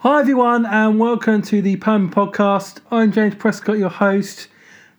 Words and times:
Hi, 0.00 0.20
everyone, 0.20 0.66
and 0.66 1.00
welcome 1.00 1.40
to 1.40 1.62
the 1.62 1.76
Poema 1.78 2.10
Podcast. 2.10 2.80
I'm 2.90 3.12
James 3.12 3.34
Prescott, 3.34 3.78
your 3.78 3.88
host. 3.88 4.48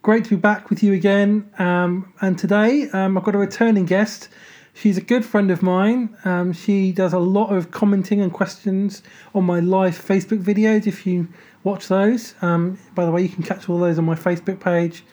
Great 0.01 0.23
to 0.23 0.31
be 0.31 0.35
back 0.37 0.71
with 0.71 0.81
you 0.81 0.91
again. 0.93 1.51
Um, 1.59 2.11
and 2.19 2.37
today 2.37 2.89
um, 2.89 3.15
I've 3.15 3.23
got 3.23 3.35
a 3.35 3.37
returning 3.37 3.85
guest. 3.85 4.27
She's 4.73 4.97
a 4.97 5.01
good 5.01 5.23
friend 5.23 5.51
of 5.51 5.61
mine. 5.61 6.17
Um, 6.25 6.51
she 6.51 6.91
does 6.91 7.13
a 7.13 7.19
lot 7.19 7.55
of 7.55 7.69
commenting 7.69 8.21
and 8.21 8.33
questions 8.33 9.03
on 9.35 9.43
my 9.43 9.59
live 9.59 9.93
Facebook 9.95 10.41
videos 10.41 10.87
if 10.87 11.05
you 11.05 11.27
watch 11.63 11.89
those. 11.89 12.33
Um, 12.41 12.79
by 12.95 13.05
the 13.05 13.11
way, 13.11 13.21
you 13.21 13.29
can 13.29 13.43
catch 13.43 13.69
all 13.69 13.77
those 13.77 13.99
on 13.99 14.05
my 14.05 14.15
Facebook 14.15 14.59
page, 14.59 15.03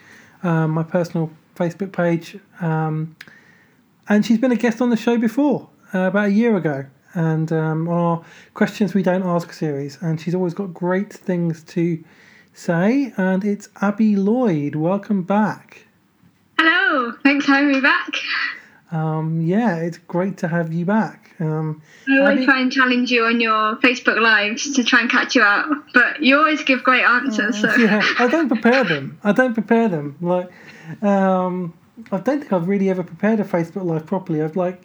um, 0.42 0.70
my 0.70 0.82
personal 0.82 1.30
Facebook 1.56 1.92
page. 1.92 2.38
Um, 2.62 3.16
and 4.08 4.24
she's 4.24 4.38
been 4.38 4.50
a 4.50 4.56
guest 4.56 4.80
on 4.80 4.88
the 4.88 4.96
show 4.96 5.18
before, 5.18 5.68
uh, 5.92 5.98
about 5.98 6.28
a 6.28 6.32
year 6.32 6.56
ago 6.56 6.86
and 7.14 7.52
um, 7.52 7.88
on 7.88 7.98
our 7.98 8.24
Questions 8.54 8.94
We 8.94 9.02
Don't 9.02 9.22
Ask 9.22 9.52
series. 9.52 9.98
And 10.00 10.20
she's 10.20 10.34
always 10.34 10.54
got 10.54 10.74
great 10.74 11.12
things 11.12 11.62
to 11.64 12.02
say. 12.52 13.12
And 13.16 13.44
it's 13.44 13.68
Abi 13.80 14.16
Lloyd. 14.16 14.74
Welcome 14.74 15.22
back. 15.22 15.86
Hello, 16.58 17.12
thanks 17.22 17.46
for 17.46 17.52
having 17.52 17.72
me 17.72 17.80
back. 17.80 18.10
Um, 18.92 19.40
yeah, 19.40 19.76
it's 19.76 19.98
great 19.98 20.38
to 20.38 20.48
have 20.48 20.72
you 20.72 20.84
back. 20.84 21.34
Um, 21.40 21.82
I 22.08 22.18
always 22.18 22.36
Abi- 22.36 22.44
try 22.44 22.60
and 22.60 22.70
challenge 22.70 23.10
you 23.10 23.24
on 23.24 23.40
your 23.40 23.76
Facebook 23.76 24.20
Lives 24.20 24.72
to 24.74 24.84
try 24.84 25.00
and 25.00 25.10
catch 25.10 25.34
you 25.34 25.42
out, 25.42 25.68
but 25.92 26.22
you 26.22 26.38
always 26.38 26.62
give 26.62 26.84
great 26.84 27.02
answers. 27.02 27.60
So 27.60 27.74
yeah, 27.74 28.02
I 28.20 28.28
don't 28.28 28.48
prepare 28.52 28.84
them. 28.84 29.18
I 29.24 29.32
don't 29.32 29.54
prepare 29.54 29.88
them. 29.88 30.16
Like, 30.20 30.48
um, 31.02 31.74
I 32.12 32.18
don't 32.18 32.40
think 32.40 32.52
I've 32.52 32.68
really 32.68 32.88
ever 32.88 33.02
prepared 33.02 33.40
a 33.40 33.44
Facebook 33.44 33.84
Live 33.84 34.06
properly. 34.06 34.42
I've 34.42 34.54
like, 34.54 34.80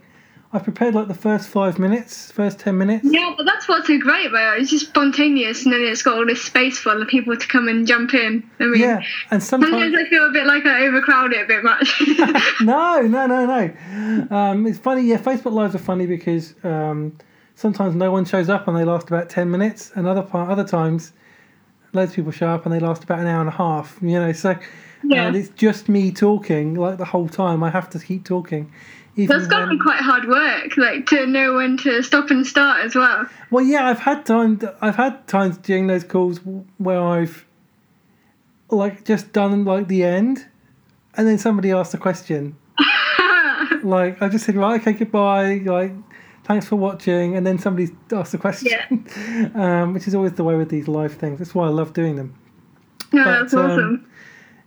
I've 0.51 0.63
prepared 0.63 0.95
like 0.95 1.07
the 1.07 1.13
first 1.13 1.47
five 1.47 1.77
minutes, 1.77 2.31
first 2.31 2.57
ten 2.59 2.75
minutes. 2.77 3.05
yeah, 3.07 3.35
but 3.37 3.45
that's 3.45 3.67
what's 3.67 3.85
so 3.85 3.99
great 3.99 4.25
about 4.25 4.57
it. 4.57 4.61
It's 4.63 4.71
just 4.71 4.87
spontaneous, 4.87 5.63
and 5.63 5.71
then 5.71 5.81
it's 5.81 6.01
got 6.01 6.17
all 6.17 6.25
this 6.25 6.41
space 6.41 6.79
for 6.79 6.99
of 6.99 7.07
people 7.07 7.37
to 7.37 7.47
come 7.47 7.67
and 7.67 7.85
jump 7.85 8.15
in. 8.15 8.49
I 8.59 8.63
mean, 8.63 8.81
Yeah, 8.81 9.03
and 9.29 9.43
sometimes 9.43 9.71
sometimes 9.73 9.95
I 9.95 10.09
feel 10.09 10.25
a 10.25 10.31
bit 10.31 10.47
like 10.47 10.65
I 10.65 10.87
overcrowd 10.87 11.33
it 11.33 11.43
a 11.43 11.45
bit 11.45 11.63
much. 11.63 12.01
no, 12.61 13.01
no, 13.01 13.27
no, 13.27 13.45
no. 13.45 14.35
Um, 14.35 14.65
it's 14.65 14.79
funny. 14.79 15.03
Yeah, 15.03 15.17
Facebook 15.17 15.51
Lives 15.53 15.75
are 15.75 15.79
funny 15.79 16.07
because 16.07 16.55
um, 16.63 17.15
sometimes 17.53 17.93
no 17.93 18.11
one 18.11 18.25
shows 18.25 18.49
up 18.49 18.67
and 18.67 18.75
they 18.75 18.85
last 18.85 19.07
about 19.07 19.29
ten 19.29 19.51
minutes, 19.51 19.91
and 19.95 20.07
other 20.07 20.23
part 20.23 20.49
other 20.49 20.65
times, 20.67 21.13
loads 21.93 22.09
of 22.11 22.15
people 22.15 22.31
show 22.31 22.47
up 22.47 22.65
and 22.65 22.73
they 22.73 22.79
last 22.79 23.03
about 23.03 23.19
an 23.19 23.27
hour 23.27 23.41
and 23.41 23.49
a 23.49 23.53
half. 23.53 23.99
You 24.01 24.19
know, 24.19 24.31
so 24.31 24.57
Yeah. 25.03 25.27
and 25.27 25.35
it's 25.35 25.49
just 25.49 25.89
me 25.89 26.11
talking 26.11 26.73
like 26.73 26.97
the 26.97 27.05
whole 27.05 27.29
time. 27.29 27.63
I 27.63 27.69
have 27.69 27.87
to 27.91 27.99
keep 27.99 28.25
talking. 28.25 28.71
Even 29.19 29.35
That's 29.35 29.49
got 29.49 29.65
to 29.65 29.67
be 29.67 29.77
quite 29.77 29.99
hard 29.99 30.29
work, 30.29 30.77
like 30.77 31.05
to 31.07 31.25
know 31.25 31.55
when 31.55 31.75
to 31.79 32.01
stop 32.03 32.29
and 32.29 32.47
start 32.47 32.85
as 32.85 32.95
well. 32.95 33.25
Well, 33.51 33.65
yeah, 33.65 33.89
I've 33.89 33.99
had 33.99 34.25
time. 34.25 34.61
I've 34.79 34.95
had 34.95 35.27
times 35.27 35.57
during 35.57 35.87
those 35.87 36.05
calls 36.05 36.39
where 36.77 37.01
I've 37.01 37.45
like 38.69 39.03
just 39.03 39.33
done 39.33 39.65
like 39.65 39.89
the 39.89 40.05
end, 40.05 40.47
and 41.15 41.27
then 41.27 41.37
somebody 41.37 41.73
asked 41.73 41.93
a 41.93 41.97
question. 41.97 42.55
like 43.83 44.21
I 44.21 44.29
just 44.29 44.45
said, 44.45 44.55
right, 44.55 44.79
okay, 44.79 44.93
goodbye. 44.93 45.55
Like, 45.65 45.91
thanks 46.45 46.65
for 46.65 46.77
watching, 46.77 47.35
and 47.35 47.45
then 47.45 47.59
somebody 47.59 47.91
asked 48.13 48.33
a 48.33 48.37
question, 48.37 49.05
um, 49.53 49.93
which 49.95 50.07
is 50.07 50.15
always 50.15 50.31
the 50.31 50.45
way 50.45 50.55
with 50.55 50.69
these 50.69 50.87
live 50.87 51.15
things. 51.15 51.39
That's 51.39 51.53
why 51.53 51.65
I 51.65 51.71
love 51.71 51.91
doing 51.91 52.15
them. 52.15 52.35
No, 53.11 53.25
But, 53.25 53.39
that's 53.41 53.53
um, 53.53 53.65
awesome. 53.69 54.11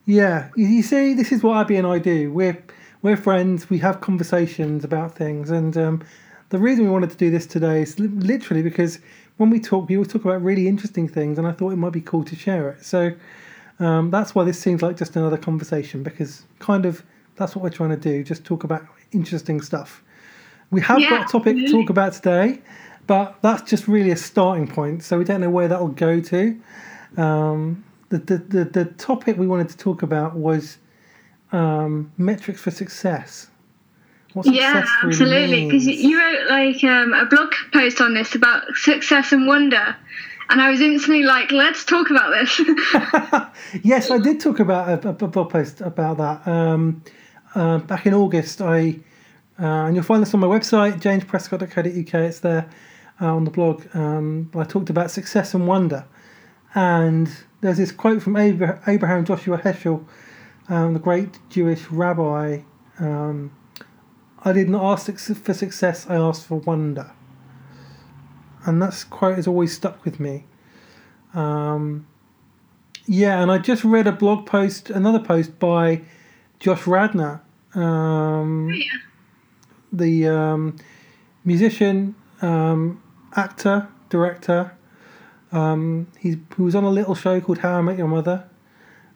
Yeah, 0.04 0.50
you, 0.56 0.66
you 0.66 0.82
see, 0.82 1.14
this 1.14 1.32
is 1.32 1.42
what 1.42 1.56
Abi 1.56 1.76
and 1.76 1.86
I 1.86 1.98
do. 1.98 2.30
We're 2.30 2.62
we're 3.02 3.16
friends. 3.16 3.68
We 3.68 3.78
have 3.78 4.00
conversations 4.00 4.84
about 4.84 5.14
things, 5.14 5.50
and 5.50 5.76
um, 5.76 6.02
the 6.50 6.58
reason 6.58 6.84
we 6.84 6.90
wanted 6.90 7.10
to 7.10 7.16
do 7.16 7.30
this 7.30 7.46
today 7.46 7.82
is 7.82 7.98
literally 7.98 8.62
because 8.62 9.00
when 9.38 9.50
we 9.50 9.60
talk, 9.60 9.88
we 9.88 9.96
always 9.96 10.08
talk 10.08 10.24
about 10.24 10.42
really 10.42 10.68
interesting 10.68 11.08
things, 11.08 11.38
and 11.38 11.46
I 11.46 11.52
thought 11.52 11.72
it 11.72 11.76
might 11.76 11.92
be 11.92 12.00
cool 12.00 12.24
to 12.24 12.36
share 12.36 12.70
it. 12.70 12.84
So 12.84 13.12
um, 13.80 14.10
that's 14.10 14.34
why 14.34 14.44
this 14.44 14.58
seems 14.58 14.82
like 14.82 14.96
just 14.96 15.16
another 15.16 15.36
conversation 15.36 16.02
because 16.02 16.44
kind 16.60 16.86
of 16.86 17.02
that's 17.36 17.56
what 17.56 17.62
we're 17.62 17.70
trying 17.70 17.90
to 17.90 17.96
do. 17.96 18.22
Just 18.22 18.44
talk 18.44 18.64
about 18.64 18.84
interesting 19.12 19.60
stuff. 19.60 20.02
We 20.70 20.80
have 20.82 21.00
Yeah, 21.00 21.10
got 21.10 21.28
a 21.28 21.32
topic 21.32 21.56
to 21.56 21.70
talk 21.70 21.90
about 21.90 22.12
today, 22.12 22.60
but 23.06 23.36
that's 23.42 23.68
just 23.68 23.88
really 23.88 24.10
a 24.10 24.16
starting 24.16 24.68
point. 24.68 25.02
So 25.02 25.18
we 25.18 25.24
don't 25.24 25.40
know 25.40 25.50
where 25.50 25.68
that 25.68 25.80
will 25.80 25.88
go 25.88 26.20
to. 26.20 26.60
Um, 27.16 27.84
the, 28.10 28.18
the, 28.18 28.38
the, 28.38 28.64
the 28.64 28.84
topic 28.86 29.36
we 29.36 29.46
wanted 29.46 29.68
to 29.70 29.76
talk 29.76 30.02
about 30.02 30.34
was 30.36 30.78
um, 31.52 32.12
metrics 32.18 32.60
for 32.60 32.70
success. 32.70 33.48
What 34.32 34.46
Yeah, 34.46 34.84
success 34.84 34.90
really 35.02 35.10
absolutely. 35.10 35.64
Because 35.66 35.86
you 35.86 36.18
wrote 36.18 36.48
like 36.48 36.82
um, 36.84 37.12
a 37.12 37.26
blog 37.26 37.52
post 37.72 38.00
on 38.00 38.14
this 38.14 38.34
about 38.34 38.64
success 38.74 39.32
and 39.32 39.46
wonder, 39.46 39.94
and 40.48 40.60
I 40.60 40.70
was 40.70 40.80
instantly 40.80 41.22
like, 41.22 41.52
"Let's 41.52 41.84
talk 41.84 42.10
about 42.10 42.30
this." 42.30 42.60
yes, 43.84 44.10
I 44.10 44.18
did 44.18 44.40
talk 44.40 44.58
about 44.58 45.04
a, 45.04 45.08
a 45.08 45.12
blog 45.12 45.50
post 45.50 45.82
about 45.82 46.16
that 46.16 46.50
um, 46.50 47.02
uh, 47.54 47.78
back 47.78 48.06
in 48.06 48.14
August. 48.14 48.62
I 48.62 49.00
uh, 49.60 49.86
and 49.86 49.94
you'll 49.94 50.04
find 50.04 50.22
this 50.22 50.32
on 50.32 50.40
my 50.40 50.46
website, 50.46 51.00
jamesprescott.co.uk. 51.00 52.14
It's 52.14 52.40
there 52.40 52.68
uh, 53.20 53.34
on 53.34 53.44
the 53.44 53.50
blog. 53.50 53.84
Um, 53.94 54.50
I 54.54 54.64
talked 54.64 54.88
about 54.88 55.10
success 55.10 55.52
and 55.52 55.66
wonder, 55.66 56.06
and 56.74 57.30
there's 57.60 57.76
this 57.76 57.92
quote 57.92 58.22
from 58.22 58.36
Abraham 58.36 59.24
Joshua 59.26 59.58
Heschel, 59.58 60.04
um, 60.68 60.94
the 60.94 61.00
great 61.00 61.38
Jewish 61.48 61.90
rabbi. 61.90 62.60
Um, 62.98 63.52
I 64.44 64.52
did 64.52 64.68
not 64.68 64.84
ask 64.84 65.34
for 65.36 65.54
success; 65.54 66.06
I 66.08 66.16
asked 66.16 66.46
for 66.46 66.58
wonder, 66.58 67.12
and 68.64 68.80
that 68.82 69.04
quote 69.10 69.36
has 69.36 69.46
always 69.46 69.74
stuck 69.74 70.04
with 70.04 70.20
me. 70.20 70.44
Um, 71.34 72.06
yeah, 73.06 73.42
and 73.42 73.50
I 73.50 73.58
just 73.58 73.84
read 73.84 74.06
a 74.06 74.12
blog 74.12 74.46
post, 74.46 74.90
another 74.90 75.18
post 75.18 75.58
by 75.58 76.02
Josh 76.60 76.86
Radnor, 76.86 77.42
um, 77.74 78.72
the 79.92 80.28
um, 80.28 80.76
musician, 81.44 82.14
um, 82.40 83.02
actor, 83.34 83.88
director. 84.08 84.76
Um, 85.50 86.08
he's 86.18 86.36
he 86.56 86.62
was 86.62 86.74
on 86.74 86.84
a 86.84 86.90
little 86.90 87.14
show 87.14 87.40
called 87.40 87.58
How 87.58 87.78
I 87.78 87.82
Met 87.82 87.98
Your 87.98 88.08
Mother. 88.08 88.48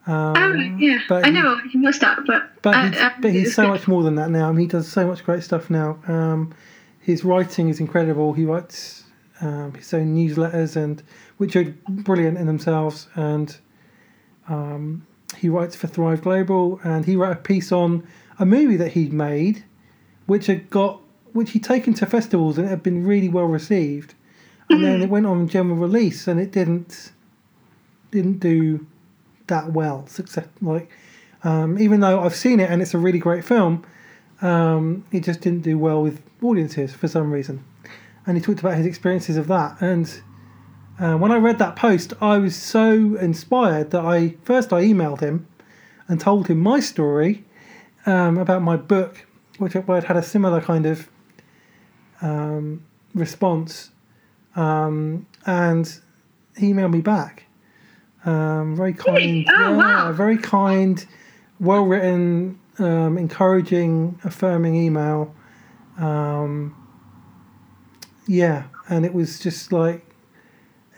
Um, 0.06 0.34
oh, 0.37 0.53
yeah, 0.78 1.00
I 1.11 1.27
he- 1.27 1.31
know 1.33 1.59
he 1.71 1.78
must 1.78 2.00
have, 2.03 2.19
but 2.27 2.62
but 2.62 2.75
I- 2.75 2.89
he's, 2.89 2.99
I- 2.99 3.12
but 3.21 3.33
he's 3.33 3.55
so 3.55 3.62
good. 3.65 3.69
much 3.71 3.89
more 3.89 4.03
than 4.05 4.15
that 4.17 4.31
now. 4.31 4.49
I 4.49 4.53
mean, 4.53 4.61
he 4.61 4.67
does 4.67 4.87
so 4.87 5.06
much 5.06 5.25
great 5.25 5.43
stuff 5.43 5.69
now. 5.69 5.99
Um, 6.06 6.55
his 7.00 7.25
writing 7.25 7.69
is 7.69 7.81
incredible. 7.81 8.33
He 8.33 8.45
writes 8.45 9.05
um, 9.41 9.75
his 9.75 9.93
own 9.93 10.15
newsletters, 10.16 10.77
and 10.77 11.03
which 11.39 11.56
are 11.56 11.65
brilliant 11.89 12.39
in 12.39 12.47
themselves. 12.47 13.09
And 13.16 13.56
um, 14.49 15.06
he 15.37 15.49
writes 15.49 15.75
for 15.77 15.89
Thrive 15.89 16.22
Global, 16.22 16.81
and 16.84 17.05
he 17.05 17.16
wrote 17.16 17.33
a 17.33 17.37
piece 17.41 17.72
on 17.72 18.06
a 18.39 18.47
movie 18.47 18.77
that 18.77 18.93
he'd 18.93 19.12
made, 19.12 19.65
which 20.27 20.47
had 20.47 20.71
got 20.71 21.00
which 21.33 21.50
he'd 21.50 21.65
taken 21.65 21.93
to 21.93 22.06
festivals 22.06 22.56
and 22.56 22.66
it 22.66 22.71
had 22.71 22.83
been 22.83 23.05
really 23.05 23.28
well 23.28 23.45
received. 23.45 24.15
And 24.71 24.83
then 24.83 25.03
it 25.03 25.11
went 25.11 25.27
on 25.27 25.47
general 25.49 25.77
release, 25.77 26.27
and 26.28 26.39
it 26.41 26.50
didn't 26.53 27.12
didn't 28.11 28.39
do 28.41 28.87
that 29.47 29.73
well. 29.73 30.07
Success 30.07 30.47
like 30.61 30.91
um, 31.47 31.79
even 31.79 32.01
though 32.01 32.21
I've 32.21 32.34
seen 32.34 32.61
it 32.61 32.71
and 32.71 32.83
it's 32.83 32.93
a 32.93 32.99
really 32.99 33.19
great 33.21 33.45
film, 33.45 33.84
um, 34.43 35.05
it 35.12 35.21
just 35.21 35.41
didn't 35.41 35.62
do 35.62 35.79
well 35.79 36.03
with 36.03 36.21
audiences 36.43 36.93
for 36.93 37.09
some 37.09 37.31
reason. 37.31 37.65
And 38.27 38.37
he 38.37 38.43
talked 38.43 38.61
about 38.61 38.77
his 38.77 38.87
experiences 38.87 39.37
of 39.37 39.47
that. 39.47 39.81
And 39.81 40.23
uh, 40.99 41.15
when 41.15 41.31
I 41.31 41.37
read 41.37 41.59
that 41.59 41.77
post, 41.77 42.15
I 42.21 42.39
was 42.39 42.57
so 42.57 43.17
inspired 43.17 43.93
that 43.93 44.05
I 44.05 44.34
first 44.43 44.73
I 44.73 44.83
emailed 44.83 45.21
him 45.21 45.47
and 46.09 46.21
told 46.21 46.49
him 46.49 46.59
my 46.59 46.81
story 46.81 47.45
um, 48.07 48.39
about 48.39 48.63
my 48.63 48.77
book, 48.77 49.25
which 49.59 49.77
I'd 49.77 50.05
had 50.05 50.17
a 50.17 50.23
similar 50.23 50.61
kind 50.61 50.87
of 50.87 51.09
um, 52.23 52.83
response. 53.15 53.91
Um, 54.57 55.27
and 55.45 56.01
he 56.57 56.72
emailed 56.72 56.93
me 56.93 57.03
back. 57.03 57.46
Um, 58.27 58.75
very 58.77 58.93
kind, 58.93 59.47
Oh, 59.49 59.53
yeah, 59.61 59.71
wow. 59.77 60.13
very 60.13 60.37
kind, 60.37 61.07
well 61.61 61.84
written, 61.84 62.59
um, 62.78 63.17
encouraging, 63.17 64.19
affirming 64.25 64.75
email. 64.75 65.34
Um, 65.97 66.75
yeah, 68.27 68.65
and 68.89 69.05
it 69.07 69.15
was 69.15 69.39
just 69.39 69.73
like 69.73 70.05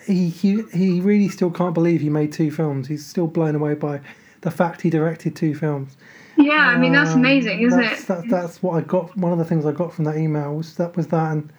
he, 0.07 0.29
he 0.31 0.63
he 0.73 1.01
really 1.03 1.29
still 1.29 1.51
can't 1.51 1.75
believe 1.75 2.01
he 2.01 2.09
made 2.09 2.33
two 2.33 2.51
films. 2.51 2.89
He's 2.89 3.05
still 3.07 3.27
blown 3.27 3.55
away 3.55 3.75
by 3.75 4.01
the 4.41 4.51
fact 4.51 4.81
he 4.81 4.89
directed 4.91 5.37
two 5.37 5.55
films. 5.55 5.97
yeah, 6.39 6.55
I 6.75 6.79
mean 6.79 6.93
that's 6.93 7.11
Um, 7.13 7.19
amazing, 7.19 7.61
isn't 7.61 7.79
that's, 7.81 8.03
it? 8.03 8.07
That, 8.07 8.29
that's 8.31 8.63
what 8.63 8.73
I 8.79 8.81
got. 8.87 9.15
One 9.17 9.33
of 9.33 9.39
the 9.39 9.45
things 9.45 9.67
I 9.67 9.73
got 9.73 9.93
from 9.93 10.05
that 10.07 10.17
email 10.17 10.55
was 10.55 10.77
that 10.77 10.97
was 10.97 11.09
that, 11.09 11.33
and 11.33 11.53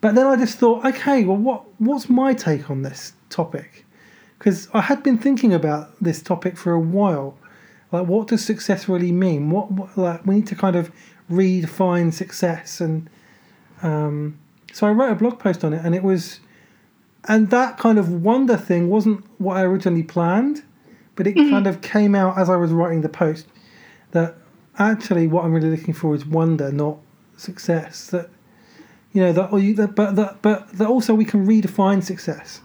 but 0.00 0.14
then 0.14 0.26
I 0.26 0.36
just 0.36 0.58
thought, 0.58 0.84
okay, 0.86 1.24
well, 1.24 1.36
what 1.36 1.64
what's 1.78 2.08
my 2.08 2.32
take 2.32 2.70
on 2.70 2.80
this 2.82 3.12
topic? 3.28 3.84
Because 4.42 4.68
I 4.74 4.80
had 4.80 5.04
been 5.04 5.18
thinking 5.18 5.54
about 5.54 5.94
this 6.02 6.20
topic 6.20 6.56
for 6.56 6.72
a 6.72 6.80
while. 6.80 7.38
Like, 7.92 8.08
what 8.08 8.26
does 8.26 8.44
success 8.44 8.88
really 8.88 9.12
mean? 9.12 9.50
What, 9.50 9.70
what 9.70 9.96
like 9.96 10.26
we 10.26 10.34
need 10.34 10.48
to 10.48 10.56
kind 10.56 10.74
of 10.74 10.90
redefine 11.30 12.12
success, 12.12 12.80
and 12.80 13.08
um, 13.84 14.40
so 14.72 14.88
I 14.88 14.90
wrote 14.90 15.12
a 15.12 15.14
blog 15.14 15.38
post 15.38 15.62
on 15.62 15.72
it, 15.72 15.84
and 15.84 15.94
it 15.94 16.02
was 16.02 16.40
and 17.28 17.50
that 17.50 17.78
kind 17.78 18.00
of 18.00 18.24
wonder 18.24 18.56
thing 18.56 18.90
wasn't 18.90 19.24
what 19.38 19.58
I 19.58 19.62
originally 19.62 20.02
planned, 20.02 20.64
but 21.14 21.28
it 21.28 21.34
kind 21.34 21.68
of 21.68 21.80
came 21.80 22.16
out 22.16 22.36
as 22.36 22.50
I 22.50 22.56
was 22.56 22.72
writing 22.72 23.02
the 23.02 23.08
post 23.08 23.46
that 24.10 24.34
actually 24.76 25.28
what 25.28 25.44
I'm 25.44 25.52
really 25.52 25.70
looking 25.70 25.94
for 25.94 26.16
is 26.16 26.26
wonder, 26.26 26.72
not 26.72 26.98
success. 27.36 28.08
That 28.08 28.28
you 29.12 29.22
know 29.22 29.32
that, 29.34 29.52
or 29.52 29.60
you, 29.60 29.74
that 29.74 29.94
but 29.94 30.16
that 30.16 30.42
but 30.42 30.68
that 30.78 30.88
also 30.88 31.14
we 31.14 31.24
can 31.24 31.46
redefine 31.46 32.02
success. 32.02 32.60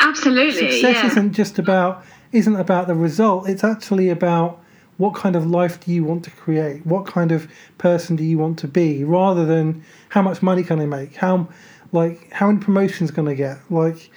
Absolutely. 0.00 0.70
Success 0.70 0.96
yeah. 0.96 1.06
isn't 1.06 1.32
just 1.32 1.58
about 1.58 2.04
isn't 2.32 2.56
about 2.56 2.86
the 2.86 2.94
result. 2.94 3.48
It's 3.48 3.64
actually 3.64 4.10
about 4.10 4.62
what 4.98 5.14
kind 5.14 5.36
of 5.36 5.46
life 5.46 5.80
do 5.84 5.92
you 5.92 6.04
want 6.04 6.24
to 6.24 6.30
create? 6.30 6.84
What 6.84 7.06
kind 7.06 7.32
of 7.32 7.48
person 7.78 8.16
do 8.16 8.24
you 8.24 8.36
want 8.36 8.58
to 8.60 8.68
be? 8.68 9.04
Rather 9.04 9.46
than 9.46 9.84
how 10.10 10.22
much 10.22 10.42
money 10.42 10.62
can 10.62 10.80
I 10.80 10.86
make? 10.86 11.16
How 11.16 11.48
like 11.92 12.30
how 12.32 12.48
many 12.48 12.62
promotions 12.62 13.10
can 13.10 13.28
I 13.28 13.34
get? 13.34 13.58
Like 13.70 14.10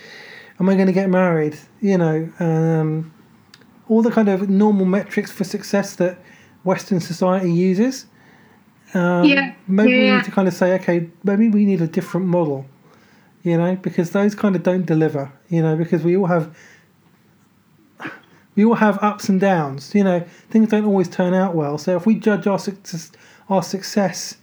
am 0.60 0.70
I 0.70 0.76
going 0.76 0.88
to 0.88 0.94
get 0.94 1.10
married? 1.10 1.58
You 1.82 1.98
know, 1.98 2.30
um, 2.40 3.14
all 3.90 4.02
the 4.02 4.12
kind 4.12 4.30
of 4.30 4.50
normal 4.50 4.86
metrics 4.86 5.32
for 5.32 5.44
success 5.44 5.96
that 5.96 6.20
Western 6.64 7.00
society 7.00 7.52
uses. 7.52 8.06
Um, 8.94 9.26
Yeah, 9.26 9.54
Maybe 9.68 9.98
we 9.98 10.12
need 10.12 10.24
to 10.26 10.32
kind 10.32 10.48
of 10.48 10.54
say, 10.54 10.74
okay, 10.76 11.10
maybe 11.24 11.50
we 11.50 11.66
need 11.66 11.82
a 11.82 11.88
different 11.88 12.28
model. 12.28 12.66
You 13.44 13.58
know, 13.58 13.76
because 13.76 14.12
those 14.12 14.36
kind 14.36 14.56
of 14.56 14.64
don't 14.64 14.86
deliver. 14.86 15.32
You 15.50 15.62
know, 15.62 15.76
because 15.76 16.04
we 16.04 16.16
all 16.16 16.28
have 16.28 16.56
we 18.56 18.66
all 18.66 18.76
have 18.76 19.02
ups 19.02 19.30
and 19.30 19.40
downs. 19.40 19.96
You 19.96 20.04
know, 20.04 20.20
things 20.50 20.70
don't 20.70 20.86
always 20.86 21.10
turn 21.10 21.34
out 21.34 21.56
well. 21.56 21.78
So 21.78 21.96
if 21.96 22.06
we 22.06 22.16
judge 22.16 22.48
our 22.48 22.60
success, 22.60 23.12
our 23.50 23.64
success 23.64 24.38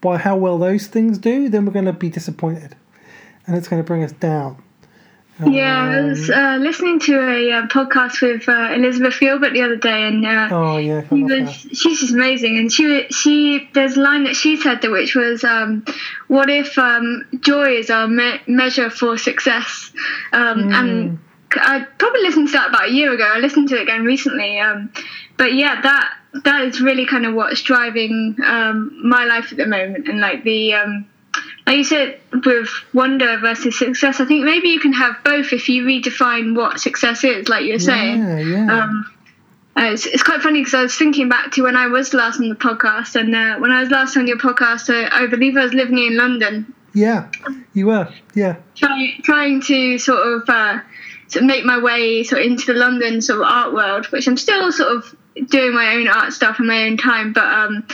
by 0.00 0.18
how 0.18 0.36
well 0.36 0.58
those 0.58 0.86
things 0.86 1.18
do, 1.18 1.48
then 1.48 1.66
we're 1.66 1.72
going 1.72 1.84
to 1.84 1.92
be 1.92 2.08
disappointed, 2.08 2.76
and 3.46 3.56
it's 3.56 3.68
going 3.68 3.82
to 3.82 3.86
bring 3.86 4.04
us 4.04 4.12
down. 4.12 4.62
Yeah, 5.46 5.82
I 5.82 6.00
was 6.02 6.28
Um, 6.30 6.36
uh, 6.36 6.56
listening 6.58 6.98
to 7.00 7.14
a 7.20 7.52
uh, 7.52 7.66
podcast 7.68 8.20
with 8.20 8.48
uh, 8.48 8.72
Elizabeth 8.74 9.18
Gilbert 9.20 9.52
the 9.52 9.62
other 9.62 9.76
day, 9.76 10.08
and 10.08 10.26
uh, 10.26 10.48
Oh 10.50 10.78
yeah, 10.78 11.02
I 11.10 11.14
she 11.14 11.22
was, 11.22 11.30
that. 11.62 11.76
she's 11.76 12.00
just 12.00 12.12
amazing. 12.12 12.58
And 12.58 12.72
she 12.72 13.06
she 13.10 13.68
there's 13.72 13.96
a 13.96 14.00
line 14.00 14.24
that 14.24 14.34
she 14.34 14.56
said 14.56 14.82
that 14.82 14.90
which 14.90 15.14
was, 15.14 15.44
um, 15.44 15.84
"What 16.26 16.50
if 16.50 16.76
um, 16.76 17.24
joy 17.40 17.76
is 17.76 17.88
our 17.90 18.08
me- 18.08 18.40
measure 18.48 18.90
for 18.90 19.16
success?" 19.16 19.92
Um, 20.32 20.72
And 20.72 21.18
I 21.52 21.86
probably 21.98 22.22
listened 22.22 22.48
to 22.48 22.52
that 22.54 22.70
about 22.70 22.88
a 22.88 22.92
year 22.92 23.12
ago. 23.12 23.24
I 23.24 23.38
listened 23.38 23.68
to 23.68 23.76
it 23.76 23.82
again 23.82 24.04
recently. 24.04 24.58
Um, 24.58 24.92
but 25.36 25.54
yeah, 25.54 25.80
that 25.80 26.14
that 26.44 26.62
is 26.62 26.80
really 26.80 27.06
kind 27.06 27.24
of 27.26 27.34
what's 27.34 27.62
driving 27.62 28.36
um, 28.44 29.00
my 29.02 29.24
life 29.24 29.52
at 29.52 29.56
the 29.58 29.66
moment, 29.66 30.08
and 30.08 30.20
like 30.20 30.42
the 30.42 30.74
um, 30.74 31.06
like 31.66 31.76
you 31.76 31.84
said 31.84 32.20
with 32.44 32.68
wonder 32.92 33.38
versus 33.38 33.78
success. 33.78 34.20
I 34.20 34.24
think 34.24 34.44
maybe 34.44 34.68
you 34.68 34.80
can 34.80 34.92
have 34.92 35.16
both 35.24 35.52
if 35.52 35.68
you 35.68 35.84
redefine 35.84 36.56
what 36.56 36.80
success 36.80 37.24
is, 37.24 37.48
like 37.48 37.64
you're 37.64 37.78
saying. 37.78 38.18
Yeah, 38.18 38.38
yeah. 38.38 38.82
Um, 38.82 39.14
uh, 39.76 39.92
it's, 39.92 40.06
it's 40.06 40.24
quite 40.24 40.40
funny 40.40 40.60
because 40.60 40.74
I 40.74 40.82
was 40.82 40.96
thinking 40.96 41.28
back 41.28 41.52
to 41.52 41.62
when 41.62 41.76
I 41.76 41.86
was 41.86 42.12
last 42.12 42.40
on 42.40 42.48
the 42.48 42.56
podcast, 42.56 43.14
and 43.14 43.34
uh, 43.34 43.58
when 43.58 43.70
I 43.70 43.80
was 43.80 43.90
last 43.90 44.16
on 44.16 44.26
your 44.26 44.38
podcast, 44.38 44.90
uh, 44.90 45.08
I 45.12 45.26
believe 45.26 45.56
I 45.56 45.62
was 45.62 45.72
living 45.72 45.98
in 45.98 46.16
London, 46.16 46.74
yeah, 46.94 47.30
you 47.74 47.86
were. 47.86 48.12
Yeah, 48.34 48.56
trying 48.74 49.20
trying 49.22 49.62
to 49.62 49.98
sort 49.98 50.26
of 50.26 50.48
uh, 50.48 50.80
sort 51.28 51.42
of 51.42 51.46
make 51.46 51.64
my 51.64 51.78
way 51.78 52.24
sort 52.24 52.42
of 52.42 52.50
into 52.50 52.72
the 52.72 52.78
London 52.78 53.20
sort 53.20 53.40
of 53.40 53.46
art 53.46 53.72
world, 53.72 54.06
which 54.06 54.26
I'm 54.26 54.36
still 54.36 54.72
sort 54.72 54.96
of 54.96 55.14
doing 55.48 55.74
my 55.74 55.94
own 55.94 56.08
art 56.08 56.32
stuff 56.32 56.58
in 56.58 56.66
my 56.66 56.84
own 56.84 56.96
time, 56.96 57.32
but 57.32 57.44
um, 57.44 57.86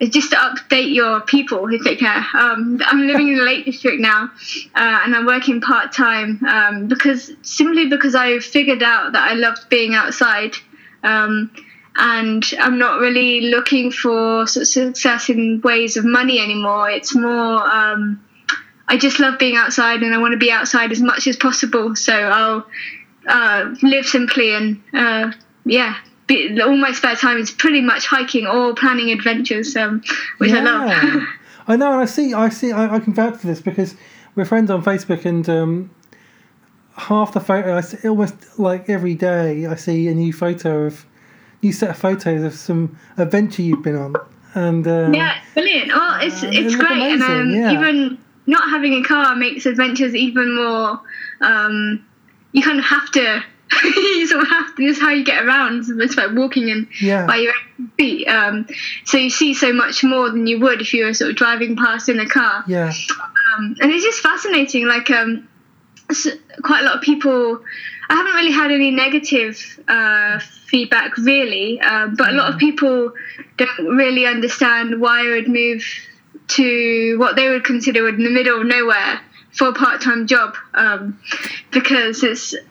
it's 0.00 0.14
just 0.14 0.30
to 0.30 0.36
update 0.36 0.94
your 0.94 1.20
people 1.20 1.66
who 1.66 1.82
take 1.82 1.98
care. 1.98 2.24
Um, 2.34 2.80
I'm 2.84 3.06
living 3.06 3.28
in 3.28 3.36
the 3.36 3.44
Lake 3.44 3.64
District 3.64 4.00
now, 4.00 4.30
uh, 4.74 5.00
and 5.04 5.14
I'm 5.14 5.26
working 5.26 5.60
part 5.60 5.92
time 5.92 6.44
um, 6.44 6.86
because 6.88 7.32
simply 7.42 7.88
because 7.88 8.14
I 8.14 8.38
figured 8.38 8.82
out 8.82 9.12
that 9.12 9.30
I 9.30 9.34
loved 9.34 9.68
being 9.68 9.94
outside. 9.94 10.54
Um, 11.02 11.50
and 12.00 12.44
I'm 12.60 12.78
not 12.78 13.00
really 13.00 13.50
looking 13.50 13.90
for 13.90 14.46
success 14.46 15.28
in 15.28 15.60
ways 15.62 15.96
of 15.96 16.04
money 16.04 16.38
anymore. 16.38 16.88
It's 16.88 17.12
more 17.12 17.58
um, 17.68 18.24
I 18.88 18.96
just 18.96 19.20
love 19.20 19.38
being 19.38 19.56
outside 19.56 20.02
and 20.02 20.14
I 20.14 20.18
want 20.18 20.32
to 20.32 20.38
be 20.38 20.50
outside 20.50 20.92
as 20.92 21.00
much 21.00 21.26
as 21.26 21.36
possible. 21.36 21.94
So 21.94 22.14
I'll 22.14 22.66
uh, 23.26 23.74
live 23.82 24.06
simply 24.06 24.54
and 24.54 24.82
uh, 24.94 25.32
yeah, 25.64 25.96
be, 26.28 26.60
all 26.60 26.76
my 26.76 26.92
spare 26.92 27.16
time 27.16 27.38
is 27.38 27.50
pretty 27.50 27.80
much 27.80 28.06
hiking 28.06 28.46
or 28.46 28.74
planning 28.74 29.10
adventures, 29.10 29.74
um, 29.74 30.02
which 30.36 30.52
I 30.52 30.60
love. 30.60 31.22
I 31.66 31.76
know, 31.76 31.92
and 31.92 32.02
I 32.02 32.04
see, 32.04 32.32
I 32.32 32.48
see, 32.50 32.70
I, 32.70 32.94
I 32.94 32.98
can 33.00 33.12
vouch 33.12 33.38
for 33.38 33.46
this 33.46 33.60
because 33.60 33.96
we're 34.34 34.44
friends 34.44 34.70
on 34.70 34.82
Facebook, 34.82 35.24
and 35.24 35.48
um, 35.48 35.90
half 36.96 37.32
the 37.32 37.40
photo, 37.40 37.76
I 37.76 37.80
see, 37.80 38.08
almost 38.08 38.58
like 38.58 38.88
every 38.88 39.14
day, 39.14 39.66
I 39.66 39.74
see 39.74 40.08
a 40.08 40.14
new 40.14 40.32
photo 40.32 40.84
of, 40.84 41.04
new 41.62 41.72
set 41.72 41.90
of 41.90 41.96
photos 41.96 42.44
of 42.44 42.54
some 42.54 42.96
adventure 43.16 43.62
you've 43.62 43.82
been 43.82 43.96
on, 43.96 44.14
and 44.54 44.86
uh, 44.86 45.10
yeah, 45.12 45.40
brilliant. 45.54 45.90
Oh, 45.92 46.18
it's 46.22 46.42
Uh, 46.42 46.50
it's 46.52 46.74
look 46.74 46.86
great, 46.86 47.02
and 47.02 47.22
um, 47.22 47.50
yeah. 47.50 47.72
even 47.72 48.18
not 48.46 48.70
having 48.70 48.94
a 48.94 49.02
car 49.02 49.34
makes 49.34 49.66
adventures 49.66 50.14
even 50.14 50.54
more. 50.54 51.00
Um, 51.40 52.04
you 52.52 52.62
kind 52.62 52.78
of 52.78 52.84
have 52.84 53.10
to. 53.12 53.44
You 53.84 54.26
sort 54.28 54.42
of 54.42 54.48
have 54.48 54.74
to. 54.76 54.86
This 54.86 54.96
is 54.96 55.02
how 55.02 55.10
you 55.10 55.24
get 55.24 55.44
around. 55.44 55.84
It's 56.00 56.16
like 56.16 56.32
walking 56.32 56.70
and 56.70 56.88
yeah, 57.00 57.26
by 57.26 57.36
your 57.36 57.52
own 57.78 57.88
feet. 57.96 58.26
Um, 58.26 58.66
so 59.04 59.18
you 59.18 59.30
see 59.30 59.54
so 59.54 59.72
much 59.72 60.02
more 60.04 60.30
than 60.30 60.46
you 60.46 60.60
would 60.60 60.80
if 60.80 60.94
you 60.94 61.04
were 61.04 61.14
sort 61.14 61.30
of 61.30 61.36
driving 61.36 61.76
past 61.76 62.08
in 62.08 62.20
a 62.20 62.28
car. 62.28 62.64
yeah, 62.66 62.92
Um, 63.56 63.76
and 63.80 63.92
it's 63.92 64.04
just 64.04 64.20
fascinating. 64.20 64.86
Like 64.86 65.10
um, 65.10 65.48
quite 66.62 66.82
a 66.82 66.84
lot 66.84 66.96
of 66.96 67.02
people. 67.02 67.62
I 68.10 68.14
haven't 68.14 68.32
really 68.32 68.52
had 68.52 68.70
any 68.70 68.90
negative 68.90 69.60
uh, 69.86 70.38
feedback 70.38 71.18
really, 71.18 71.78
uh, 71.78 72.08
but 72.16 72.30
a 72.30 72.32
lot 72.32 72.52
of 72.52 72.58
people 72.58 73.12
don't 73.58 73.96
really 73.96 74.24
understand 74.24 74.98
why 74.98 75.26
I 75.26 75.28
would 75.28 75.48
move 75.48 75.84
to 76.48 77.16
what 77.18 77.36
they 77.36 77.50
would 77.50 77.64
consider 77.64 78.08
in 78.08 78.22
the 78.22 78.30
middle 78.30 78.62
of 78.62 78.66
nowhere 78.66 79.20
for 79.52 79.68
a 79.68 79.72
part-time 79.74 80.26
job 80.26 80.56
um, 80.72 81.20
because 81.70 82.22
it's 82.22 82.54
it, 82.54 82.64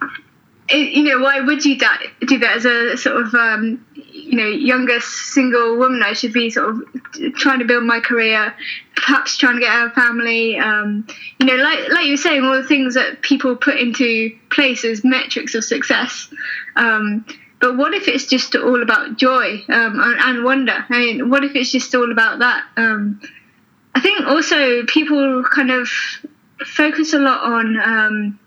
you 0.70 1.04
know 1.04 1.20
why 1.20 1.40
would 1.40 1.64
you 1.64 1.78
do 2.22 2.38
that 2.40 2.58
as 2.58 2.66
a 2.66 2.98
sort 2.98 3.22
of 3.22 3.34
um, 3.34 3.86
you 3.96 4.38
know 4.38 4.48
younger 4.48 5.00
single 5.00 5.78
woman? 5.78 6.04
I 6.04 6.14
should 6.14 6.34
be 6.34 6.50
sort 6.50 6.70
of 6.70 7.34
trying 7.36 7.60
to 7.60 7.66
build 7.66 7.84
my 7.84 8.00
career 8.00 8.54
perhaps 8.96 9.38
trying 9.38 9.56
to 9.56 9.62
get 9.62 9.88
a 9.88 9.90
family 9.92 10.58
um, 10.58 11.08
you 11.40 11.46
know 11.46 11.56
like 11.56 11.90
like 11.90 12.06
you 12.06 12.12
were 12.12 12.18
saying 12.18 12.44
all 12.44 12.56
the 12.56 12.68
things 12.68 12.96
that 12.96 13.22
people 13.22 13.56
put 13.56 13.78
into 13.78 14.36
place 14.50 14.84
as 14.84 15.04
metrics 15.04 15.56
of 15.56 15.64
success 15.64 16.28
um, 16.76 17.26
but 17.60 17.78
what 17.78 17.94
if 17.94 18.08
it's 18.08 18.26
just 18.26 18.56
all 18.56 18.84
about 18.84 19.18
joy 19.18 19.64
um, 19.70 20.00
and, 20.00 20.20
and 20.20 20.44
wonder? 20.44 20.86
I 20.90 21.00
mean 21.00 21.30
what 21.30 21.44
if 21.44 21.56
it's 21.56 21.72
just 21.72 21.94
all 21.96 22.12
about 22.12 22.40
that? 22.40 22.66
Um, 22.76 23.22
i 23.96 24.00
think 24.02 24.28
also 24.28 24.84
people 24.86 25.44
kind 25.44 25.72
of 25.72 25.90
focus 26.66 27.14
a 27.14 27.20
lot 27.20 27.44
on 27.44 27.80
um, 27.80 28.40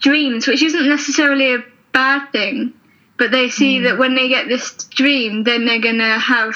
dreams, 0.00 0.46
which 0.46 0.62
isn't 0.62 0.88
necessarily 0.88 1.54
a 1.54 1.64
bad 1.92 2.30
thing, 2.32 2.72
but 3.16 3.30
they 3.30 3.48
see 3.50 3.80
that 3.80 3.98
when 3.98 4.14
they 4.14 4.28
get 4.28 4.48
this 4.48 4.72
dream, 4.90 5.44
then 5.44 5.64
they're 5.66 5.80
gonna 5.80 6.18
have 6.18 6.54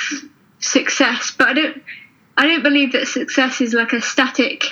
success. 0.60 1.32
But 1.36 1.48
I 1.48 1.52
don't, 1.54 1.82
I 2.36 2.46
don't 2.46 2.62
believe 2.62 2.92
that 2.92 3.06
success 3.06 3.60
is 3.60 3.74
like 3.74 3.92
a 3.92 4.00
static 4.00 4.64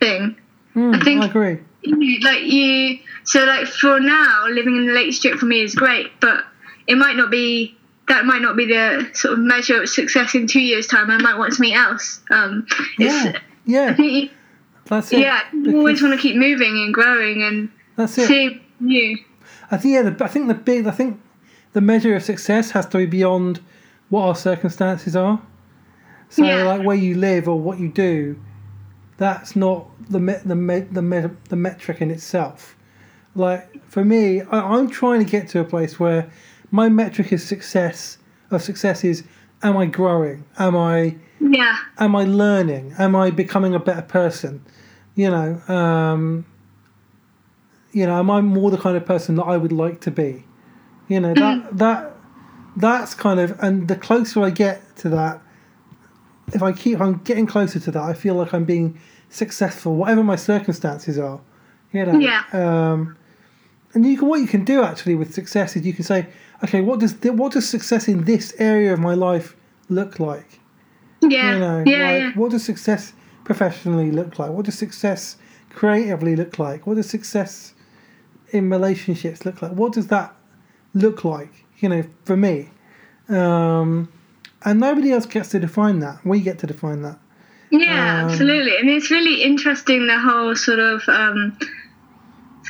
thing. 0.00 0.36
Mm, 0.74 0.94
I 0.96 1.04
think- 1.04 1.22
I 1.22 1.26
agree. 1.26 1.58
You- 1.82 2.20
Like 2.20 2.44
you, 2.44 2.98
so 3.24 3.44
like 3.44 3.66
for 3.66 4.00
now, 4.00 4.46
living 4.48 4.76
in 4.76 4.86
the 4.86 4.92
Lake 4.92 5.06
District 5.06 5.38
for 5.38 5.44
me 5.46 5.60
is 5.62 5.74
great, 5.74 6.10
but 6.20 6.44
it 6.86 6.96
might 6.96 7.16
not 7.16 7.30
be. 7.30 7.76
That 8.06 8.26
might 8.26 8.42
not 8.42 8.54
be 8.54 8.66
the 8.66 9.08
sort 9.14 9.32
of 9.34 9.38
measure 9.40 9.80
of 9.82 9.88
success 9.88 10.34
in 10.34 10.46
two 10.46 10.60
years' 10.60 10.86
time. 10.86 11.10
I 11.10 11.16
might 11.16 11.38
want 11.38 11.54
something 11.54 11.72
else. 11.74 12.20
Um, 12.30 12.66
Yeah, 12.98 13.38
yeah, 13.64 13.96
you, 13.98 14.28
that's 14.84 15.10
it. 15.10 15.20
yeah, 15.20 15.40
you 15.54 15.78
always 15.78 16.02
want 16.02 16.14
to 16.14 16.20
keep 16.20 16.36
moving 16.36 16.82
and 16.84 16.92
growing 16.92 17.42
and 17.42 17.70
That's 17.96 18.16
it. 18.18 18.26
seeing 18.28 18.60
new. 18.80 19.18
I 19.70 19.76
think 19.76 19.94
yeah, 19.94 20.02
the, 20.10 20.24
I 20.24 20.28
think 20.28 20.48
the 20.48 20.54
big, 20.54 20.86
I 20.86 20.90
think 20.90 21.20
the 21.72 21.80
measure 21.80 22.14
of 22.14 22.22
success 22.22 22.70
has 22.72 22.86
to 22.86 22.98
be 22.98 23.06
beyond 23.06 23.60
what 24.08 24.22
our 24.22 24.34
circumstances 24.36 25.16
are. 25.16 25.40
So 26.28 26.44
Yeah. 26.44 26.64
like 26.64 26.82
where 26.86 26.96
you 26.96 27.14
live 27.16 27.48
or 27.48 27.58
what 27.58 27.78
you 27.78 27.88
do, 27.88 28.36
that's 29.16 29.54
not 29.56 29.86
the 30.10 30.18
me, 30.20 30.34
the 30.44 30.54
me, 30.56 30.80
the 30.80 31.02
me, 31.02 31.22
the 31.48 31.56
metric 31.56 32.00
in 32.00 32.10
itself. 32.10 32.76
Like 33.34 33.84
for 33.88 34.04
me, 34.04 34.42
I, 34.42 34.58
I'm 34.60 34.88
trying 34.88 35.24
to 35.24 35.30
get 35.30 35.48
to 35.50 35.60
a 35.60 35.64
place 35.64 35.98
where 36.00 36.30
my 36.70 36.88
metric 36.88 37.32
is 37.32 37.44
success 37.44 38.18
of 38.50 38.62
success 38.62 39.04
is 39.04 39.24
am 39.62 39.76
I 39.76 39.86
growing? 39.86 40.44
Am 40.58 40.76
I 40.76 41.16
Yeah, 41.40 41.76
am 41.98 42.14
I 42.16 42.24
learning? 42.24 42.94
Am 42.98 43.14
I 43.16 43.30
becoming 43.30 43.74
a 43.74 43.78
better 43.80 44.02
person? 44.02 44.64
You 45.14 45.30
know, 45.30 45.60
um, 45.74 46.44
you 47.94 48.06
know, 48.06 48.18
am 48.18 48.30
I 48.30 48.40
more 48.40 48.70
the 48.70 48.76
kind 48.76 48.96
of 48.96 49.06
person 49.06 49.36
that 49.36 49.44
I 49.44 49.56
would 49.56 49.72
like 49.72 50.00
to 50.02 50.10
be? 50.10 50.44
You 51.08 51.20
know, 51.20 51.32
that 51.34 51.78
that 51.78 52.16
that's 52.76 53.14
kind 53.14 53.38
of, 53.38 53.56
and 53.60 53.86
the 53.86 53.94
closer 53.94 54.42
I 54.42 54.50
get 54.50 54.96
to 54.96 55.08
that, 55.10 55.40
if 56.52 56.62
I 56.62 56.72
keep, 56.72 57.00
I'm 57.00 57.18
getting 57.18 57.46
closer 57.46 57.78
to 57.78 57.90
that. 57.92 58.02
I 58.02 58.12
feel 58.12 58.34
like 58.34 58.52
I'm 58.52 58.64
being 58.64 58.98
successful, 59.30 59.94
whatever 59.94 60.24
my 60.24 60.36
circumstances 60.36 61.18
are. 61.18 61.40
You 61.92 62.06
know. 62.06 62.18
Yeah. 62.18 62.42
Um, 62.52 63.16
and 63.94 64.04
you 64.04 64.18
can 64.18 64.26
what 64.26 64.40
you 64.40 64.48
can 64.48 64.64
do 64.64 64.82
actually 64.82 65.14
with 65.14 65.32
success 65.32 65.76
is 65.76 65.86
you 65.86 65.92
can 65.92 66.04
say, 66.04 66.26
okay, 66.64 66.80
what 66.80 66.98
does 66.98 67.14
what 67.22 67.52
does 67.52 67.68
success 67.68 68.08
in 68.08 68.24
this 68.24 68.52
area 68.58 68.92
of 68.92 68.98
my 68.98 69.14
life 69.14 69.54
look 69.88 70.18
like? 70.18 70.58
Yeah. 71.22 71.52
You 71.52 71.58
know, 71.60 71.84
yeah. 71.86 72.10
like 72.10 72.20
yeah. 72.20 72.32
what 72.34 72.50
does 72.50 72.64
success 72.64 73.12
professionally 73.44 74.10
look 74.10 74.40
like? 74.40 74.50
What 74.50 74.64
does 74.64 74.76
success 74.76 75.36
creatively 75.70 76.34
look 76.34 76.58
like? 76.58 76.88
What 76.88 76.96
does 76.96 77.08
success 77.08 77.73
in 78.50 78.70
relationships 78.70 79.44
look 79.44 79.62
like? 79.62 79.72
What 79.72 79.92
does 79.92 80.08
that 80.08 80.34
look 80.94 81.24
like? 81.24 81.64
You 81.78 81.88
know, 81.88 82.04
for 82.24 82.36
me, 82.36 82.70
um, 83.28 84.12
and 84.64 84.80
nobody 84.80 85.12
else 85.12 85.26
gets 85.26 85.50
to 85.50 85.58
define 85.58 85.98
that. 86.00 86.24
We 86.24 86.40
get 86.40 86.58
to 86.60 86.66
define 86.66 87.02
that. 87.02 87.18
Yeah, 87.70 88.22
Um, 88.22 88.30
absolutely. 88.30 88.76
And 88.78 88.88
it's 88.88 89.10
really 89.10 89.42
interesting 89.42 90.06
the 90.06 90.18
whole 90.18 90.54
sort 90.54 90.78
of 90.78 91.02
um, 91.08 91.58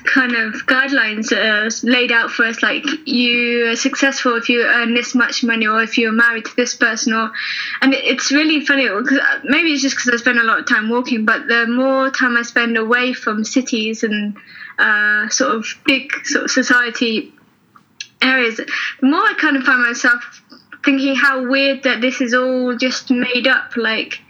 kind 0.04 0.34
of 0.34 0.54
guidelines 0.66 1.30
uh, 1.32 1.70
laid 1.86 2.10
out 2.10 2.30
for 2.30 2.44
us 2.44 2.62
like 2.62 2.84
you 3.06 3.66
are 3.70 3.76
successful 3.76 4.36
if 4.36 4.48
you 4.48 4.62
earn 4.62 4.94
this 4.94 5.14
much 5.14 5.44
money 5.44 5.66
or 5.66 5.82
if 5.82 5.96
you're 5.96 6.12
married 6.12 6.44
to 6.44 6.56
this 6.56 6.74
person 6.74 7.12
or 7.12 7.30
and 7.80 7.94
it's 7.94 8.32
really 8.32 8.64
funny 8.64 8.88
because 8.88 9.18
maybe 9.44 9.72
it's 9.72 9.82
just 9.82 9.96
because 9.96 10.12
I 10.12 10.16
spend 10.16 10.38
a 10.38 10.42
lot 10.42 10.58
of 10.58 10.66
time 10.66 10.88
walking 10.90 11.24
but 11.24 11.46
the 11.46 11.66
more 11.66 12.10
time 12.10 12.36
I 12.36 12.42
spend 12.42 12.76
away 12.76 13.12
from 13.12 13.44
cities 13.44 14.02
and 14.02 14.36
uh, 14.78 15.28
sort 15.28 15.54
of 15.54 15.66
big 15.84 16.10
sort 16.24 16.44
of 16.44 16.50
society 16.50 17.32
areas. 18.22 18.56
The 18.56 18.66
more 19.02 19.20
I 19.20 19.34
kind 19.40 19.56
of 19.56 19.64
find 19.64 19.82
myself 19.82 20.42
thinking 20.84 21.14
how 21.14 21.48
weird 21.48 21.82
that 21.84 22.00
this 22.00 22.20
is 22.20 22.34
all 22.34 22.76
just 22.76 23.10
made 23.10 23.46
up 23.46 23.76
like 23.76 24.20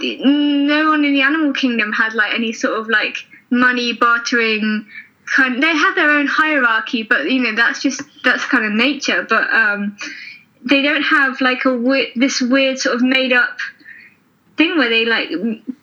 no 0.00 0.90
one 0.90 1.04
in 1.04 1.14
the 1.14 1.22
animal 1.22 1.52
kingdom 1.52 1.92
had 1.92 2.14
like 2.14 2.32
any 2.34 2.52
sort 2.52 2.78
of 2.78 2.88
like 2.88 3.16
money 3.50 3.92
bartering 3.92 4.86
kind 5.34 5.62
they 5.62 5.74
have 5.74 5.94
their 5.94 6.10
own 6.10 6.26
hierarchy 6.26 7.02
but 7.02 7.30
you 7.30 7.40
know 7.40 7.54
that's 7.54 7.82
just 7.82 8.02
that's 8.22 8.44
kind 8.44 8.64
of 8.64 8.72
nature 8.72 9.26
but 9.28 9.52
um 9.52 9.96
they 10.64 10.82
don't 10.82 11.02
have 11.02 11.40
like 11.40 11.64
a 11.64 12.10
this 12.14 12.40
weird 12.40 12.78
sort 12.78 12.94
of 12.94 13.02
made 13.02 13.32
up 13.32 13.58
thing 14.56 14.76
where 14.76 14.88
they 14.88 15.04
like 15.04 15.30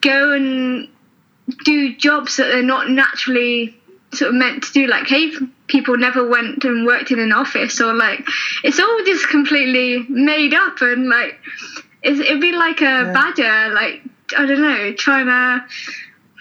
go 0.00 0.32
and 0.32 0.88
do 1.64 1.94
jobs 1.96 2.36
that 2.36 2.48
they're 2.48 2.62
not 2.62 2.88
naturally 2.88 3.76
sort 4.16 4.30
of 4.30 4.34
meant 4.34 4.62
to 4.64 4.72
do 4.72 4.86
like 4.86 5.06
cave 5.06 5.38
people 5.66 5.96
never 5.96 6.26
went 6.28 6.64
and 6.64 6.86
worked 6.86 7.10
in 7.10 7.18
an 7.18 7.32
office 7.32 7.80
or 7.80 7.94
like 7.94 8.26
it's 8.62 8.78
all 8.80 9.04
just 9.04 9.28
completely 9.28 10.04
made 10.08 10.54
up 10.54 10.80
and 10.80 11.08
like 11.08 11.38
it's, 12.02 12.20
it'd 12.20 12.40
be 12.40 12.52
like 12.52 12.80
a 12.80 12.84
Yeah. 12.84 13.12
badger 13.12 13.74
like 13.74 14.02
i 14.36 14.46
don't 14.46 14.62
know 14.62 14.92
trying 14.94 15.26
to 15.26 15.64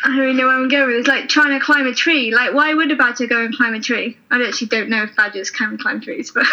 I 0.06 0.10
don't 0.10 0.18
really 0.20 0.34
know 0.34 0.48
where 0.48 0.58
I'm 0.58 0.68
going. 0.68 0.96
It's 1.00 1.08
like 1.08 1.30
trying 1.30 1.58
to 1.58 1.64
climb 1.64 1.88
a 1.88 1.94
tree. 1.94 2.34
Like, 2.34 2.54
why 2.54 2.74
would 2.74 2.92
a 2.92 2.96
badger 2.96 3.26
go 3.26 3.44
and 3.44 3.56
climb 3.56 3.74
a 3.74 3.80
tree? 3.80 4.18
I 4.32 4.44
actually 4.46 4.68
don't 4.68 4.90
know 4.90 5.04
if 5.04 5.16
badgers 5.16 5.50
can 5.50 5.78
climb 5.78 6.02
trees, 6.02 6.30
but 6.32 6.46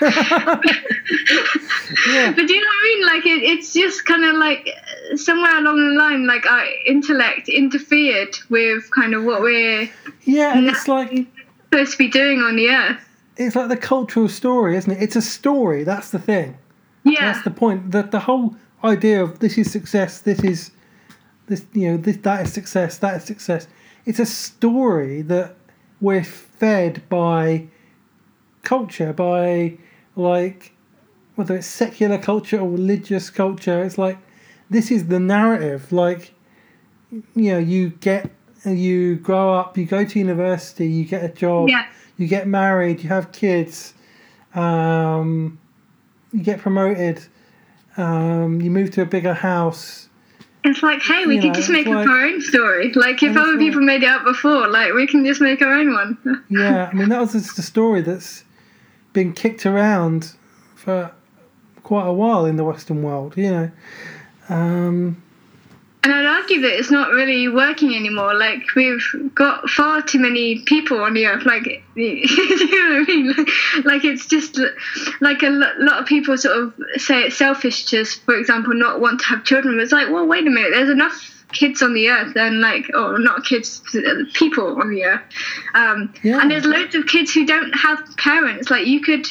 Yeah. 0.00 0.60
but 2.36 2.46
do 2.46 2.54
you 2.54 2.60
know 2.60 2.66
what 2.66 2.80
I 2.80 2.84
mean? 2.84 3.06
Like, 3.06 3.26
it, 3.26 3.42
it's 3.42 3.72
just 3.72 4.04
kind 4.04 4.24
of 4.24 4.36
like 4.36 4.68
somewhere 5.16 5.58
along 5.58 5.76
the 5.88 5.94
line, 5.98 6.26
like 6.26 6.46
our 6.50 6.64
intellect 6.86 7.48
interfered 7.48 8.36
with 8.48 8.90
kind 8.90 9.14
of 9.14 9.24
what 9.24 9.40
we're 9.42 9.88
Yeah, 10.24 10.56
and 10.56 10.66
it's 10.68 10.86
like 10.88 11.26
supposed 11.64 11.92
to 11.92 11.98
be 11.98 12.08
doing 12.08 12.40
on 12.40 12.56
the 12.56 12.68
earth. 12.70 13.00
it's 13.36 13.56
like 13.56 13.68
the 13.68 13.76
cultural 13.76 14.28
story, 14.28 14.76
isn't 14.76 14.92
it? 14.92 15.02
It's 15.02 15.16
a 15.16 15.22
story. 15.22 15.84
That's 15.84 16.10
the 16.10 16.18
thing. 16.18 16.56
Yeah, 17.04 17.32
That's 17.32 17.44
the 17.44 17.50
point. 17.50 17.90
That 17.90 18.12
the 18.12 18.20
whole 18.20 18.54
idea 18.82 19.22
of 19.22 19.40
this 19.40 19.58
is 19.58 19.70
success. 19.70 20.20
This 20.20 20.42
is 20.44 20.70
this. 21.46 21.64
You 21.72 21.92
know, 21.92 21.96
this 21.96 22.16
that 22.18 22.46
is 22.46 22.52
success. 22.52 22.98
That 22.98 23.16
is 23.16 23.24
success. 23.24 23.68
It's 24.06 24.18
a 24.18 24.26
story 24.26 25.22
that 25.22 25.56
we're 26.00 26.24
fed 26.24 27.08
by 27.08 27.68
culture, 28.62 29.12
by 29.12 29.78
like 30.16 30.72
whether 31.34 31.56
it's 31.56 31.66
secular 31.66 32.18
culture 32.18 32.58
or 32.58 32.68
religious 32.68 33.30
culture. 33.30 33.82
It's 33.82 33.98
like 33.98 34.18
this 34.70 34.90
is 34.90 35.08
the 35.08 35.20
narrative. 35.20 35.92
Like 35.92 36.34
you 37.10 37.52
know, 37.52 37.58
you 37.58 37.90
get 37.90 38.30
you 38.64 39.16
grow 39.16 39.54
up, 39.54 39.76
you 39.76 39.84
go 39.84 40.04
to 40.04 40.18
university, 40.18 40.88
you 40.88 41.04
get 41.04 41.24
a 41.24 41.28
job, 41.28 41.68
yeah, 41.68 41.86
you 42.16 42.26
get 42.26 42.46
married, 42.46 43.02
you 43.02 43.08
have 43.08 43.32
kids, 43.32 43.94
um, 44.54 45.58
you 46.32 46.42
get 46.42 46.60
promoted, 46.60 47.24
um, 47.96 48.60
you 48.60 48.70
move 48.70 48.90
to 48.92 49.02
a 49.02 49.06
bigger 49.06 49.34
house. 49.34 50.03
It's 50.64 50.82
like, 50.82 51.02
hey, 51.02 51.26
we 51.26 51.36
You 51.36 51.42
know, 51.48 51.52
just 51.52 51.68
make 51.70 51.86
like- 51.86 52.06
up 52.06 52.10
our 52.10 52.24
own 52.26 52.40
story. 52.40 52.92
Like, 52.94 53.22
if 53.22 53.36
other 53.36 53.56
people 53.58 53.80
made 53.80 54.02
it 54.02 54.08
up 54.08 54.24
before, 54.24 54.66
like, 54.68 54.92
we 54.94 55.06
can 55.06 55.24
just 55.24 55.40
make 55.40 55.60
our 55.62 55.72
own 55.74 55.92
one. 55.92 56.42
Yeah, 56.48 56.88
I 56.90 56.94
mean 56.94 57.08
that 57.10 57.20
was 57.20 57.32
just 57.32 57.58
a 57.58 57.62
story 57.62 58.00
that's 58.00 58.44
been 59.12 59.32
kicked 59.32 59.66
around 59.66 60.32
for 60.74 61.10
quite 61.82 62.06
a 62.06 62.12
while 62.12 62.46
in 62.46 62.56
the 62.56 62.64
Western 62.64 63.02
world. 63.02 63.36
You 63.36 63.50
know, 63.50 63.70
um, 64.48 65.22
And 66.02 66.12
I'd 66.12 66.26
argue 66.26 66.60
that 66.62 66.78
it's 66.78 66.90
not 66.90 67.10
really 67.10 67.48
working 67.48 67.94
anymore. 67.94 68.34
Like 68.34 68.62
we've 68.74 69.02
got 69.34 69.68
far 69.70 70.02
too 70.02 70.18
many 70.18 70.60
people 70.60 71.00
on 71.00 71.14
the 71.14 71.26
earth. 71.26 71.44
Like, 71.46 71.66
you 71.94 72.26
know 72.26 72.98
what 72.98 73.02
I 73.02 73.04
mean? 73.06 73.28
Like, 73.36 73.84
like 73.84 74.04
it's 74.04 74.26
just 74.26 74.58
like 75.24 75.42
a 75.42 75.48
lot 75.50 76.00
of 76.00 76.06
people 76.06 76.36
sort 76.38 76.56
of 76.56 76.74
say 76.96 77.22
it's 77.22 77.36
selfish 77.36 77.86
to, 77.86 78.04
for 78.04 78.36
example, 78.38 78.74
not 78.74 79.00
want 79.00 79.18
to 79.20 79.26
have 79.26 79.42
children. 79.44 79.74
But 79.76 79.82
it's 79.82 79.92
like, 79.92 80.10
well, 80.10 80.26
wait 80.26 80.46
a 80.46 80.50
minute. 80.50 80.70
There's 80.72 80.90
enough 80.90 81.44
kids 81.52 81.82
on 81.82 81.94
the 81.94 82.08
earth 82.10 82.36
and 82.36 82.60
like, 82.60 82.86
or 82.94 83.18
not 83.18 83.44
kids, 83.44 83.82
people 84.34 84.80
on 84.80 84.90
the 84.90 85.04
earth. 85.04 85.22
Um, 85.74 86.12
Yeah. 86.22 86.40
And 86.40 86.50
there's 86.50 86.64
loads 86.64 86.94
of 86.94 87.06
kids 87.06 87.32
who 87.34 87.44
don't 87.46 87.72
have 87.72 87.98
parents. 88.16 88.70
Like 88.70 88.86
you 88.86 89.00
could. 89.00 89.26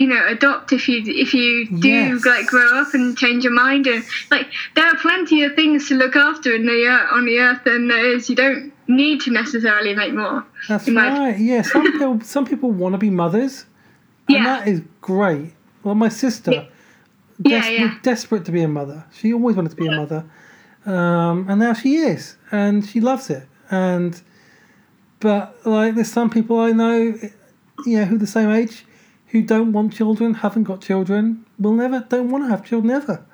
You 0.00 0.06
know, 0.06 0.28
adopt 0.28 0.70
if 0.72 0.88
you 0.88 1.02
if 1.04 1.34
you 1.34 1.66
do 1.80 1.88
Yes. 1.88 2.24
like 2.24 2.46
grow 2.46 2.80
up 2.82 2.94
and 2.94 3.18
change 3.18 3.42
your 3.42 3.52
mind 3.52 3.88
and 3.88 4.04
like 4.30 4.46
there 4.76 4.86
are 4.86 4.94
plenty 4.98 5.42
of 5.42 5.56
things 5.56 5.88
to 5.88 5.96
look 5.96 6.14
after 6.14 6.54
in 6.54 6.66
the 6.66 6.86
uh, 6.86 7.16
on 7.16 7.24
the 7.26 7.40
earth 7.40 7.64
than 7.64 7.88
there 7.88 8.06
is 8.14 8.30
you 8.30 8.36
don't 8.36 8.72
need 8.86 9.20
to 9.22 9.32
necessarily 9.32 9.96
make 9.96 10.14
more 10.14 10.46
that's 10.68 10.88
right. 10.88 11.36
Yeah, 11.36 11.62
some 11.62 11.82
people 11.90 12.20
some 12.20 12.46
people 12.46 12.70
want 12.70 12.92
to 12.94 12.98
be 12.98 13.10
mothers, 13.10 13.64
and 14.36 14.46
that 14.46 14.68
is 14.68 14.82
great. 15.00 15.54
Well, 15.82 15.94
my 15.94 16.08
sister, 16.08 16.52
Yeah. 16.52 16.64
Yeah, 17.44 17.62
des- 17.62 17.72
yeah. 17.76 17.94
desperate 18.02 18.44
to 18.46 18.52
be 18.52 18.62
a 18.62 18.68
mother. 18.68 19.04
She 19.12 19.32
always 19.32 19.54
wanted 19.56 19.70
to 19.70 19.76
be 19.76 19.86
a 19.86 19.92
mother, 19.96 20.24
um, 20.86 21.46
and 21.48 21.60
now 21.60 21.72
she 21.72 21.96
is, 21.96 22.36
and 22.50 22.84
she 22.84 23.00
loves 23.00 23.30
it. 23.30 23.44
And 23.70 24.20
but 25.20 25.56
like, 25.66 25.94
there's 25.94 26.10
some 26.12 26.30
people 26.30 26.58
I 26.60 26.72
know, 26.72 27.14
you 27.86 27.98
know, 27.98 28.04
who 28.04 28.16
are 28.16 28.18
the 28.18 28.26
same 28.26 28.50
age, 28.50 28.84
who 29.28 29.42
don't 29.42 29.72
want 29.72 29.92
children, 29.92 30.34
haven't 30.34 30.64
got 30.64 30.80
children, 30.80 31.44
will 31.58 31.72
never, 31.74 32.04
don't 32.08 32.30
want 32.30 32.44
to 32.44 32.48
have 32.50 32.64
children 32.64 32.90
ever, 32.92 33.24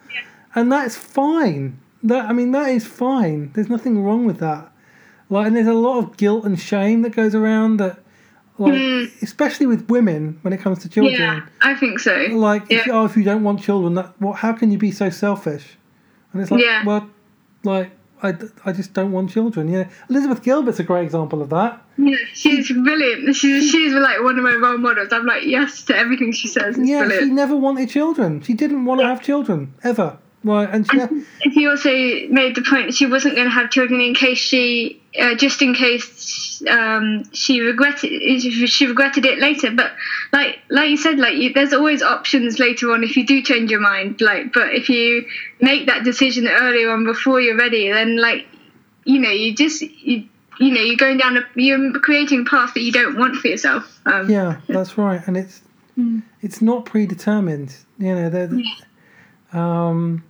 and 0.54 0.70
that's 0.70 0.96
fine. 0.96 1.78
That 2.02 2.26
I 2.26 2.32
mean, 2.34 2.50
that 2.52 2.68
is 2.68 2.86
fine. 2.86 3.52
There's 3.54 3.70
nothing 3.70 4.02
wrong 4.04 4.26
with 4.26 4.38
that. 4.40 4.70
Like, 5.30 5.46
and 5.46 5.56
there's 5.56 5.66
a 5.66 5.72
lot 5.72 5.98
of 5.98 6.16
guilt 6.18 6.44
and 6.44 6.60
shame 6.60 7.00
that 7.02 7.16
goes 7.16 7.34
around 7.34 7.78
that, 7.78 7.98
like, 8.58 8.72
Mm. 8.74 9.22
especially 9.22 9.66
with 9.66 9.88
women 9.90 10.38
when 10.42 10.52
it 10.52 10.60
comes 10.60 10.78
to 10.80 10.88
children. 10.88 11.14
yeah 11.20 11.40
i 11.62 11.74
think 11.74 11.98
so 11.98 12.14
Like, 12.32 12.62
if, 12.70 12.86
Yeah. 12.86 12.92
oh, 12.94 13.04
if 13.04 13.16
you 13.16 13.24
don't 13.24 13.42
want 13.42 13.60
children, 13.62 13.94
that 13.94 14.12
what? 14.20 14.36
How 14.38 14.52
can 14.52 14.70
you 14.70 14.78
be 14.78 14.90
so 14.92 15.10
selfish? 15.10 15.76
And 16.32 16.40
it's 16.42 16.50
like, 16.50 16.62
Yeah. 16.62 16.84
well, 16.84 17.08
like 17.64 17.90
I, 18.22 18.32
I 18.64 18.72
just 18.72 18.94
don't 18.94 19.12
want 19.12 19.30
children. 19.30 19.70
Know, 19.70 19.86
Elizabeth 20.08 20.42
Gilbert's 20.42 20.80
a 20.80 20.82
great 20.84 21.04
example 21.04 21.42
of 21.42 21.50
that. 21.50 21.82
yeah, 21.98 22.16
she's 22.32 22.70
brilliant 22.72 23.36
she's, 23.36 23.70
she's 23.70 23.92
like 23.92 24.20
one 24.22 24.36
of 24.38 24.44
my 24.44 24.54
role 24.54 24.78
models 24.78 25.08
i'm 25.12 25.26
like 25.26 25.44
yes 25.44 25.82
to 25.84 25.96
everything 25.96 26.32
she 26.32 26.48
says 26.48 26.76
it's 26.78 26.88
yeah, 26.88 27.08
she 27.20 27.26
never 27.26 27.54
wanted 27.56 27.88
children. 27.88 28.40
She 28.40 28.54
didn't 28.54 28.84
want 28.86 29.00
to 29.00 29.06
have 29.06 29.20
children 29.22 29.74
ever. 29.84 30.16
Right, 30.44 30.68
and 30.70 30.86
she, 30.88 30.98
and 31.00 31.26
he 31.52 31.66
also 31.66 31.88
made 31.88 32.54
the 32.54 32.62
point 32.62 32.86
that 32.86 32.94
she 32.94 33.06
wasn't 33.06 33.34
going 33.34 33.46
to 33.46 33.50
have 33.50 33.70
children 33.70 34.00
in 34.00 34.14
case 34.14 34.36
she 34.36 35.02
uh, 35.18 35.34
just 35.36 35.62
in 35.62 35.74
case 35.74 36.62
um, 36.68 37.24
she 37.32 37.60
regretted 37.60 38.10
she 38.42 38.86
regretted 38.86 39.24
it 39.24 39.38
later 39.38 39.70
but 39.70 39.92
like 40.32 40.58
like 40.68 40.90
you 40.90 40.98
said 40.98 41.18
like 41.18 41.36
you, 41.36 41.52
there's 41.54 41.72
always 41.72 42.02
options 42.02 42.58
later 42.58 42.92
on 42.92 43.02
if 43.02 43.16
you 43.16 43.24
do 43.26 43.42
change 43.42 43.70
your 43.70 43.80
mind 43.80 44.20
like 44.20 44.52
but 44.52 44.74
if 44.74 44.90
you 44.90 45.24
make 45.60 45.86
that 45.86 46.04
decision 46.04 46.46
earlier 46.46 46.90
on 46.90 47.04
before 47.04 47.40
you're 47.40 47.56
ready 47.56 47.90
then 47.90 48.18
like 48.18 48.46
you 49.04 49.18
know 49.18 49.30
you 49.30 49.54
just 49.54 49.80
you, 49.80 50.28
you 50.60 50.74
know 50.74 50.80
you're 50.82 50.96
going 50.96 51.16
down 51.16 51.38
a 51.38 51.42
you're 51.54 51.92
creating 52.00 52.42
a 52.46 52.50
path 52.50 52.74
that 52.74 52.82
you 52.82 52.92
don't 52.92 53.16
want 53.16 53.36
for 53.36 53.48
yourself 53.48 53.98
um, 54.06 54.28
yeah, 54.28 54.60
that's 54.68 54.98
right, 54.98 55.26
and 55.26 55.38
it's 55.38 55.62
Mm. 55.98 56.22
it's 56.40 56.60
not 56.60 56.86
predetermined. 56.86 57.76
You 57.98 58.14
know, 58.14 58.28
they're, 58.28 58.50
um, 59.52 60.24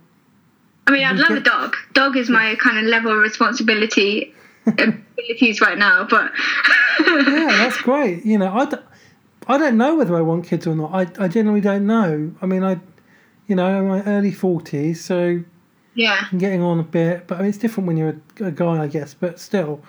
I 0.87 0.91
mean, 0.91 1.03
I'd 1.03 1.17
love 1.17 1.31
a 1.31 1.39
dog. 1.39 1.75
Dog 1.93 2.15
is 2.15 2.29
my 2.29 2.55
kind 2.55 2.77
of 2.77 2.85
level 2.85 3.11
of 3.11 3.17
responsibility 3.17 4.33
abilities 4.67 5.61
right 5.61 5.77
now, 5.77 6.05
but 6.09 6.31
yeah, 6.99 7.47
that's 7.47 7.77
great. 7.81 8.25
You 8.25 8.37
know, 8.37 8.53
I, 8.53 8.65
d- 8.65 8.77
I 9.47 9.57
don't 9.57 9.77
know 9.77 9.95
whether 9.95 10.15
I 10.15 10.21
want 10.21 10.45
kids 10.45 10.67
or 10.67 10.75
not. 10.75 10.91
I, 10.93 11.23
I 11.23 11.27
generally 11.27 11.61
don't 11.61 11.85
know. 11.87 12.33
I 12.41 12.45
mean, 12.45 12.63
I, 12.63 12.79
you 13.47 13.55
know, 13.55 13.65
I'm 13.65 13.83
in 13.83 13.87
my 13.87 14.03
early 14.03 14.31
forties, 14.31 15.03
so 15.03 15.41
yeah, 15.95 16.27
I'm 16.31 16.37
getting 16.37 16.61
on 16.61 16.79
a 16.79 16.83
bit. 16.83 17.27
But 17.27 17.37
I 17.37 17.41
mean, 17.41 17.49
it's 17.49 17.57
different 17.57 17.87
when 17.87 17.97
you're 17.97 18.15
a, 18.39 18.45
a 18.45 18.51
guy, 18.51 18.83
I 18.83 18.87
guess. 18.87 19.13
But 19.13 19.39
still, 19.39 19.81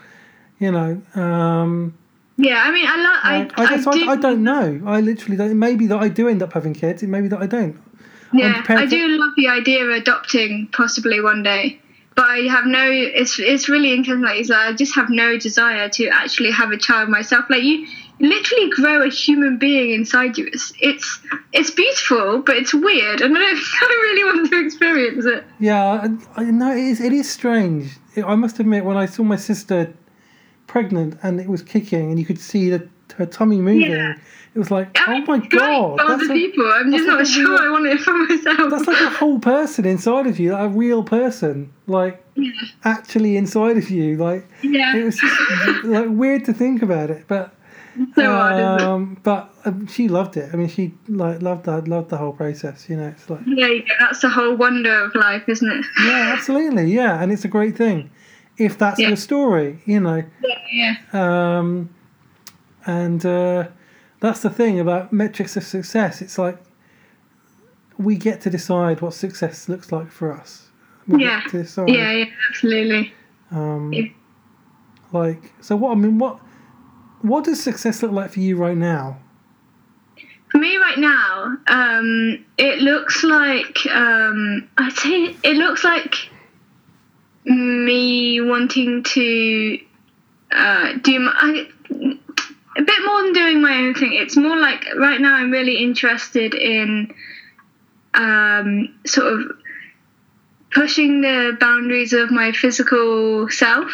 You 0.59 0.73
know. 0.73 1.03
Um, 1.15 1.97
yeah, 2.39 2.63
I 2.65 2.71
mean, 2.71 2.87
I 2.87 2.97
love. 2.97 3.19
I, 3.57 3.63
I, 3.63 3.65
I, 3.65 3.75
I, 3.77 3.95
do, 3.95 4.11
I 4.11 4.17
don't 4.17 4.43
know. 4.43 4.83
I 4.87 5.01
literally 5.01 5.37
don't. 5.39 5.59
Maybe 5.59 5.87
that 5.87 5.99
I 5.99 6.09
do 6.09 6.29
end 6.29 6.43
up 6.43 6.53
having 6.53 6.75
kids. 6.75 7.03
It 7.03 7.09
may 7.09 7.23
be 7.23 7.29
that 7.29 7.41
I 7.41 7.47
don't. 7.47 7.81
Yeah, 8.33 8.65
I 8.69 8.87
do 8.87 9.09
love 9.09 9.33
the 9.37 9.49
idea 9.49 9.85
of 9.85 9.91
adopting 9.91 10.69
possibly 10.73 11.21
one 11.21 11.43
day. 11.43 11.81
But 12.15 12.25
I 12.25 12.39
have 12.49 12.65
no. 12.65 12.91
It's 12.91 13.39
it's 13.39 13.69
really 13.69 13.93
interesting. 13.93 14.23
Like, 14.23 14.51
I 14.51 14.73
just 14.73 14.95
have 14.95 15.11
no 15.11 15.39
desire 15.39 15.89
to 15.91 16.09
actually 16.09 16.51
have 16.51 16.71
a 16.71 16.79
child 16.79 17.11
myself. 17.11 17.45
Like 17.51 17.63
you, 17.63 17.87
literally 18.21 18.71
grow 18.71 19.03
a 19.03 19.09
human 19.11 19.59
being 19.59 19.91
inside 19.91 20.39
you. 20.39 20.49
It's 20.53 20.73
it's 20.81 21.21
it's 21.53 21.71
beautiful, 21.71 22.41
but 22.41 22.57
it's 22.57 22.73
weird, 22.73 23.21
and 23.21 23.37
I 23.37 23.41
don't, 23.41 23.59
I 23.83 23.87
really 23.87 24.25
want 24.25 24.51
to 24.51 24.65
experience 24.65 25.27
it. 25.27 25.45
Yeah, 25.59 25.85
I, 25.85 26.41
I 26.41 26.45
know 26.45 26.73
it 26.73 26.85
is. 26.85 27.01
It 27.01 27.13
is 27.13 27.31
strange. 27.31 27.99
I 28.17 28.35
must 28.35 28.59
admit, 28.61 28.85
when 28.85 28.97
I 28.97 29.07
saw 29.07 29.23
my 29.23 29.37
sister 29.37 29.93
pregnant 30.67 31.19
and 31.23 31.39
it 31.41 31.49
was 31.49 31.63
kicking, 31.63 32.11
and 32.11 32.19
you 32.19 32.25
could 32.25 32.41
see 32.41 32.71
that 32.71 32.89
her 33.17 33.27
tummy 33.27 33.61
moving, 33.61 33.91
Yeah. 33.91 34.15
It 34.57 34.59
was 34.59 34.71
like, 34.71 34.99
I 35.07 35.19
oh 35.19 35.25
my 35.27 35.39
god, 35.47 35.99
for 36.01 36.07
other 36.07 36.29
people. 36.29 36.65
I'm 36.67 36.91
just 36.91 37.07
not 37.07 37.27
sure 37.27 37.47
real- 37.51 37.59
I 37.61 37.71
want 37.71 37.87
it 37.89 38.01
for 38.01 38.15
myself. 38.15 38.71
that's 38.71 38.87
like 38.87 39.03
a 39.03 39.11
whole 39.11 39.39
person 39.39 39.85
inside 39.85 40.27
of 40.27 40.39
you, 40.39 40.53
like 40.53 40.63
a 40.63 40.69
real 40.71 41.03
person, 41.05 41.75
like 41.87 42.25
yeah. 42.37 42.51
actually 42.83 43.37
inside 43.37 43.77
of 43.77 43.91
you. 43.91 44.17
Like 44.17 44.49
yeah. 44.63 44.97
it 44.97 45.05
was 45.05 45.19
just 45.19 45.41
like 45.85 46.09
weird 46.09 46.47
to 46.47 46.55
think 46.55 46.81
about 46.81 47.11
it, 47.11 47.27
but. 47.29 47.53
so 48.15 48.25
hard, 48.25 48.55
isn't 48.55 48.81
it? 48.81 48.81
Um, 48.81 49.21
but 49.23 49.55
um, 49.67 49.87
she 49.89 50.09
loved 50.09 50.39
it. 50.39 50.49
I 50.55 50.57
mean, 50.57 50.69
she 50.69 50.95
like 51.07 51.43
loved 51.43 51.67
that, 51.67 51.87
loved 51.87 52.09
the 52.09 52.17
whole 52.17 52.33
process. 52.33 52.89
You 52.89 52.97
know, 52.97 53.09
it's 53.09 53.29
like 53.29 53.41
Yeah, 53.47 53.67
yeah, 53.69 53.83
that's 54.01 54.21
the 54.23 54.31
whole 54.31 54.55
wonder 54.57 55.05
of 55.05 55.15
life, 55.15 55.47
isn't 55.49 55.71
it? 55.71 55.85
yeah, 56.03 56.33
absolutely, 56.35 56.91
yeah, 56.95 57.23
and 57.23 57.31
it's 57.31 57.45
a 57.45 57.49
great 57.49 57.77
thing 57.77 58.11
if 58.57 58.79
that's 58.79 58.99
Yeah. 58.99 59.09
your 59.09 59.17
story. 59.19 59.83
You 59.85 60.01
know, 60.01 60.23
Yeah, 60.43 60.97
yeah. 61.13 61.59
um, 61.59 61.91
and 62.87 63.25
uh, 63.27 63.69
that's 64.21 64.43
the 64.43 64.51
thing 64.51 64.81
about 64.81 65.13
metrics 65.13 65.57
of 65.57 65.65
success. 65.65 66.23
It's 66.23 66.39
like 66.39 66.59
we 67.99 68.17
get 68.17 68.41
to 68.43 68.51
decide 68.51 69.01
what 69.01 69.15
success 69.15 69.69
looks 69.69 69.93
like 69.93 70.11
for 70.11 70.33
us. 70.33 70.69
We 71.07 71.25
Yeah. 71.25 71.43
Yeah, 71.53 72.13
yeah, 72.13 72.25
absolutely. 72.49 73.13
Um, 73.51 73.93
Yeah. 73.93 74.09
Like, 75.13 75.53
so 75.61 75.77
what? 75.77 75.93
I 75.93 75.95
mean, 75.95 76.19
what? 76.19 76.41
What 77.23 77.45
does 77.45 77.63
success 77.63 78.03
look 78.03 78.13
like 78.13 78.33
for 78.33 78.41
you 78.41 78.57
right 78.57 78.77
now? 78.77 79.19
For 80.51 80.59
me 80.59 80.77
right 80.77 80.99
now, 80.99 81.57
um, 81.67 82.45
it 82.59 82.81
looks 82.81 83.23
like 83.23 83.79
um, 83.87 84.69
I'd 84.77 84.93
say 84.93 85.37
it 85.43 85.57
looks 85.57 85.85
like 85.85 86.31
me 87.45 88.41
wanting 88.41 89.03
to 89.05 89.79
uh, 90.53 90.93
do 91.03 91.21
my, 91.21 91.33
I, 91.35 91.69
a 92.77 92.83
bit 92.83 93.05
more 93.05 93.23
than 93.23 93.33
doing 93.33 93.63
my 93.63 93.75
own 93.75 93.95
thing. 93.95 94.13
It's 94.15 94.37
more 94.37 94.57
like 94.57 94.85
right 94.97 95.21
now 95.21 95.37
I'm 95.37 95.51
really 95.51 95.79
interested 95.79 96.55
in 96.55 97.15
um, 98.15 98.95
sort 99.07 99.33
of 99.33 99.57
pushing 100.73 101.23
the 101.23 101.57
boundaries 101.59 102.13
of 102.13 102.31
my 102.31 102.53
physical 102.53 103.49
self. 103.49 103.91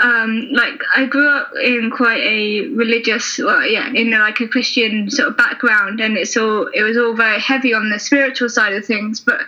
Um, 0.00 0.48
like 0.52 0.80
I 0.96 1.04
grew 1.04 1.28
up 1.28 1.50
in 1.62 1.90
quite 1.90 2.22
a 2.22 2.68
religious, 2.68 3.38
well, 3.38 3.66
yeah, 3.66 3.92
in 3.92 4.10
like 4.10 4.40
a 4.40 4.48
Christian 4.48 5.10
sort 5.10 5.28
of 5.28 5.36
background, 5.36 6.00
and 6.00 6.16
it's 6.16 6.36
all 6.36 6.68
it 6.68 6.82
was 6.82 6.96
all 6.96 7.14
very 7.14 7.38
heavy 7.38 7.74
on 7.74 7.90
the 7.90 7.98
spiritual 7.98 8.48
side 8.48 8.72
of 8.72 8.86
things. 8.86 9.20
But 9.20 9.40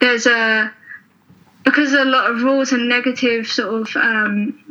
there's 0.00 0.26
a 0.26 0.72
because 1.64 1.92
a 1.92 2.04
lot 2.04 2.30
of 2.30 2.42
rules 2.42 2.72
and 2.72 2.88
negative 2.88 3.46
sort 3.46 3.88
of 3.88 3.96
um, 3.96 4.67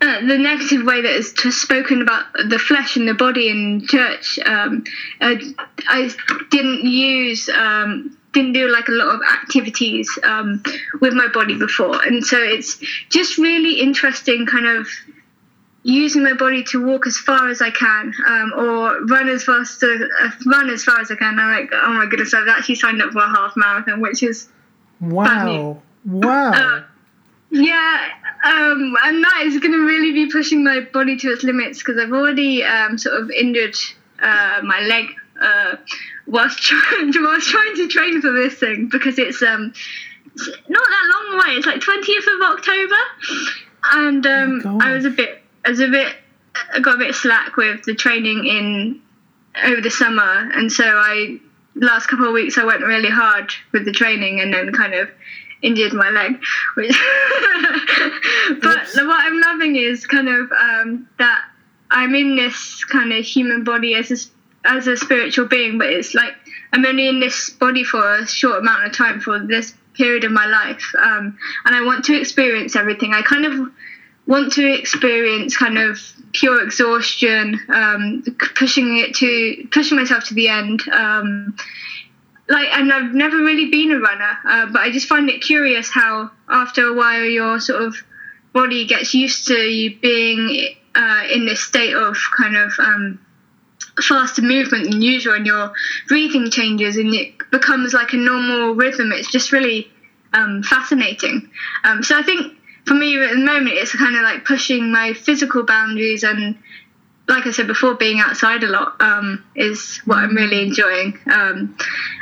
uh, 0.00 0.20
the 0.20 0.38
negative 0.38 0.84
way 0.84 1.02
that 1.02 1.10
is 1.10 1.34
spoken 1.60 2.02
about 2.02 2.26
the 2.48 2.58
flesh 2.58 2.96
and 2.96 3.08
the 3.08 3.14
body 3.14 3.48
in 3.48 3.84
church. 3.86 4.38
Um, 4.44 4.84
uh, 5.20 5.34
I 5.88 6.10
didn't 6.50 6.84
use, 6.84 7.48
um, 7.48 8.16
didn't 8.32 8.52
do 8.52 8.68
like 8.68 8.88
a 8.88 8.92
lot 8.92 9.14
of 9.14 9.20
activities 9.22 10.08
um, 10.22 10.62
with 11.00 11.14
my 11.14 11.26
body 11.28 11.58
before, 11.58 12.00
and 12.04 12.24
so 12.24 12.38
it's 12.38 12.78
just 13.10 13.38
really 13.38 13.80
interesting, 13.80 14.46
kind 14.46 14.66
of 14.66 14.86
using 15.82 16.22
my 16.22 16.34
body 16.34 16.62
to 16.62 16.84
walk 16.84 17.06
as 17.06 17.16
far 17.16 17.48
as 17.48 17.62
I 17.62 17.70
can, 17.70 18.12
um, 18.26 18.52
or 18.56 19.04
run 19.06 19.28
as 19.28 19.44
fast 19.44 19.82
as, 19.82 20.00
uh, 20.20 20.30
run 20.46 20.70
as 20.70 20.84
far 20.84 21.00
as 21.00 21.10
I 21.10 21.16
can. 21.16 21.38
I'm 21.38 21.50
like, 21.50 21.70
oh 21.72 21.92
my 21.94 22.06
goodness, 22.06 22.34
I've 22.34 22.46
actually 22.48 22.74
signed 22.76 23.00
up 23.02 23.10
for 23.12 23.20
a 23.20 23.28
half 23.28 23.54
marathon, 23.56 24.00
which 24.00 24.22
is 24.22 24.48
Wow! 25.00 25.82
Wow! 26.04 26.52
uh, 26.52 26.82
yeah, 27.50 28.08
um, 28.44 28.94
and 29.04 29.24
that 29.24 29.42
is 29.44 29.58
going 29.58 29.72
to 29.72 29.86
really 29.86 30.12
be 30.12 30.30
pushing 30.30 30.62
my 30.62 30.80
body 30.80 31.16
to 31.16 31.28
its 31.28 31.42
limits 31.42 31.78
because 31.78 31.98
I've 31.98 32.12
already 32.12 32.62
um, 32.62 32.98
sort 32.98 33.20
of 33.20 33.30
injured 33.30 33.74
uh, 34.20 34.60
my 34.62 34.80
leg 34.80 35.06
uh, 35.40 35.76
whilst 36.26 36.58
trying 36.58 37.12
whilst 37.14 37.48
trying 37.48 37.74
to 37.76 37.88
train 37.88 38.20
for 38.20 38.32
this 38.32 38.54
thing 38.54 38.88
because 38.90 39.18
it's 39.18 39.42
um 39.42 39.72
not 40.68 40.84
that 40.88 41.12
long 41.14 41.40
away. 41.40 41.54
It's 41.56 41.66
like 41.66 41.80
twentieth 41.80 42.26
of 42.26 42.40
October, 42.42 42.96
and 43.92 44.26
um, 44.26 44.62
Oh, 44.64 44.78
I 44.82 44.92
was 44.92 45.04
a 45.04 45.10
bit 45.10 45.42
I 45.64 45.70
was 45.70 45.80
a 45.80 45.88
bit 45.88 46.14
I 46.72 46.80
got 46.80 46.96
a 46.96 46.98
bit 46.98 47.14
slack 47.14 47.56
with 47.56 47.84
the 47.84 47.94
training 47.94 48.44
in 48.44 49.00
over 49.64 49.80
the 49.80 49.90
summer, 49.90 50.50
and 50.52 50.70
so 50.70 50.84
I 50.84 51.38
last 51.74 52.06
couple 52.08 52.26
of 52.26 52.32
weeks 52.32 52.58
I 52.58 52.64
went 52.64 52.82
really 52.82 53.10
hard 53.10 53.52
with 53.72 53.84
the 53.84 53.92
training, 53.92 54.40
and 54.40 54.52
then 54.52 54.72
kind 54.72 54.94
of 54.94 55.08
injured 55.62 55.92
my 55.92 56.10
leg. 56.10 56.40
Which 56.74 56.90
but 58.62 58.76
Oops. 58.78 58.96
what 58.96 59.24
I'm 59.24 59.40
loving 59.40 59.76
is 59.76 60.06
kind 60.06 60.28
of 60.28 60.52
um, 60.52 61.08
that 61.18 61.44
I'm 61.90 62.14
in 62.14 62.36
this 62.36 62.84
kind 62.84 63.12
of 63.12 63.24
human 63.24 63.64
body 63.64 63.94
as 63.94 64.10
a, 64.10 64.68
as 64.68 64.86
a 64.86 64.96
spiritual 64.96 65.46
being, 65.46 65.78
but 65.78 65.88
it's 65.88 66.14
like 66.14 66.34
I'm 66.72 66.84
only 66.84 67.08
in 67.08 67.20
this 67.20 67.50
body 67.50 67.84
for 67.84 68.16
a 68.16 68.26
short 68.26 68.58
amount 68.58 68.86
of 68.86 68.92
time 68.92 69.20
for 69.20 69.38
this 69.38 69.74
period 69.94 70.24
of 70.24 70.32
my 70.32 70.46
life, 70.46 70.94
um, 70.98 71.36
and 71.64 71.74
I 71.74 71.84
want 71.84 72.04
to 72.06 72.18
experience 72.18 72.76
everything. 72.76 73.14
I 73.14 73.22
kind 73.22 73.46
of 73.46 73.72
want 74.26 74.52
to 74.52 74.72
experience 74.72 75.56
kind 75.56 75.78
of 75.78 75.98
pure 76.32 76.62
exhaustion, 76.62 77.58
um, 77.70 78.22
pushing 78.54 78.98
it 78.98 79.14
to 79.16 79.66
pushing 79.72 79.96
myself 79.96 80.24
to 80.24 80.34
the 80.34 80.48
end. 80.48 80.82
Like, 82.48 82.68
and 82.72 82.90
I've 82.90 83.12
never 83.12 83.36
really 83.36 83.70
been 83.70 83.92
a 83.92 83.98
runner, 83.98 84.38
uh, 84.48 84.66
but 84.72 84.80
I 84.80 84.90
just 84.90 85.06
find 85.06 85.28
it 85.28 85.42
curious 85.42 85.90
how 85.90 86.30
after 86.48 86.86
a 86.86 86.94
while 86.94 87.24
your 87.24 87.60
sort 87.60 87.82
of 87.82 87.94
body 88.54 88.86
gets 88.86 89.12
used 89.12 89.48
to 89.48 89.54
you 89.54 89.98
being 90.00 90.74
uh, 90.94 91.24
in 91.30 91.44
this 91.44 91.60
state 91.60 91.94
of 91.94 92.16
kind 92.34 92.56
of 92.56 92.72
um, 92.78 93.20
faster 94.02 94.40
movement 94.40 94.90
than 94.90 95.02
usual, 95.02 95.34
and 95.34 95.44
your 95.44 95.72
breathing 96.08 96.50
changes, 96.50 96.96
and 96.96 97.12
it 97.14 97.34
becomes 97.50 97.92
like 97.92 98.14
a 98.14 98.16
normal 98.16 98.74
rhythm. 98.74 99.12
It's 99.12 99.30
just 99.30 99.52
really 99.52 99.86
um, 100.32 100.62
fascinating. 100.62 101.50
Um, 101.84 102.02
so 102.02 102.18
I 102.18 102.22
think 102.22 102.54
for 102.86 102.94
me 102.94 103.22
at 103.22 103.32
the 103.32 103.44
moment, 103.44 103.76
it's 103.76 103.94
kind 103.94 104.16
of 104.16 104.22
like 104.22 104.46
pushing 104.46 104.90
my 104.90 105.12
physical 105.12 105.64
boundaries 105.64 106.24
and. 106.24 106.56
Like 107.28 107.46
I 107.46 107.50
said 107.50 107.66
before, 107.66 107.94
being 107.94 108.20
outside 108.20 108.62
a 108.64 108.68
lot 108.68 109.00
um, 109.00 109.44
is 109.54 109.98
what 110.06 110.18
I'm 110.18 110.34
really 110.34 110.62
enjoying. 110.62 111.18
Um, 111.30 111.76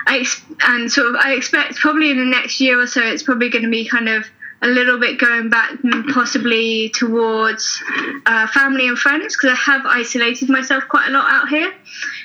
I 0.07 0.19
ex- 0.19 0.45
and 0.67 0.91
sort 0.91 1.09
of 1.09 1.17
I 1.17 1.35
expect 1.35 1.77
probably 1.77 2.11
in 2.11 2.19
the 2.19 2.25
next 2.25 2.61
year 2.61 2.81
or 2.81 2.87
so, 2.87 3.03
it's 3.03 3.23
probably 3.23 3.49
going 3.49 3.65
to 3.65 3.71
be 3.71 3.89
kind 3.89 4.09
of 4.09 4.27
a 4.63 4.67
little 4.67 4.99
bit 4.99 5.19
going 5.19 5.49
back, 5.49 5.71
mm, 5.73 6.13
possibly 6.13 6.89
towards 6.91 7.83
uh, 8.25 8.47
family 8.49 8.89
and 8.89 8.99
friends, 8.99 9.37
because 9.37 9.53
I 9.53 9.73
have 9.73 9.87
isolated 9.87 10.49
myself 10.49 10.85
quite 10.89 11.09
a 11.09 11.13
lot 11.13 11.31
out 11.31 11.49
here. 11.49 11.73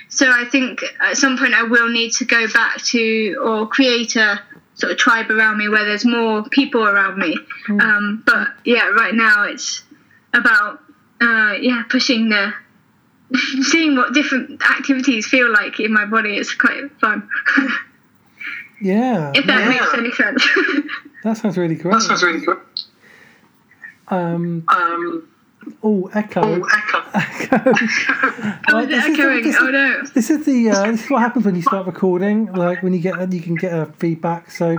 So 0.09 0.29
I 0.29 0.45
think 0.45 0.81
at 0.99 1.17
some 1.17 1.37
point 1.37 1.53
I 1.53 1.63
will 1.63 1.89
need 1.89 2.11
to 2.13 2.25
go 2.25 2.47
back 2.51 2.81
to 2.83 3.35
or 3.43 3.67
create 3.67 4.15
a 4.15 4.41
sort 4.75 4.91
of 4.91 4.97
tribe 4.97 5.29
around 5.29 5.57
me 5.57 5.69
where 5.69 5.85
there's 5.85 6.05
more 6.05 6.43
people 6.49 6.83
around 6.83 7.17
me. 7.17 7.37
Um, 7.69 8.23
but 8.25 8.47
yeah, 8.65 8.89
right 8.89 9.13
now 9.13 9.43
it's 9.43 9.83
about 10.33 10.79
uh, 11.21 11.53
yeah 11.61 11.83
pushing 11.89 12.29
the 12.29 12.53
seeing 13.63 13.95
what 13.95 14.13
different 14.13 14.61
activities 14.69 15.25
feel 15.27 15.51
like 15.51 15.79
in 15.79 15.93
my 15.93 16.05
body. 16.05 16.37
It's 16.37 16.53
quite 16.53 16.91
fun. 16.99 17.27
yeah, 18.81 19.31
if 19.35 19.45
that 19.45 19.61
yeah, 19.61 19.69
makes 19.69 19.93
any 19.93 20.11
sense. 20.11 20.47
that 21.23 21.37
sounds 21.37 21.57
really 21.57 21.75
great. 21.75 21.93
That 21.93 22.01
sounds 22.01 22.23
really 22.23 22.45
good. 22.45 22.57
Um, 24.07 24.63
Um, 24.67 25.27
oh, 25.83 26.09
echo. 26.13 26.41
oh, 26.43 26.67
echo. 26.73 27.03
echo. 27.13 27.71
Oh, 28.69 28.73
Right, 28.73 28.89
is 28.89 28.89
it 28.89 28.89
this 28.89 29.05
is 29.05 29.19
echoing? 29.19 29.43
this 29.43 29.55
is- 29.55 29.61
Oh 29.61 29.69
no. 29.71 30.01
This 30.13 30.29
is 30.29 30.45
the 30.45 30.69
uh, 30.69 30.91
this 30.91 31.03
is 31.05 31.09
what 31.09 31.21
happens 31.21 31.45
when 31.45 31.55
you 31.55 31.61
start 31.61 31.85
recording. 31.85 32.51
Like 32.51 32.83
when 32.83 32.93
you 32.93 32.99
get 32.99 33.31
you 33.31 33.41
can 33.41 33.55
get 33.55 33.71
a 33.73 33.85
feedback. 33.97 34.51
So 34.51 34.75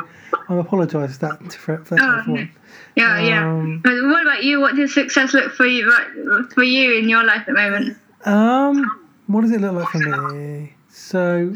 I 0.49 0.57
apologise 0.57 1.19
that 1.19 1.53
for, 1.53 1.79
for 1.85 1.95
that 1.97 2.03
Oh, 2.05 2.19
everyone. 2.21 2.51
Yeah, 2.97 3.21
yeah. 3.21 3.49
Um, 3.51 3.81
But 3.83 3.95
what 4.03 4.23
about 4.23 4.43
you? 4.45 4.61
What 4.61 4.77
does 4.77 4.93
success 4.93 5.33
look 5.33 5.53
for 5.55 5.65
you 5.67 5.89
right, 5.89 6.53
for 6.53 6.63
you 6.65 6.99
in 6.99 7.09
your 7.09 7.25
life 7.25 7.41
at 7.41 7.47
the 7.47 7.53
moment? 7.55 7.97
Um, 8.25 8.85
what 9.27 9.43
does 9.43 9.51
it 9.53 9.61
look 9.61 9.75
like 9.75 9.89
for 9.89 9.99
me? 9.99 10.73
So 10.91 11.55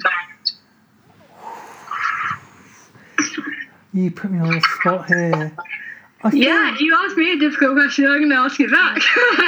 you 3.92 4.10
put 4.10 4.30
me 4.30 4.38
on 4.40 4.48
the 4.54 4.60
spot 4.80 5.06
here. 5.08 5.52
I 6.22 6.30
Yeah, 6.32 6.74
you 6.78 6.96
asked 7.04 7.16
me 7.16 7.32
a 7.32 7.38
difficult 7.38 7.74
question. 7.76 8.06
I'm 8.06 8.18
going 8.18 8.30
to 8.30 8.36
ask 8.36 8.58
you 8.58 8.70
back. 8.70 9.00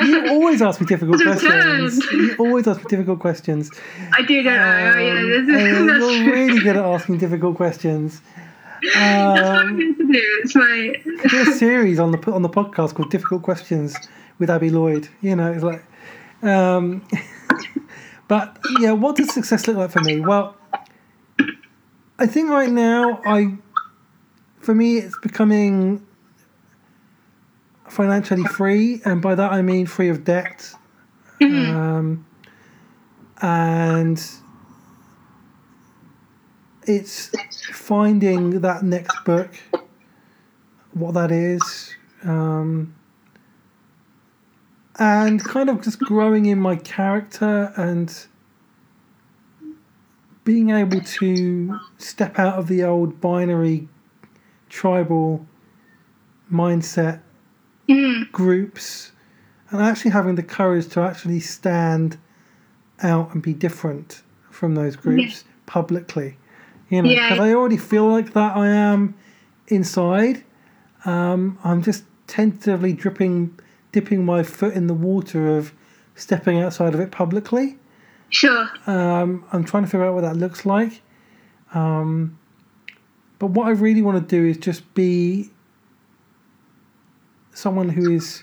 you 0.03 0.29
always 0.29 0.63
ask 0.63 0.81
me 0.81 0.87
difficult 0.87 1.21
questions. 1.23 1.99
You 2.13 2.37
always 2.39 2.67
ask 2.69 2.81
me 2.81 2.87
difficult 2.89 3.21
questions. 3.21 3.71
I 4.13 4.23
do 4.23 4.43
know. 4.43 4.51
oh, 4.51 4.99
yeah, 4.99 5.19
Um, 5.21 5.29
this 5.29 5.41
is, 5.41 5.87
that's 5.87 6.01
you're 6.01 6.25
true. 6.25 6.33
really 6.33 6.61
good 6.61 6.77
at 6.77 6.85
asking 6.85 7.19
difficult 7.19 7.57
questions. 7.57 8.21
That's 8.83 8.95
what 8.95 9.45
I'm 9.45 9.69
Um, 9.69 9.79
going 9.79 9.95
to 9.97 10.13
do. 10.13 10.41
It's 10.43 10.55
my. 10.55 10.95
there's 11.31 11.49
a 11.49 11.53
series 11.53 11.99
on 11.99 12.13
the 12.13 12.31
on 12.33 12.43
the 12.43 12.49
podcast 12.49 12.95
called 12.95 13.11
Difficult 13.11 13.43
Questions 13.43 13.97
with 14.39 14.49
Abi 14.51 14.71
Lloyd. 14.71 15.09
You 15.21 15.35
know, 15.37 15.51
it's 15.53 15.65
like, 15.65 15.83
um, 16.43 17.07
but 18.29 18.59
yeah, 18.81 18.93
what 18.93 19.17
does 19.17 19.33
success 19.33 19.67
look 19.67 19.77
like 19.77 19.91
for 19.91 20.01
me? 20.01 20.21
Well, 20.21 20.57
I 22.19 22.27
think 22.27 22.51
right 22.51 22.71
now, 22.71 23.21
I, 23.25 23.57
for 24.61 24.75
me, 24.75 24.99
it's 24.99 25.17
becoming 25.19 26.05
financially 27.89 28.45
free, 28.45 29.01
and 29.05 29.23
by 29.23 29.35
that 29.35 29.53
I 29.53 29.63
mean 29.63 29.87
free 29.87 30.09
of 30.09 30.25
debt, 30.25 30.73
Mhm. 31.41 31.75
um, 31.75 32.27
and 33.41 34.21
it's 36.85 37.31
finding 37.73 38.61
that 38.61 38.83
next 38.83 39.25
book, 39.25 39.51
what 40.93 41.15
that 41.15 41.31
is, 41.31 41.95
um, 42.25 42.95
and 44.99 45.43
kind 45.45 45.69
of 45.71 45.81
just 45.83 45.99
growing 46.01 46.47
in 46.47 46.59
my 46.59 46.77
character 46.77 47.73
and 47.77 48.27
being 50.45 50.71
able 50.71 51.01
to 51.03 51.79
step 51.99 52.39
out 52.39 52.55
of 52.59 52.69
the 52.69 52.83
old 52.83 53.21
binary 53.21 53.89
tribal 54.69 55.47
mindset 56.53 57.21
Mm, 57.89 58.31
groups 58.33 59.13
and 59.71 59.81
actually 59.81 60.11
having 60.11 60.35
the 60.35 60.43
courage 60.43 60.89
to 60.89 61.01
actually 61.01 61.41
stand 61.41 62.19
out 63.03 63.33
and 63.33 63.43
be 63.43 63.55
different 63.55 64.23
from 64.51 64.75
those 64.75 64.95
groups 64.95 65.45
publicly. 65.65 66.37
You 66.91 67.01
know, 67.03 67.09
Yeah. 67.09 67.31
because 67.31 67.47
I 67.47 67.55
already 67.55 67.79
feel 67.79 68.07
like 68.07 68.35
that 68.35 68.57
I 68.59 68.69
am 68.69 69.15
inside. 69.69 70.45
Um, 71.07 71.59
I'm 71.65 71.81
just 71.81 72.05
tentatively 72.27 72.93
dripping, 72.93 73.59
dipping 73.93 74.25
my 74.25 74.43
foot 74.43 74.75
in 74.75 74.87
the 74.87 74.95
water 74.95 75.57
of 75.57 75.73
stepping 76.15 76.61
outside 76.61 76.95
of 76.95 77.01
it 77.01 77.11
publicly. 77.11 77.79
sure. 78.31 78.69
Um, 78.87 79.45
I'm 79.53 79.65
trying 79.65 79.85
to 79.85 79.89
figure 79.89 80.05
out 80.05 80.15
what 80.15 80.23
that 80.23 80.37
looks 80.37 80.67
like. 80.67 81.03
Um, 81.75 82.39
but 83.39 83.49
what 83.49 83.69
I 83.69 83.71
really 83.71 84.03
want 84.03 84.29
to 84.29 84.37
do 84.37 84.47
is 84.47 84.59
just 84.59 84.93
be 84.95 85.51
someone 87.53 87.89
who 87.89 88.11
is 88.11 88.43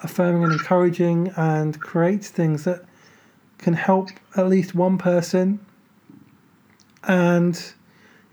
affirming 0.00 0.44
and 0.44 0.52
encouraging 0.52 1.32
and 1.36 1.80
creates 1.80 2.28
things 2.28 2.64
that 2.64 2.84
can 3.58 3.74
help 3.74 4.10
at 4.36 4.48
least 4.48 4.74
one 4.74 4.98
person 4.98 5.64
and 7.04 7.72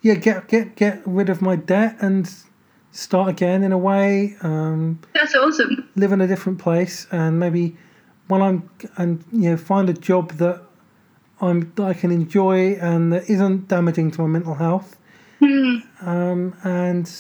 yeah 0.02 0.14
get 0.14 0.48
get 0.48 0.76
get 0.76 1.02
rid 1.06 1.30
of 1.30 1.42
my 1.42 1.56
debt 1.56 1.96
and 2.00 2.34
start 2.92 3.30
again 3.30 3.64
in 3.64 3.72
a 3.72 3.78
way 3.78 4.36
um, 4.42 5.00
That's 5.14 5.36
awesome. 5.36 5.90
live 5.96 6.12
in 6.12 6.22
a 6.22 6.28
different 6.28 6.60
place 6.60 7.08
and 7.12 7.40
maybe 7.40 7.76
when 8.28 8.42
I'm 8.42 8.70
and 8.98 9.24
you 9.32 9.52
know 9.52 9.58
find 9.58 9.90
a 9.90 9.94
job 9.94 10.34
that 10.34 10.62
I'm 11.42 11.72
that 11.76 11.84
I 11.84 11.94
can 11.94 12.12
enjoy 12.12 12.74
and 12.76 13.12
that 13.12 13.30
isn't 13.30 13.68
damaging 13.68 14.12
to 14.12 14.22
my 14.22 14.28
mental 14.28 14.56
health. 14.56 14.98
Mm, 15.42 15.82
um, 16.02 16.56
and 16.64 17.12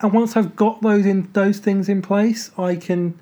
and 0.00 0.12
once 0.12 0.36
I've 0.36 0.56
got 0.56 0.80
those 0.80 1.04
in 1.04 1.28
those 1.32 1.58
things 1.58 1.88
in 1.88 2.02
place 2.02 2.50
I 2.56 2.76
can 2.76 3.18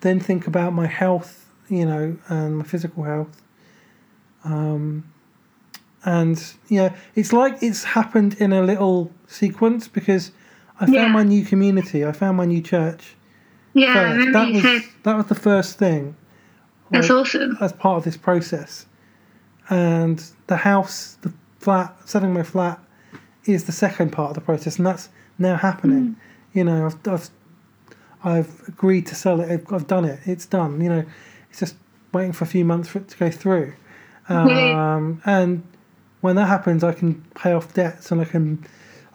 then 0.00 0.20
think 0.20 0.46
about 0.46 0.72
my 0.72 0.86
health 0.86 1.48
you 1.68 1.86
know 1.86 2.16
and 2.28 2.58
my 2.58 2.64
physical 2.64 3.04
health. 3.04 3.40
Um, 4.44 5.10
and 6.04 6.54
yeah 6.68 6.94
it's 7.14 7.32
like 7.32 7.62
it's 7.62 7.82
happened 7.84 8.34
in 8.38 8.52
a 8.52 8.62
little 8.62 9.10
sequence 9.26 9.88
because 9.88 10.30
I 10.78 10.86
found 10.86 10.94
Yeah. 10.94 11.08
my 11.08 11.22
new 11.22 11.44
community. 11.44 12.04
I 12.04 12.10
found 12.12 12.36
my 12.36 12.44
new 12.46 12.60
church. 12.60 13.14
Yeah, 13.74 14.16
that 14.32 14.48
you 14.48 14.54
was 14.54 14.62
said. 14.62 14.82
that 15.04 15.16
was 15.16 15.26
the 15.26 15.34
first 15.36 15.78
thing. 15.78 16.16
That's 16.90 17.08
like, 17.08 17.18
awesome. 17.26 17.56
as 17.60 17.72
part 17.72 17.98
of 17.98 18.04
this 18.04 18.16
process. 18.16 18.86
And 19.70 20.22
the 20.48 20.56
house 20.56 21.16
the 21.22 21.32
flat 21.60 21.96
selling 22.04 22.34
my 22.34 22.42
flat 22.42 22.78
is 23.46 23.64
the 23.64 23.72
second 23.72 24.10
part 24.10 24.30
of 24.30 24.34
the 24.34 24.40
process 24.40 24.76
and 24.78 24.86
that's 24.86 25.08
now 25.38 25.56
happening. 25.56 26.16
You 26.52 26.64
know 26.64 26.86
I've, 26.86 26.98
I've 27.08 27.30
I've 28.24 28.68
agreed 28.68 29.06
to 29.06 29.14
sell 29.14 29.40
it. 29.40 29.50
I've, 29.50 29.72
I've 29.72 29.86
done 29.86 30.04
it. 30.04 30.20
It's 30.26 30.46
done. 30.46 30.80
You 30.80 30.88
know 30.88 31.04
it's 31.50 31.60
just 31.60 31.76
waiting 32.12 32.32
for 32.32 32.44
a 32.44 32.48
few 32.48 32.64
months 32.64 32.88
for 32.88 32.98
it 32.98 33.08
to 33.08 33.16
go 33.16 33.30
through. 33.30 33.72
Um, 34.28 35.20
and 35.26 35.62
when 36.24 36.36
that 36.36 36.46
happens 36.46 36.82
I 36.82 36.92
can 36.92 37.22
pay 37.34 37.52
off 37.52 37.74
debts 37.74 38.10
and 38.10 38.20
I 38.20 38.24
can 38.24 38.64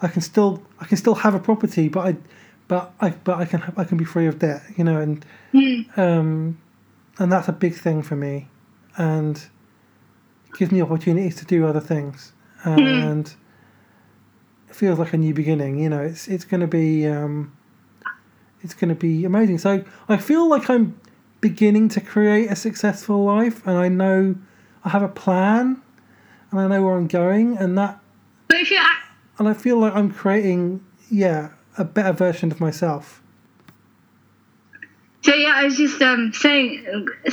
I 0.00 0.08
can 0.08 0.22
still 0.22 0.62
I 0.80 0.84
can 0.86 0.96
still 0.96 1.16
have 1.16 1.34
a 1.34 1.40
property 1.40 1.88
but 1.88 2.02
I 2.08 2.16
but 2.68 2.92
I 3.00 3.10
but 3.10 3.36
I 3.38 3.44
can 3.44 3.60
I 3.76 3.84
can 3.84 3.96
be 3.98 4.04
free 4.04 4.26
of 4.26 4.38
debt 4.38 4.62
you 4.76 4.84
know 4.84 4.98
and 4.98 5.24
Mm, 5.52 5.98
um, 5.98 6.58
and 7.18 7.32
that's 7.32 7.48
a 7.48 7.52
big 7.52 7.74
thing 7.74 8.02
for 8.02 8.16
me, 8.16 8.48
and 8.96 9.48
gives 10.56 10.70
me 10.70 10.80
opportunities 10.80 11.36
to 11.36 11.44
do 11.44 11.66
other 11.66 11.80
things, 11.80 12.32
and 12.64 13.34
it 14.68 14.76
feels 14.76 14.98
like 14.98 15.12
a 15.12 15.16
new 15.16 15.34
beginning. 15.34 15.78
You 15.78 15.88
know, 15.88 16.00
it's 16.00 16.28
it's 16.28 16.44
going 16.44 16.60
to 16.60 16.66
be 16.66 17.06
um, 17.06 17.56
it's 18.62 18.74
going 18.74 18.90
to 18.90 18.94
be 18.94 19.24
amazing. 19.24 19.58
So 19.58 19.84
I 20.08 20.16
feel 20.18 20.48
like 20.48 20.70
I'm 20.70 20.98
beginning 21.40 21.88
to 21.90 22.00
create 22.00 22.50
a 22.50 22.56
successful 22.56 23.24
life, 23.24 23.66
and 23.66 23.76
I 23.76 23.88
know 23.88 24.36
I 24.84 24.90
have 24.90 25.02
a 25.02 25.08
plan, 25.08 25.82
and 26.50 26.60
I 26.60 26.66
know 26.68 26.82
where 26.82 26.94
I'm 26.96 27.06
going, 27.06 27.56
and 27.58 27.76
that 27.78 28.00
But 28.48 28.58
if 28.58 28.70
you're 28.70 28.80
act- 28.80 29.06
and 29.38 29.48
I 29.48 29.54
feel 29.54 29.78
like 29.78 29.94
I'm 29.94 30.10
creating 30.10 30.84
yeah 31.10 31.50
a 31.78 31.84
better 31.84 32.12
version 32.12 32.50
of 32.52 32.60
myself. 32.60 33.22
so 35.22 35.34
yeah, 35.34 35.52
I 35.54 35.64
was 35.64 35.76
just 35.76 36.00
um 36.02 36.32
saying 36.32 37.08
uh, 37.26 37.30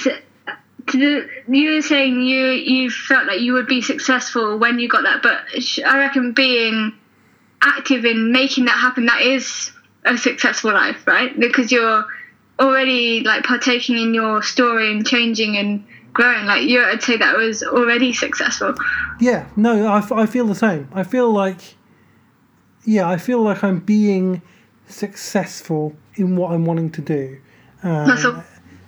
to 0.88 0.98
the, 0.98 1.30
you 1.54 1.76
were 1.76 1.82
saying 1.82 2.22
you 2.22 2.48
you 2.52 2.90
felt 2.90 3.28
like 3.28 3.42
you 3.42 3.54
would 3.54 3.68
be 3.68 3.82
successful 3.82 4.58
when 4.58 4.80
you 4.80 4.88
got 4.88 5.04
that, 5.04 5.22
but 5.22 5.40
I 5.86 5.98
reckon 6.00 6.34
being 6.34 6.94
active 7.62 8.06
in 8.06 8.32
making 8.32 8.66
that 8.66 8.78
happen 8.78 9.08
that 9.08 9.22
is 9.22 9.72
a 10.06 10.18
successful 10.18 10.72
life, 10.74 11.06
right? 11.08 11.38
Because 11.38 11.72
you're 11.72 12.06
already 12.60 13.22
like 13.22 13.44
partaking 13.44 13.98
in 13.98 14.14
your 14.14 14.42
story 14.44 14.92
and 14.92 15.06
changing 15.06 15.58
and 15.58 15.86
growing. 16.18 16.46
Like 16.46 16.64
you, 16.64 16.84
I'd 16.84 17.02
say 17.02 17.16
that 17.18 17.38
was 17.38 17.64
already 17.64 18.12
successful. 18.12 18.74
Yeah, 19.20 19.48
no, 19.56 19.88
I, 19.88 20.00
f- 20.00 20.12
I 20.12 20.26
feel 20.26 20.46
the 20.48 20.56
same. 20.56 20.90
I 20.94 21.04
feel 21.04 21.32
like, 21.32 21.62
yeah, 22.86 23.08
I 23.08 23.18
feel 23.18 23.42
like 23.42 23.64
I'm 23.64 23.80
being 23.80 24.42
successful 24.88 25.96
in 26.16 26.36
what 26.36 26.52
I'm 26.52 26.66
wanting 26.66 26.90
to 26.92 27.02
do, 27.02 27.38
um, 27.84 28.44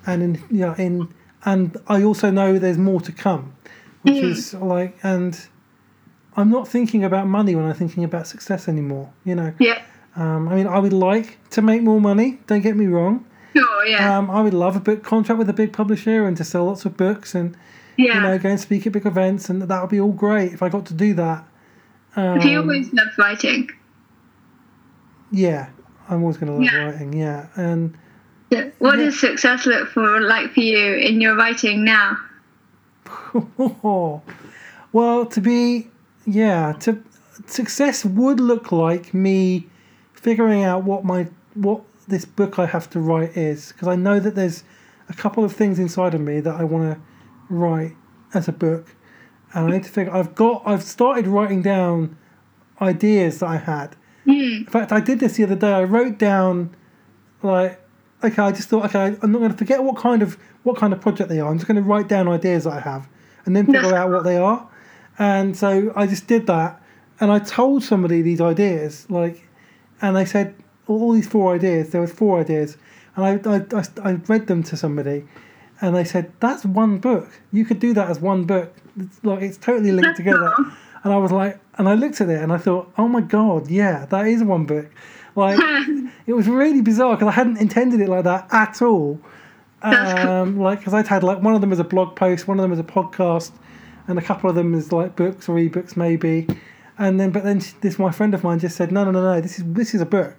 and 0.06 0.24
in 0.24 0.36
you 0.50 0.60
know, 0.66 0.74
in 0.74 1.14
and 1.46 1.78
I 1.88 2.04
also 2.04 2.30
know 2.32 2.58
there's 2.60 2.78
more 2.78 3.00
to 3.02 3.12
come, 3.12 3.54
which 4.02 4.16
Mm. 4.16 4.24
is 4.32 4.54
like, 4.56 4.98
and 5.04 5.40
I'm 6.36 6.50
not 6.50 6.68
thinking 6.68 7.04
about 7.04 7.28
money 7.28 7.56
when 7.56 7.66
I'm 7.66 7.76
thinking 7.76 8.04
about 8.04 8.28
success 8.28 8.68
anymore. 8.68 9.12
You 9.24 9.36
know, 9.36 9.54
Yeah. 9.60 9.82
um, 10.16 10.48
I 10.50 10.56
mean, 10.56 10.68
I 10.68 10.80
would 10.80 10.94
like 10.94 11.38
to 11.52 11.62
make 11.62 11.82
more 11.84 12.02
money. 12.02 12.40
Don't 12.48 12.62
get 12.62 12.76
me 12.76 12.88
wrong. 12.88 13.26
Sure. 13.56 13.86
Yeah. 13.86 14.18
Um, 14.18 14.30
I 14.30 14.42
would 14.42 14.54
love 14.54 14.76
a 14.76 14.80
book 14.80 15.04
contract 15.04 15.40
with 15.40 15.50
a 15.50 15.54
big 15.54 15.74
publisher 15.74 16.26
and 16.28 16.38
to 16.38 16.44
sell 16.44 16.66
lots 16.66 16.86
of 16.86 16.96
books 16.98 17.34
and 17.36 17.58
yeah. 17.98 18.16
you 18.16 18.22
know, 18.22 18.38
go 18.40 18.50
and 18.50 18.60
speak 18.60 18.86
at 18.88 18.94
big 18.94 19.06
events, 19.06 19.50
and 19.50 19.62
that 19.62 19.82
would 19.82 19.90
be 19.90 20.00
all 20.00 20.12
great 20.12 20.54
if 20.54 20.62
I 20.62 20.70
got 20.70 20.86
to 20.88 20.94
do 20.94 21.14
that. 21.16 21.44
Um, 22.16 22.40
he 22.42 22.56
always 22.56 22.92
loved 22.94 23.18
writing. 23.18 23.70
yeah, 25.32 25.70
I'm 26.10 26.22
always 26.22 26.38
going 26.38 26.48
to 26.48 26.54
love 26.54 26.64
Yeah. 26.64 26.86
writing. 26.86 27.14
Yeah, 27.14 27.48
and 27.56 27.98
Yeah. 28.52 28.70
What 28.80 28.98
Yeah. 28.98 29.06
does 29.06 29.20
success 29.20 29.66
look 29.66 29.90
for 29.90 30.22
like 30.22 30.54
for 30.54 30.62
you 30.62 30.94
in 30.96 31.22
your 31.22 31.36
writing 31.36 31.84
now? 31.84 32.18
well, 34.92 35.26
to 35.26 35.42
be 35.42 35.88
yeah, 36.26 36.74
to 36.82 37.02
success 37.48 38.06
would 38.06 38.40
look 38.40 38.72
like 38.72 39.14
me 39.14 39.68
figuring 40.14 40.64
out 40.64 40.84
what 40.84 41.04
my 41.06 41.28
what 41.54 41.82
this 42.10 42.26
book 42.26 42.60
I 42.60 42.66
have 42.66 42.90
to 42.92 43.00
write 43.00 43.38
is 43.38 43.72
because 43.72 43.88
I 43.88 43.96
know 43.96 44.20
that 44.20 44.36
there's 44.36 44.64
a 45.08 45.14
couple 45.14 45.44
of 45.44 45.54
things 45.54 45.80
inside 45.80 46.14
of 46.14 46.22
me 46.22 46.40
that 46.40 46.56
I 46.56 46.64
want 46.64 46.94
to 46.94 47.02
write 47.50 47.96
as 48.34 48.48
a 48.48 48.52
book, 48.52 48.96
and 49.54 49.68
I 49.68 49.72
need 49.72 49.84
to 49.84 49.90
figure. 49.90 50.14
I've 50.14 50.36
got 50.36 50.64
I've 50.66 50.84
started 50.84 51.28
writing 51.28 51.62
down 51.62 52.18
ideas 52.82 53.40
that 53.40 53.48
I 53.48 53.58
had. 53.58 53.96
Mm. 54.26 54.60
In 54.60 54.66
fact, 54.66 54.92
I 54.92 55.00
did 55.00 55.20
this 55.20 55.38
the 55.38 55.44
other 55.44 55.56
day. 55.56 55.72
I 55.72 55.84
wrote 55.84 56.18
down, 56.18 56.76
like, 57.42 57.82
okay, 58.24 58.42
I 58.42 58.52
just 58.52 58.70
thought, 58.70 58.86
okay, 58.86 59.18
I'm 59.22 59.32
not 59.32 59.40
going 59.40 59.52
to 59.52 59.58
forget 59.58 59.84
what 59.84 59.98
kind 59.98 60.22
of 60.22 60.38
what 60.64 60.78
kind 60.78 60.94
of 60.94 61.02
project 61.02 61.30
they 61.30 61.40
are. 61.40 61.50
I'm 61.50 61.58
just 61.58 61.68
going 61.68 61.82
to 61.82 61.84
write 61.84 62.08
down 62.08 62.28
ideas 62.28 62.66
that 62.66 62.74
I 62.74 62.80
have, 62.82 63.08
and 63.46 63.56
then 63.56 63.66
figure 63.66 63.96
out 63.96 64.12
what 64.12 64.24
they 64.24 64.38
are. 64.38 64.70
And 65.18 65.58
so 65.58 65.92
I 65.96 66.08
just 66.08 66.28
did 66.28 66.48
that, 66.48 66.82
and 67.20 67.32
I 67.32 67.40
told 67.40 67.84
somebody 67.84 68.22
these 68.22 68.42
ideas, 68.42 69.10
like, 69.10 69.48
and 70.02 70.16
they 70.16 70.26
said 70.26 70.56
all, 70.90 71.14
these 71.14 71.28
four 71.28 71.56
ideas. 71.56 71.92
There 71.92 72.02
was 72.02 72.12
four 72.12 72.40
ideas, 72.40 72.78
and 73.16 73.26
I, 73.26 73.56
I, 73.56 73.80
I, 73.80 74.10
I 74.10 74.14
read 74.28 74.48
them 74.48 74.64
to 74.64 74.76
somebody, 74.76 75.26
and 75.82 75.96
they 75.96 76.04
said 76.04 76.32
that's 76.40 76.66
one 76.66 76.98
book. 76.98 77.30
You 77.52 77.66
could 77.66 77.80
do 77.80 77.94
that 77.94 78.10
as 78.10 78.20
one 78.20 78.46
book. 78.46 78.76
It's 79.00 79.24
like 79.24 79.42
it's 79.42 79.58
totally 79.58 79.92
linked 79.92 80.18
together. 80.18 80.54
And 81.04 81.14
I 81.14 81.18
was 81.18 81.32
like, 81.32 81.60
and 81.78 81.88
I 81.88 81.94
looked 81.94 82.20
at 82.20 82.30
it 82.30 82.42
and 82.42 82.52
I 82.52 82.58
thought, 82.58 82.92
oh 82.98 83.08
my 83.08 83.22
god, 83.22 83.70
yeah, 83.70 84.06
that 84.08 84.28
is 84.28 84.44
one 84.44 84.66
book. 84.66 84.90
Like 85.36 85.58
it 86.28 86.34
was 86.34 86.48
really 86.48 86.82
bizarre 86.82 87.16
because 87.16 87.30
I 87.30 87.32
hadn't 87.32 87.58
intended 87.58 88.02
it 88.02 88.10
like 88.10 88.26
that 88.26 88.48
at 88.52 88.82
all. 88.82 89.20
Um, 89.82 90.60
like 90.60 90.80
because 90.80 90.94
I'd 90.94 91.08
had 91.08 91.24
like 91.24 91.42
one 91.42 91.56
of 91.56 91.62
them 91.62 91.72
as 91.72 91.80
a 91.80 91.86
blog 91.86 92.16
post, 92.16 92.48
one 92.48 92.60
of 92.60 92.64
them 92.64 92.74
as 92.74 92.80
a 92.80 92.84
podcast, 92.84 93.52
and 94.08 94.20
a 94.20 94.22
couple 94.22 94.50
of 94.50 94.56
them 94.56 94.76
as 94.76 94.92
like 94.92 95.16
books 95.16 95.48
or 95.48 95.56
ebooks 95.56 95.96
maybe. 95.96 96.48
And 96.98 97.18
then, 97.18 97.32
but 97.32 97.44
then 97.44 97.62
this 97.80 97.98
my 97.98 98.12
friend 98.12 98.34
of 98.34 98.44
mine 98.44 98.60
just 98.60 98.76
said, 98.76 98.92
no, 98.92 99.06
no, 99.06 99.12
no, 99.12 99.22
no, 99.22 99.40
this 99.40 99.58
is 99.58 99.64
this 99.66 99.94
is 99.96 100.02
a 100.02 100.06
book. 100.06 100.36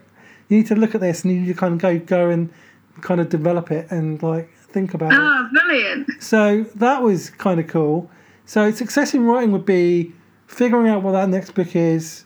You 0.50 0.58
need 0.58 0.66
to 0.66 0.74
look 0.74 0.94
at 0.94 1.00
this 1.00 1.24
and 1.24 1.32
you 1.32 1.40
need 1.40 1.46
to 1.46 1.54
kind 1.54 1.74
of 1.74 1.80
go 1.80 1.98
go 1.98 2.28
and 2.28 2.52
kind 3.00 3.20
of 3.20 3.28
develop 3.28 3.70
it 3.70 3.90
and 3.90 4.22
like 4.22 4.52
think 4.56 4.94
about 4.94 5.12
it. 5.12 5.18
Oh, 5.18 5.48
brilliant. 5.52 6.22
So 6.22 6.64
that 6.74 7.02
was 7.02 7.30
kind 7.30 7.60
of 7.60 7.66
cool. 7.68 8.10
So 8.46 8.70
success 8.72 9.14
in 9.14 9.24
writing 9.24 9.52
would 9.52 9.64
be 9.64 10.12
figuring 10.46 10.88
out 10.88 11.02
what 11.02 11.12
that 11.12 11.28
next 11.28 11.54
book 11.54 11.76
is, 11.76 12.24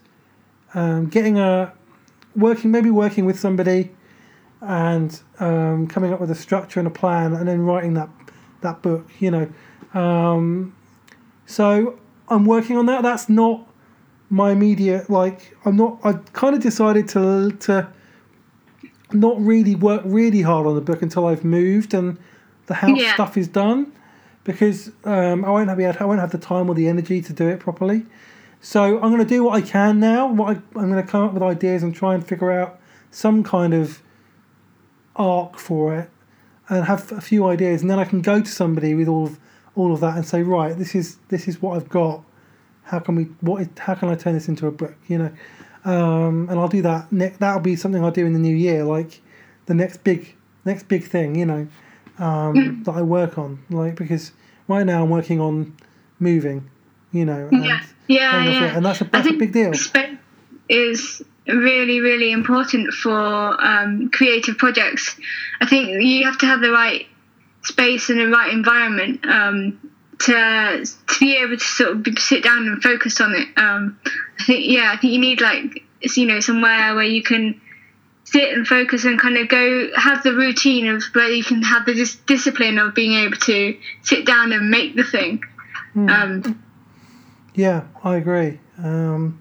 um, 0.73 1.07
getting 1.07 1.39
a 1.39 1.73
working 2.35 2.71
maybe 2.71 2.91
working 2.91 3.27
with 3.27 3.39
somebody, 3.39 3.91
and 4.63 5.21
um, 5.39 5.87
coming 5.87 6.13
up 6.13 6.21
with 6.21 6.31
a 6.31 6.35
structure 6.35 6.81
and 6.81 6.87
a 6.87 6.91
plan, 6.91 7.35
and 7.35 7.47
then 7.47 7.61
writing 7.61 7.95
that 7.95 8.09
that 8.63 8.81
book. 8.83 9.07
You 9.21 9.31
know, 9.31 10.01
um, 10.01 10.75
so 11.47 11.99
I'm 12.29 12.47
working 12.47 12.79
on 12.79 12.87
that. 12.87 13.03
That's 13.03 13.29
not 13.29 13.69
my 14.31 14.53
immediate 14.53 15.11
like. 15.11 15.55
I'm 15.67 15.77
not. 15.77 16.01
I 16.03 16.15
kind 16.33 16.57
of 16.57 16.63
decided 16.63 17.07
to 17.09 17.53
to 17.61 17.93
not 19.15 19.41
really 19.41 19.75
work 19.75 20.03
really 20.05 20.43
hard 20.43 20.67
on 20.67 20.75
the 20.75 20.81
book 20.81 21.03
until 21.03 21.27
I've 21.27 21.45
moved 21.45 21.95
and 21.95 22.19
the 22.67 22.75
house 22.75 22.99
Yeah. 22.99 23.15
stuff 23.15 23.37
is 23.37 23.49
done 23.49 23.93
because 24.45 24.91
um, 25.05 25.45
I 25.45 25.51
won't 25.51 25.69
have 25.69 25.81
I 25.81 26.05
won't 26.05 26.21
have 26.21 26.33
the 26.33 26.39
time 26.39 26.69
or 26.69 26.75
the 26.75 26.89
energy 26.89 27.21
to 27.23 27.33
do 27.33 27.49
it 27.49 27.61
properly. 27.61 28.07
So 28.61 28.83
I'm 28.97 29.11
going 29.11 29.19
to 29.19 29.25
do 29.25 29.45
what 29.45 29.55
I 29.55 29.61
can 29.61 30.01
now. 30.01 30.27
What 30.27 30.57
I, 30.57 30.79
I'm 30.81 30.91
going 30.91 31.05
to 31.05 31.11
come 31.11 31.23
up 31.25 31.35
with 31.35 31.43
ideas 31.43 31.83
and 31.83 31.95
try 31.95 32.15
and 32.15 32.27
figure 32.27 32.51
out 32.51 32.81
some 33.11 33.43
kind 33.43 33.75
of 33.75 34.03
arc 35.17 35.59
for 35.59 35.95
it, 35.97 36.11
and 36.69 36.85
have 36.87 37.13
a 37.13 37.21
few 37.21 37.47
ideas, 37.47 37.83
and 37.83 37.91
then 37.91 37.99
I 37.99 38.05
can 38.05 38.21
go 38.23 38.41
to 38.41 38.51
somebody 38.51 38.95
with 38.95 39.09
all 39.09 39.27
of 39.27 39.39
all 39.77 39.93
of 39.93 40.01
that 40.01 40.17
and 40.17 40.27
say, 40.27 40.43
right, 40.43 40.77
this 40.77 40.95
is 40.95 41.17
this 41.29 41.47
is 41.49 41.61
what 41.61 41.77
I've 41.77 41.89
got. 41.89 42.23
How 42.85 42.99
can 42.99 43.15
we 43.17 43.25
what 43.41 43.63
is, 43.63 43.69
how 43.79 43.95
can 43.95 44.09
I 44.09 44.15
turn 44.15 44.35
this 44.35 44.49
into 44.49 44.67
a 44.67 44.73
book? 44.73 44.95
You 45.09 45.19
know, 45.19 45.31
um, 45.85 46.49
and 46.49 46.59
I'll 46.59 46.69
do 46.69 46.83
that. 46.83 47.11
Ne- 47.13 47.35
that'll 47.39 47.61
be 47.61 47.77
something 47.77 48.03
I'll 48.05 48.11
do 48.11 48.27
in 48.27 48.33
the 48.33 48.39
new 48.39 48.55
year, 48.55 48.85
like 48.85 49.21
the 49.67 49.75
next 49.75 50.05
big 50.05 50.35
next 50.65 50.89
big 50.89 51.05
thing. 51.05 51.35
You 51.37 51.47
know, 51.47 51.69
um, 52.19 52.83
that 52.85 52.93
I 52.95 53.03
work 53.03 53.39
on, 53.39 53.63
like 53.71 53.97
because 53.97 54.33
right 54.69 54.85
now 54.85 55.03
I'm 55.03 55.11
working 55.11 55.41
on 55.41 55.77
moving. 56.19 56.71
You 57.13 57.25
know, 57.25 57.49
and, 57.53 57.65
Yeah, 57.65 57.81
yeah, 58.09 58.45
yeah. 58.45 58.77
and 58.77 58.85
that's 58.85 59.01
a 59.01 59.05
I 59.05 59.09
that's 59.13 59.29
a 59.29 59.33
big 59.35 59.53
deal. 59.53 59.73
space 59.75 60.19
is 60.69 61.23
really, 61.47 62.01
really 62.01 62.33
important 62.33 62.93
for 62.93 63.13
um, 63.65 64.09
creative 64.11 64.57
projects. 64.59 65.17
I 65.61 65.67
think 65.67 66.03
you 66.03 66.25
have 66.25 66.39
to 66.39 66.47
have 66.47 66.61
the 66.61 66.71
right 66.71 67.07
space 67.63 68.11
and 68.11 68.19
the 68.19 68.29
right 68.29 68.53
environment 68.53 69.25
um, 69.27 69.79
to 70.21 70.85
to 70.85 71.19
be 71.21 71.37
able 71.37 71.57
to 71.57 71.65
sort 71.65 71.91
of 71.91 72.03
be, 72.03 72.17
sit 72.17 72.43
down 72.43 72.67
and 72.67 72.83
focus 72.83 73.21
on 73.21 73.35
it. 73.35 73.49
Um, 73.57 73.99
I 74.39 74.45
think, 74.45 74.65
yeah, 74.67 74.93
I 74.93 74.97
think 74.97 75.13
you 75.13 75.19
need 75.19 75.41
like 75.41 75.83
you 76.17 76.27
know 76.27 76.41
somewhere 76.41 76.95
where 76.95 77.05
you 77.05 77.23
can 77.23 77.61
sit 78.25 78.53
and 78.53 78.67
focus 78.67 79.05
and 79.05 79.21
kind 79.21 79.37
of 79.37 79.49
go 79.49 79.91
have 79.97 80.23
the 80.23 80.33
routine 80.33 80.89
of 80.89 81.03
where 81.13 81.31
you 81.31 81.45
can 81.45 81.63
have 81.63 81.85
the 81.87 81.95
dis- 81.95 82.17
discipline 82.27 82.79
of 82.79 82.95
being 82.95 83.13
able 83.13 83.37
to 83.37 83.79
sit 84.03 84.27
down 84.27 84.53
and 84.53 84.71
make 84.71 84.97
the 84.97 85.05
thing. 85.05 85.43
Hmm. 85.93 86.09
Um, 86.09 86.63
Yeah, 87.55 87.85
I 88.03 88.17
agree. 88.17 88.59
Um, 88.79 89.41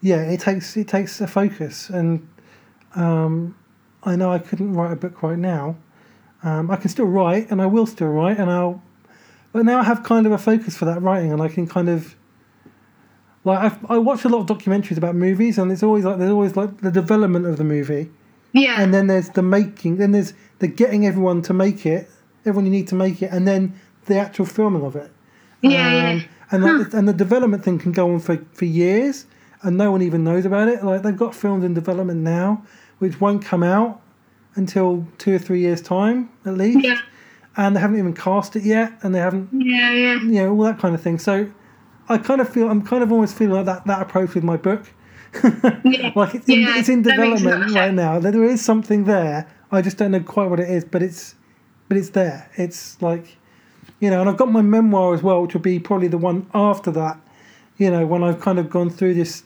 yeah, 0.00 0.22
it 0.22 0.40
takes 0.40 0.76
it 0.76 0.88
takes 0.88 1.20
a 1.20 1.26
focus, 1.26 1.90
and 1.90 2.26
um, 2.94 3.56
I 4.02 4.16
know 4.16 4.32
I 4.32 4.38
couldn't 4.38 4.72
write 4.74 4.92
a 4.92 4.96
book 4.96 5.22
right 5.22 5.38
now. 5.38 5.76
Um, 6.42 6.70
I 6.70 6.76
can 6.76 6.88
still 6.88 7.06
write, 7.06 7.50
and 7.50 7.60
I 7.60 7.66
will 7.66 7.86
still 7.86 8.08
write, 8.08 8.38
and 8.38 8.50
I'll. 8.50 8.82
But 9.56 9.64
now 9.64 9.78
I 9.78 9.84
have 9.84 10.02
kind 10.02 10.26
of 10.26 10.32
a 10.32 10.36
focus 10.38 10.76
for 10.76 10.84
that 10.84 11.00
writing, 11.00 11.32
and 11.32 11.40
I 11.40 11.48
can 11.48 11.66
kind 11.66 11.88
of. 11.88 12.14
Like 13.44 13.58
I've, 13.60 13.90
I 13.90 13.96
watch 13.96 14.24
a 14.24 14.28
lot 14.28 14.40
of 14.40 14.58
documentaries 14.58 14.98
about 14.98 15.14
movies, 15.14 15.56
and 15.56 15.72
it's 15.72 15.82
always 15.82 16.04
like 16.04 16.18
there's 16.18 16.30
always 16.30 16.56
like 16.56 16.82
the 16.82 16.90
development 16.90 17.46
of 17.46 17.56
the 17.56 17.64
movie, 17.64 18.10
yeah, 18.52 18.82
and 18.82 18.92
then 18.92 19.06
there's 19.06 19.30
the 19.30 19.40
making, 19.42 19.96
then 19.96 20.12
there's 20.12 20.34
the 20.58 20.66
getting 20.66 21.06
everyone 21.06 21.40
to 21.42 21.54
make 21.54 21.86
it, 21.86 22.10
everyone 22.44 22.66
you 22.66 22.70
need 22.70 22.88
to 22.88 22.94
make 22.94 23.22
it, 23.22 23.30
and 23.32 23.48
then 23.48 23.80
the 24.04 24.18
actual 24.18 24.44
filming 24.44 24.84
of 24.84 24.94
it. 24.94 25.10
yeah, 25.62 25.90
yeah. 25.90 26.10
Um, 26.12 26.24
and 26.50 26.78
like, 26.78 26.92
and 26.92 27.08
the 27.08 27.14
development 27.14 27.64
thing 27.64 27.78
can 27.78 27.92
go 27.92 28.12
on 28.12 28.20
for, 28.20 28.36
for 28.52 28.66
years, 28.66 29.24
and 29.62 29.78
no 29.78 29.90
one 29.90 30.02
even 30.02 30.22
knows 30.22 30.44
about 30.44 30.68
it. 30.68 30.84
Like 30.84 31.02
they've 31.02 31.16
got 31.16 31.34
films 31.34 31.64
in 31.64 31.72
development 31.72 32.20
now, 32.20 32.62
which 32.98 33.20
won't 33.22 33.42
come 33.42 33.62
out 33.62 34.02
until 34.56 35.06
two 35.18 35.34
or 35.34 35.38
three 35.38 35.60
years 35.60 35.80
time 35.80 36.28
at 36.44 36.58
least, 36.58 36.84
Yeah. 36.84 36.98
And 37.56 37.74
they 37.76 37.80
haven't 37.80 37.98
even 37.98 38.12
cast 38.14 38.56
it 38.56 38.62
yet, 38.64 38.92
and 39.02 39.14
they 39.14 39.18
haven't, 39.20 39.48
Yeah, 39.52 39.90
yeah. 39.92 40.14
you 40.20 40.32
know, 40.42 40.50
all 40.52 40.62
that 40.64 40.78
kind 40.78 40.94
of 40.94 41.00
thing. 41.02 41.18
So 41.18 41.50
I 42.08 42.18
kind 42.18 42.40
of 42.40 42.48
feel 42.48 42.68
I'm 42.68 42.82
kind 42.82 43.02
of 43.02 43.10
always 43.12 43.32
feeling 43.32 43.54
like 43.54 43.66
that 43.66 43.86
that 43.86 44.02
approach 44.02 44.34
with 44.34 44.44
my 44.44 44.56
book. 44.56 44.84
Yeah. 45.84 46.12
like 46.16 46.34
it's 46.34 46.48
in, 46.48 46.60
Yeah, 46.60 46.78
it's 46.78 46.88
in 46.88 47.02
that 47.02 47.18
makes 47.18 47.42
a 47.42 47.44
lot 47.44 47.50
development 47.52 47.74
right 47.74 47.92
now. 47.94 48.18
There 48.18 48.44
is 48.44 48.64
something 48.64 49.04
there. 49.04 49.46
I 49.70 49.82
just 49.82 49.96
don't 49.98 50.10
know 50.12 50.20
quite 50.20 50.48
what 50.48 50.60
it 50.60 50.70
is, 50.70 50.84
but 50.84 51.02
it's 51.02 51.34
but 51.88 51.96
it's 51.96 52.10
there. 52.10 52.50
It's 52.56 53.00
like 53.02 53.36
you 54.00 54.10
know, 54.10 54.20
and 54.20 54.28
I've 54.28 54.36
got 54.36 54.50
my 54.52 54.62
memoir 54.62 55.14
as 55.14 55.22
well, 55.22 55.42
which 55.42 55.54
will 55.54 55.60
be 55.62 55.78
probably 55.78 56.08
the 56.08 56.18
one 56.18 56.46
after 56.54 56.90
that. 56.92 57.18
You 57.78 57.90
know, 57.90 58.06
when 58.06 58.22
I've 58.22 58.40
kind 58.40 58.58
of 58.58 58.70
gone 58.70 58.90
through 58.90 59.14
this, 59.14 59.42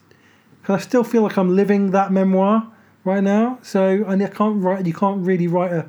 because 0.61 0.81
I 0.81 0.83
still 0.83 1.05
feel 1.05 1.23
like 1.23 1.37
I'm 1.37 1.55
living 1.57 1.90
that 1.92 2.12
memoir 2.12 2.66
right 3.05 3.23
now. 3.23 3.59
So 3.62 4.05
and 4.07 4.23
I 4.23 4.27
can't 4.29 4.62
write. 4.62 4.87
You 4.87 4.94
can't 4.94 5.25
really 5.27 5.46
write 5.49 5.73
a 5.73 5.88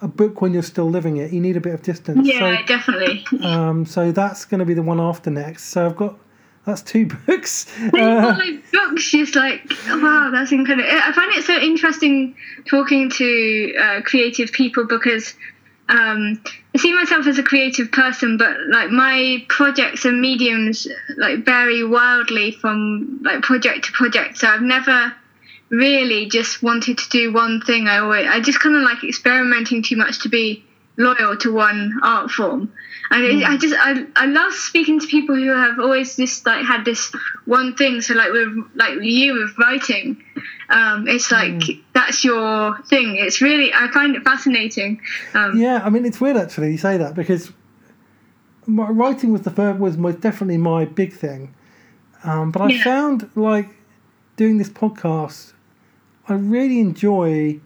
a 0.00 0.08
book 0.08 0.40
when 0.40 0.52
you're 0.52 0.62
still 0.62 0.88
living 0.90 1.16
it. 1.18 1.32
You 1.32 1.40
need 1.40 1.56
a 1.56 1.60
bit 1.60 1.74
of 1.74 1.82
distance. 1.82 2.26
Yeah, 2.26 2.58
So, 2.60 2.66
definitely. 2.66 3.24
um, 3.42 3.86
so 3.86 4.12
that's 4.12 4.44
going 4.44 4.58
to 4.60 4.64
be 4.64 4.74
the 4.74 4.82
one 4.82 5.00
after 5.00 5.30
next. 5.30 5.64
So 5.64 5.86
I've 5.86 5.96
got 5.96 6.18
that's 6.66 6.82
two 6.82 7.06
books. 7.26 7.66
Uh, 7.92 8.36
books, 8.72 9.10
just 9.10 9.34
like 9.36 9.62
wow, 9.88 10.30
that's 10.32 10.52
incredible. 10.52 10.88
I 10.90 11.12
find 11.12 11.32
it 11.34 11.44
so 11.44 11.56
interesting 11.58 12.36
talking 12.68 13.10
to 13.10 13.74
uh, 13.78 14.00
creative 14.02 14.50
people 14.52 14.86
because 14.86 15.34
um, 15.90 16.40
I 16.74 16.78
see 16.78 16.94
myself 16.94 17.26
as 17.26 17.38
a 17.38 17.42
creative 17.42 17.92
person, 17.92 18.38
but 18.38 18.56
like 18.70 18.88
my 18.90 19.44
projects 19.48 20.06
and 20.06 20.20
mediums 20.22 20.86
like 21.18 21.44
vary 21.44 21.84
wildly 21.84 22.52
from 22.52 23.20
like 23.22 23.42
project 23.42 23.84
to 23.84 23.92
project. 23.92 24.38
So 24.38 24.48
I've 24.48 24.62
never 24.62 25.12
really 25.70 26.26
just 26.26 26.62
wanted 26.62 26.98
to 26.98 27.08
do 27.10 27.32
one 27.32 27.60
thing. 27.60 27.88
I 27.88 27.98
always, 27.98 28.26
I 28.28 28.40
just 28.40 28.60
kind 28.60 28.76
of 28.76 28.82
like 28.82 29.02
experimenting 29.04 29.82
too 29.82 29.96
much 29.96 30.20
to 30.22 30.28
be 30.28 30.64
loyal 30.96 31.36
to 31.38 31.52
one 31.52 31.98
art 32.02 32.30
form. 32.30 32.72
And 33.10 33.24
it, 33.24 33.44
I 33.44 33.56
just 33.56 33.74
I, 33.78 34.06
I 34.16 34.26
love 34.26 34.52
speaking 34.54 34.98
to 35.00 35.06
people 35.06 35.34
who 35.34 35.48
have 35.54 35.78
always 35.78 36.16
just 36.16 36.46
like 36.46 36.64
had 36.64 36.84
this 36.84 37.12
one 37.44 37.74
thing. 37.76 38.00
So 38.00 38.14
like 38.14 38.32
with 38.32 38.48
like 38.74 38.94
you 39.02 39.34
with 39.34 39.58
writing, 39.58 40.22
um, 40.70 41.06
it's 41.08 41.30
like 41.30 41.62
that's 41.94 42.24
your 42.24 42.78
thing. 42.82 43.16
It's 43.16 43.40
really 43.40 43.72
I 43.74 43.90
find 43.92 44.16
it 44.16 44.22
fascinating. 44.22 45.00
Um, 45.34 45.56
Yeah, 45.60 45.82
I 45.84 45.90
mean 45.90 46.04
it's 46.06 46.20
weird 46.20 46.36
actually 46.36 46.70
you 46.72 46.78
say 46.78 46.96
that 46.96 47.14
because 47.14 47.52
my 48.66 48.88
writing 48.88 49.32
was 49.32 49.42
the 49.42 49.50
first 49.50 49.78
was 49.78 49.96
most 49.98 50.20
definitely 50.20 50.58
my 50.58 50.84
big 50.84 51.12
thing, 51.12 51.54
um, 52.24 52.50
but 52.52 52.62
I 52.62 52.68
Yeah. 52.70 52.84
found 52.84 53.30
like 53.34 53.68
doing 54.36 54.58
this 54.58 54.70
podcast, 54.70 55.52
I 56.28 56.34
really 56.34 56.80
enjoy 56.80 57.60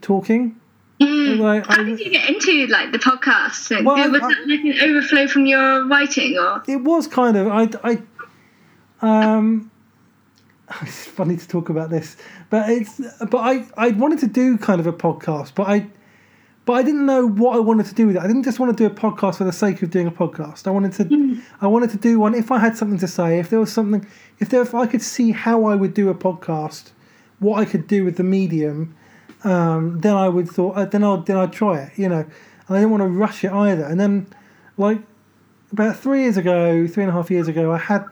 talking. 0.00 0.56
mm. 1.00 1.38
Like, 1.38 1.66
How 1.66 1.80
I, 1.80 1.84
did 1.84 2.00
you 2.00 2.10
get 2.10 2.28
into 2.28 2.66
like 2.68 2.92
the 2.92 2.98
podcast? 2.98 3.70
Like, 3.70 3.84
Well, 3.84 4.10
was 4.10 4.22
I- 4.22 4.28
that 4.28 4.46
like 4.48 4.60
an 4.60 4.74
overflow 4.82 5.26
from 5.26 5.46
your 5.46 5.86
writing, 5.86 6.38
or 6.38 6.62
it 6.66 6.82
was 6.82 7.06
kind 7.06 7.36
of 7.36 7.48
I 7.48 7.68
I 7.84 8.02
um. 9.00 9.70
It's 10.82 11.06
funny 11.06 11.34
to 11.38 11.48
talk 11.48 11.70
about 11.70 11.88
this, 11.88 12.18
but 12.50 12.68
it's 12.68 13.00
but 13.30 13.38
I 13.38 13.64
I 13.78 13.88
wanted 13.90 14.18
to 14.18 14.26
do 14.26 14.58
kind 14.58 14.80
of 14.80 14.86
a 14.86 14.92
podcast, 14.92 15.52
but 15.54 15.66
I 15.66 15.86
but 16.66 16.74
I 16.74 16.82
didn't 16.82 17.06
know 17.06 17.26
what 17.26 17.56
I 17.56 17.58
wanted 17.60 17.86
to 17.86 17.94
do 17.94 18.06
with 18.08 18.16
it. 18.16 18.22
I 18.22 18.26
didn't 18.26 18.42
just 18.42 18.58
want 18.60 18.76
to 18.76 18.88
do 18.88 18.92
a 18.92 18.94
podcast 18.94 19.36
for 19.36 19.44
the 19.44 19.52
sake 19.52 19.80
of 19.82 19.90
doing 19.90 20.06
a 20.06 20.10
podcast. 20.10 20.66
I 20.66 20.70
wanted 20.70 20.92
to 20.94 21.40
I 21.62 21.66
wanted 21.68 21.88
to 21.90 21.96
do 21.96 22.20
one 22.20 22.34
if 22.34 22.50
I 22.52 22.58
had 22.58 22.76
something 22.76 22.98
to 22.98 23.08
say, 23.08 23.38
if 23.38 23.48
there 23.48 23.58
was 23.60 23.72
something 23.72 24.06
if 24.40 24.50
there 24.50 24.60
if 24.60 24.74
I 24.74 24.86
could 24.86 25.00
see 25.00 25.30
how 25.30 25.64
I 25.64 25.74
would 25.74 25.94
do 25.94 26.10
a 26.10 26.14
podcast, 26.14 26.90
what 27.38 27.60
I 27.60 27.64
could 27.64 27.86
do 27.86 28.04
with 28.04 28.16
the 28.16 28.24
medium, 28.24 28.94
um, 29.44 30.00
then 30.00 30.16
I 30.16 30.28
would 30.28 30.48
thought 30.48 30.76
uh, 30.76 30.84
then 30.84 31.04
I'd 31.04 31.26
then 31.26 31.36
I'd 31.36 31.52
try 31.52 31.80
it, 31.82 31.92
you 31.96 32.08
know. 32.08 32.20
And 32.68 32.76
I 32.76 32.80
didn't 32.80 32.90
want 32.90 33.02
to 33.02 33.08
rush 33.08 33.44
it 33.44 33.52
either. 33.52 33.84
And 33.84 33.98
then 33.98 34.26
like 34.76 35.00
about 35.72 35.96
three 35.96 36.22
years 36.22 36.36
ago, 36.36 36.86
three 36.86 37.02
and 37.02 37.10
a 37.10 37.12
half 37.12 37.30
years 37.30 37.48
ago, 37.48 37.72
I 37.72 37.78
had 37.78 38.04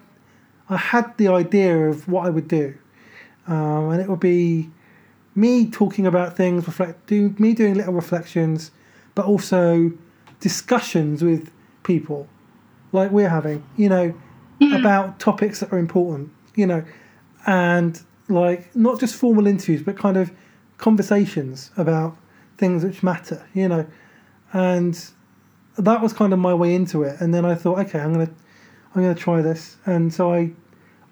I 0.68 0.76
had 0.76 1.16
the 1.16 1.28
idea 1.28 1.88
of 1.88 2.08
what 2.08 2.26
I 2.26 2.30
would 2.30 2.48
do, 2.48 2.74
um, 3.46 3.90
and 3.90 4.00
it 4.00 4.08
would 4.08 4.20
be 4.20 4.70
me 5.34 5.70
talking 5.70 6.06
about 6.06 6.36
things, 6.36 6.66
reflect, 6.66 7.06
do 7.06 7.34
me 7.38 7.52
doing 7.52 7.74
little 7.74 7.92
reflections, 7.92 8.70
but 9.14 9.26
also 9.26 9.92
discussions 10.40 11.22
with 11.22 11.50
people, 11.82 12.26
like 12.92 13.10
we're 13.10 13.28
having, 13.28 13.62
you 13.76 13.88
know, 13.88 14.14
about 14.72 15.20
topics 15.20 15.60
that 15.60 15.72
are 15.72 15.78
important, 15.78 16.30
you 16.54 16.66
know, 16.66 16.82
and 17.46 18.00
like 18.28 18.74
not 18.74 19.00
just 19.00 19.14
formal 19.14 19.46
interviews, 19.46 19.82
but 19.82 19.96
kind 19.96 20.16
of 20.16 20.30
conversations 20.78 21.70
about 21.76 22.16
things 22.58 22.84
which 22.84 23.02
matter, 23.02 23.46
you 23.54 23.68
know, 23.68 23.86
and 24.52 25.10
that 25.78 26.00
was 26.00 26.12
kind 26.12 26.32
of 26.32 26.38
my 26.38 26.54
way 26.54 26.74
into 26.74 27.02
it. 27.02 27.20
And 27.20 27.32
then 27.32 27.44
I 27.44 27.54
thought, 27.54 27.78
okay, 27.80 28.00
I'm 28.00 28.12
gonna, 28.12 28.30
I'm 28.94 29.02
gonna 29.02 29.14
try 29.14 29.42
this, 29.42 29.76
and 29.86 30.12
so 30.12 30.32
I, 30.32 30.52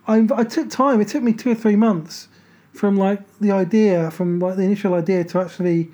I, 0.07 0.27
I 0.35 0.45
took 0.45 0.71
time. 0.71 1.01
It 1.01 1.09
took 1.09 1.23
me 1.23 1.33
two 1.33 1.51
or 1.51 1.55
three 1.55 1.77
months 1.77 2.29
from 2.73 2.97
like 2.97 3.21
the 3.39 3.53
idea, 3.53 4.11
from 4.11 4.41
like 4.41 4.57
the 4.57 4.63
initial 4.63 4.95
idea 4.95 5.25
to 5.25 5.41
actually 5.41 5.91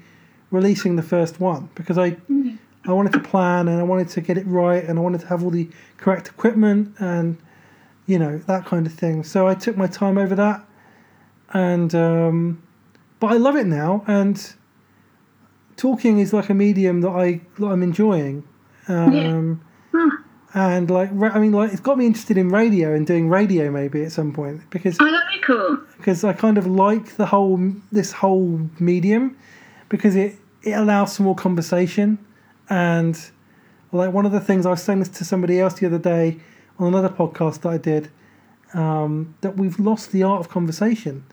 releasing 0.51 0.97
the 0.97 1.03
first 1.03 1.41
one 1.41 1.69
because 1.75 1.99
I, 1.99 2.13
mm-hmm. 2.13 2.57
I 2.85 2.93
wanted 2.93 3.13
to 3.13 3.21
plan 3.21 3.69
and 3.69 3.79
I 3.79 3.83
wanted 3.83 4.09
to 4.11 4.21
get 4.21 4.39
it 4.39 4.47
right 4.47 4.83
and 4.83 4.99
I 4.99 5.03
wanted 5.03 5.21
to 5.21 5.27
have 5.29 5.45
all 5.45 5.51
the 5.51 5.69
correct 5.99 6.29
equipment 6.29 6.95
and, 6.99 7.39
you 8.07 8.19
know, 8.19 8.39
that 8.39 8.65
kind 8.65 8.87
of 8.87 8.93
thing. 8.93 9.23
So 9.23 9.47
I 9.47 9.55
took 9.55 9.77
my 9.77 9.87
time 9.87 10.19
over 10.19 10.35
that, 10.35 10.65
and 11.53 11.95
um, 11.95 12.63
but 13.19 13.29
I 13.33 13.37
love 13.37 13.57
it 13.57 13.67
now 13.67 14.05
and 14.07 14.55
talking 15.77 16.19
is 16.19 16.33
like 16.33 16.49
a 16.51 16.55
medium 16.55 17.01
that 17.03 17.11
I 17.11 17.41
that 17.59 17.67
I'm 17.67 17.83
enjoying. 17.83 18.45
Um, 18.89 19.63
Huh. 19.93 20.09
And 20.55 20.89
like, 20.91 21.11
I 21.13 21.39
mean, 21.41 21.53
like, 21.53 21.73
it's 21.73 21.81
got 21.81 21.97
me 21.99 22.07
interested 22.07 22.37
in 22.37 22.49
radio 22.49 22.93
and 22.95 23.05
doing 23.07 23.29
radio 23.29 23.71
maybe 23.73 24.03
at 24.05 24.11
some 24.13 24.33
point 24.33 24.69
because 24.71 24.97
Oh, 25.01 25.05
that'd 25.05 25.21
be 25.33 25.41
cool. 25.41 25.79
because 25.97 26.23
I 26.25 26.33
kind 26.33 26.59
of 26.59 26.67
like 26.67 27.17
the 27.17 27.27
whole 27.27 27.73
this 27.91 28.13
whole 28.13 28.61
medium 28.79 29.37
because 29.89 30.15
it 30.17 30.37
it 30.63 30.73
allows 30.73 31.13
some 31.15 31.27
more 31.27 31.35
conversation 31.35 32.19
and 32.69 33.19
like 33.93 34.13
one 34.13 34.27
of 34.27 34.33
the 34.33 34.41
things 34.41 34.65
I 34.67 34.71
was 34.71 34.83
saying 34.83 35.01
this 35.01 35.09
to 35.09 35.25
somebody 35.25 35.59
else 35.61 35.75
the 35.75 35.87
other 35.87 35.99
day 35.99 36.39
on 36.79 36.87
another 36.89 37.09
podcast 37.09 37.61
that 37.63 37.69
I 37.71 37.79
did 37.79 38.09
um, 38.75 39.35
that 39.41 39.57
we've 39.57 39.79
lost 39.81 40.13
the 40.13 40.23
art 40.23 40.39
of 40.41 40.49
conversation. 40.49 41.25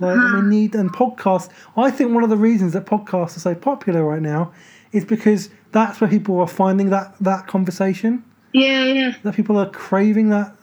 Like 0.00 0.16
we 0.34 0.42
need 0.42 0.74
and 0.74 0.92
podcasts. 0.92 1.50
I 1.76 1.90
think 1.90 2.12
one 2.12 2.24
of 2.24 2.30
the 2.30 2.36
reasons 2.36 2.72
that 2.72 2.86
podcasts 2.86 3.36
are 3.36 3.40
so 3.40 3.54
popular 3.54 4.04
right 4.04 4.22
now 4.22 4.52
is 4.92 5.04
because 5.04 5.50
that's 5.72 6.00
where 6.00 6.08
people 6.08 6.40
are 6.40 6.48
finding 6.48 6.90
that 6.90 7.14
that 7.20 7.46
conversation. 7.46 8.24
Yeah, 8.52 8.84
yeah. 8.84 9.14
that 9.22 9.34
people 9.34 9.58
are 9.58 9.68
craving 9.70 10.30
that 10.30 10.56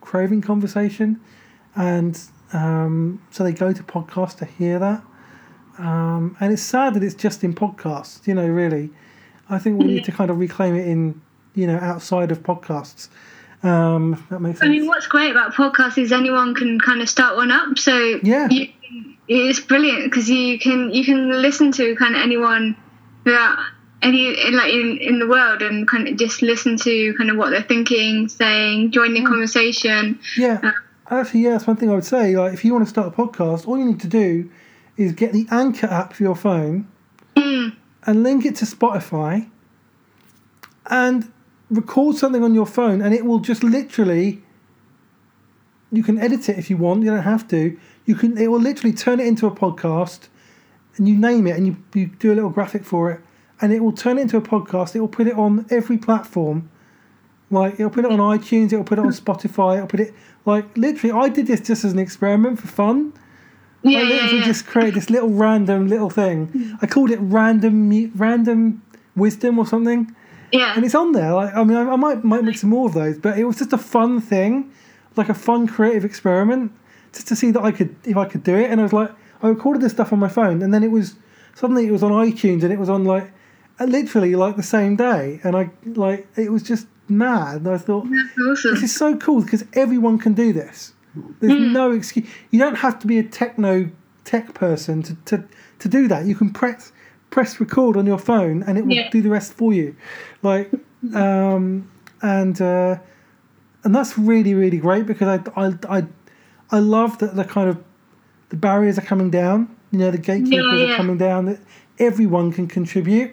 craving 0.00 0.40
conversation. 0.40 1.20
And 1.76 2.20
um, 2.52 3.22
so 3.30 3.44
they 3.44 3.52
go 3.52 3.72
to 3.72 3.82
podcasts 3.82 4.36
to 4.38 4.44
hear 4.44 4.78
that. 4.78 5.04
Um, 5.78 6.36
and 6.40 6.52
it's 6.52 6.62
sad 6.62 6.94
that 6.94 7.02
it's 7.02 7.14
just 7.14 7.44
in 7.44 7.54
podcasts 7.54 8.26
you 8.26 8.34
know 8.34 8.46
really. 8.46 8.90
I 9.48 9.58
think 9.58 9.78
we 9.78 9.86
need 9.86 10.04
to 10.04 10.12
kind 10.12 10.30
of 10.30 10.38
reclaim 10.38 10.74
it 10.74 10.86
in 10.86 11.20
you 11.54 11.66
know 11.66 11.78
outside 11.78 12.30
of 12.32 12.42
podcasts 12.42 13.08
um, 13.62 14.26
that 14.30 14.40
makes 14.40 14.58
sense. 14.58 14.68
I 14.68 14.72
mean, 14.72 14.86
what's 14.86 15.06
great 15.06 15.30
about 15.30 15.54
podcasts 15.54 15.98
is 15.98 16.12
anyone 16.12 16.54
can 16.54 16.80
kind 16.80 17.02
of 17.02 17.08
start 17.08 17.36
one 17.36 17.50
up. 17.50 17.78
So 17.78 18.18
Yeah. 18.22 18.48
you, 18.50 18.68
it's 19.28 19.60
brilliant 19.60 20.04
because 20.10 20.28
you 20.28 20.58
can 20.58 20.90
you 20.90 21.04
can 21.04 21.30
listen 21.42 21.70
to 21.72 21.94
kind 21.96 22.16
of 22.16 22.22
anyone 22.22 22.76
without 23.24 23.58
any 24.02 24.28
in, 24.46 24.56
like 24.56 24.72
in, 24.72 24.96
in 24.98 25.18
the 25.18 25.26
world 25.28 25.60
and 25.62 25.86
kind 25.86 26.08
of 26.08 26.16
just 26.16 26.40
listen 26.42 26.76
to 26.78 27.14
kind 27.18 27.30
of 27.30 27.36
what 27.36 27.50
they're 27.50 27.62
thinking, 27.62 28.28
saying, 28.28 28.90
join 28.92 29.12
the 29.14 29.22
conversation. 29.24 30.18
yeah 30.36 30.72
actually 31.10 31.40
yeah 31.40 31.50
that's 31.50 31.66
one 31.66 31.74
thing 31.76 31.90
i 31.90 31.94
would 31.94 32.04
say 32.04 32.36
like 32.36 32.52
if 32.54 32.64
you 32.64 32.72
want 32.72 32.84
to 32.84 32.88
start 32.88 33.08
a 33.08 33.10
podcast 33.10 33.66
all 33.66 33.76
you 33.76 33.84
need 33.84 33.98
to 33.98 34.06
do 34.06 34.48
is 34.96 35.10
get 35.12 35.32
the 35.32 35.44
anchor 35.50 35.88
app 35.88 36.12
for 36.12 36.22
your 36.22 36.36
phone 36.36 36.86
Mm, 37.36 37.74
and 38.06 38.22
link 38.22 38.44
it 38.46 38.54
to 38.56 38.64
Spotify 38.64 39.48
and 40.86 41.30
record 41.70 42.16
something 42.16 42.42
on 42.42 42.54
your 42.54 42.66
phone 42.66 43.00
and 43.00 43.14
it 43.14 43.24
will 43.24 43.38
just 43.38 43.62
literally 43.62 44.42
you 45.92 46.02
can 46.02 46.18
edit 46.18 46.48
it 46.48 46.58
if 46.58 46.70
you 46.70 46.76
want, 46.76 47.02
you 47.02 47.10
don't 47.10 47.22
have 47.22 47.48
to. 47.48 47.76
You 48.06 48.14
can 48.14 48.38
it 48.38 48.48
will 48.48 48.60
literally 48.60 48.94
turn 48.94 49.20
it 49.20 49.26
into 49.26 49.46
a 49.46 49.50
podcast 49.50 50.28
and 50.96 51.08
you 51.08 51.16
name 51.16 51.46
it 51.46 51.56
and 51.56 51.66
you, 51.66 51.76
you 51.94 52.06
do 52.06 52.32
a 52.32 52.34
little 52.34 52.50
graphic 52.50 52.84
for 52.84 53.10
it 53.10 53.20
and 53.60 53.72
it 53.72 53.80
will 53.80 53.92
turn 53.92 54.18
it 54.18 54.22
into 54.22 54.36
a 54.36 54.42
podcast. 54.42 54.94
It 54.94 55.00
will 55.00 55.08
put 55.08 55.26
it 55.26 55.36
on 55.36 55.66
every 55.70 55.98
platform. 55.98 56.70
Like 57.50 57.74
it'll 57.74 57.90
put 57.90 58.04
it 58.04 58.12
on 58.12 58.18
iTunes, 58.18 58.72
it'll 58.72 58.84
put 58.84 58.98
it 58.98 59.04
on 59.04 59.12
Spotify, 59.12 59.76
it'll 59.76 59.88
put 59.88 60.00
it 60.00 60.14
like 60.46 60.76
literally 60.76 61.12
I 61.12 61.28
did 61.28 61.46
this 61.46 61.60
just 61.60 61.84
as 61.84 61.92
an 61.92 61.98
experiment 61.98 62.60
for 62.60 62.68
fun. 62.68 63.12
yeah, 63.82 63.98
I 63.98 64.02
literally 64.02 64.38
yeah. 64.38 64.44
just 64.44 64.66
created 64.66 64.94
this 64.94 65.10
little 65.10 65.30
random 65.30 65.88
little 65.88 66.10
thing. 66.10 66.76
I 66.80 66.86
called 66.86 67.10
it 67.10 67.18
random 67.20 68.12
random 68.14 68.82
wisdom 69.16 69.58
or 69.58 69.66
something, 69.66 70.14
yeah. 70.52 70.74
and 70.74 70.84
it's 70.84 70.94
on 70.94 71.12
there. 71.12 71.32
Like 71.32 71.54
I 71.54 71.64
mean, 71.64 71.76
I, 71.76 71.92
I 71.92 71.96
might 71.96 72.24
might 72.24 72.44
make 72.44 72.56
some 72.56 72.70
more 72.70 72.86
of 72.86 72.94
those, 72.94 73.18
but 73.18 73.38
it 73.38 73.44
was 73.44 73.56
just 73.56 73.72
a 73.72 73.78
fun 73.78 74.20
thing, 74.20 74.72
like 75.16 75.28
a 75.28 75.34
fun 75.34 75.66
creative 75.66 76.04
experiment, 76.04 76.72
just 77.12 77.28
to 77.28 77.36
see 77.36 77.50
that 77.50 77.62
I 77.62 77.72
could 77.72 77.94
if 78.04 78.16
I 78.16 78.24
could 78.24 78.42
do 78.42 78.56
it. 78.56 78.70
And 78.70 78.80
I 78.80 78.82
was 78.82 78.92
like, 78.92 79.10
I 79.42 79.48
recorded 79.48 79.82
this 79.82 79.92
stuff 79.92 80.12
on 80.12 80.18
my 80.18 80.28
phone, 80.28 80.62
and 80.62 80.72
then 80.72 80.82
it 80.82 80.90
was 80.90 81.14
suddenly 81.54 81.86
it 81.86 81.92
was 81.92 82.02
on 82.02 82.12
iTunes, 82.12 82.62
and 82.62 82.72
it 82.72 82.78
was 82.78 82.88
on 82.88 83.04
like 83.04 83.32
uh, 83.78 83.84
literally 83.84 84.34
like 84.34 84.56
the 84.56 84.62
same 84.62 84.96
day, 84.96 85.40
and 85.42 85.56
I 85.56 85.70
like 85.84 86.28
it 86.36 86.52
was 86.52 86.62
just 86.62 86.86
mad. 87.08 87.62
And 87.62 87.68
I 87.68 87.78
thought 87.78 88.06
awesome. 88.06 88.74
this 88.74 88.82
is 88.82 88.94
so 88.94 89.16
cool 89.16 89.42
because 89.42 89.64
everyone 89.74 90.18
can 90.18 90.34
do 90.34 90.52
this. 90.52 90.94
There's 91.40 91.72
no 91.72 91.90
excuse. 91.92 92.28
You 92.50 92.58
don't 92.58 92.76
have 92.76 92.98
to 93.00 93.06
be 93.06 93.18
a 93.18 93.22
techno 93.22 93.90
tech 94.24 94.54
person 94.54 95.02
to, 95.02 95.14
to, 95.26 95.44
to 95.80 95.88
do 95.88 96.06
that. 96.08 96.24
You 96.26 96.34
can 96.34 96.52
press 96.52 96.92
press 97.30 97.60
record 97.60 97.96
on 97.96 98.06
your 98.06 98.18
phone 98.18 98.62
and 98.64 98.76
it 98.78 98.84
will 98.86 98.94
Yeah. 98.96 99.10
do 99.10 99.22
the 99.22 99.30
rest 99.30 99.52
for 99.54 99.72
you. 99.72 99.94
Like, 100.42 100.70
um, 101.14 101.88
and 102.22 102.60
uh, 102.60 102.98
and 103.84 103.94
that's 103.94 104.18
really 104.18 104.54
really 104.54 104.78
great 104.78 105.06
because 105.06 105.28
I 105.28 105.38
I 105.66 105.74
I, 105.98 106.06
I 106.70 106.78
love 106.80 107.18
that 107.18 107.36
the 107.36 107.44
kind 107.44 107.68
of 107.70 107.78
the 108.50 108.56
barriers 108.56 108.98
are 108.98 109.02
coming 109.02 109.30
down. 109.30 109.68
You 109.92 109.98
know, 110.00 110.10
the 110.10 110.18
gatekeepers 110.18 110.80
Yeah, 110.80 110.92
are 110.92 110.96
coming 110.96 111.18
down. 111.18 111.46
That 111.46 111.60
everyone 111.98 112.52
can 112.52 112.66
contribute, 112.68 113.32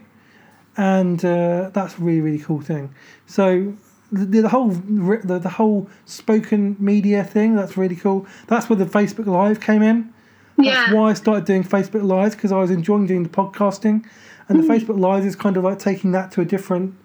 and 0.77 1.23
uh, 1.25 1.69
that's 1.73 1.97
a 1.97 2.01
really 2.01 2.21
really 2.21 2.39
cool 2.39 2.61
thing. 2.61 2.93
So 3.25 3.73
the, 4.11 4.41
the 4.41 4.49
whole 4.49 4.69
the, 4.69 5.39
the 5.39 5.49
whole 5.49 5.89
spoken 6.05 6.75
media 6.79 7.23
thing 7.23 7.55
that's 7.55 7.75
really 7.77 7.95
cool. 7.95 8.25
That's 8.47 8.69
where 8.69 8.77
the 8.77 8.85
Facebook 8.85 9.25
Live 9.25 9.59
came 9.59 9.81
in. 9.81 10.13
That's 10.57 10.67
yeah. 10.69 10.93
why 10.93 11.11
I 11.11 11.13
started 11.13 11.45
doing 11.45 11.63
Facebook 11.63 12.03
Lives 12.03 12.35
because 12.35 12.51
I 12.51 12.57
was 12.57 12.71
enjoying 12.71 13.05
doing 13.07 13.23
the 13.23 13.29
podcasting, 13.29 14.03
and 14.49 14.59
the 14.59 14.63
Mm. 14.63 14.69
Facebook 14.69 14.99
Lives 14.99 15.25
is 15.25 15.35
kind 15.35 15.55
of 15.57 15.63
like 15.63 15.79
taking 15.79 16.11
that 16.13 16.31
to 16.33 16.41
a 16.41 16.45
different 16.45 16.95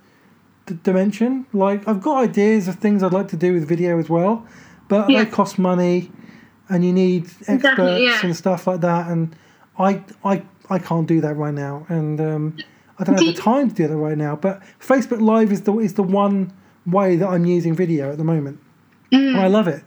d- 0.66 0.78
dimension. 0.82 1.46
Like 1.52 1.86
I've 1.86 2.00
got 2.02 2.16
ideas 2.22 2.66
of 2.68 2.76
things 2.76 3.02
I'd 3.02 3.12
like 3.12 3.28
to 3.28 3.36
do 3.36 3.52
with 3.52 3.68
video 3.68 3.98
as 3.98 4.08
well, 4.08 4.46
but 4.88 5.10
Yeah. 5.10 5.24
they 5.24 5.30
cost 5.30 5.58
money, 5.58 6.10
and 6.68 6.84
you 6.84 6.92
need 6.92 7.26
experts 7.46 8.00
yeah. 8.00 8.20
and 8.22 8.34
stuff 8.34 8.66
like 8.66 8.80
that. 8.80 9.08
And 9.08 9.36
I 9.78 10.02
I 10.24 10.42
I 10.70 10.78
can't 10.78 11.06
do 11.06 11.20
that 11.20 11.36
right 11.36 11.52
now, 11.54 11.84
and 11.90 12.20
um, 12.20 12.56
I 12.98 13.04
don't 13.04 13.16
have 13.18 13.26
the 13.34 13.40
time 13.40 13.68
to 13.68 13.74
do 13.74 13.86
that 13.88 13.96
right 13.96 14.16
now. 14.16 14.34
But 14.36 14.62
Facebook 14.80 15.20
Live 15.20 15.52
is 15.52 15.62
the 15.62 15.76
is 15.78 15.92
the 15.94 16.02
one 16.02 16.52
way 16.86 17.16
that 17.16 17.28
I'm 17.28 17.44
using 17.44 17.74
video 17.74 18.10
at 18.12 18.16
the 18.18 18.24
moment, 18.24 18.58
and 19.12 19.36
I 19.36 19.48
love 19.48 19.68
it. 19.68 19.82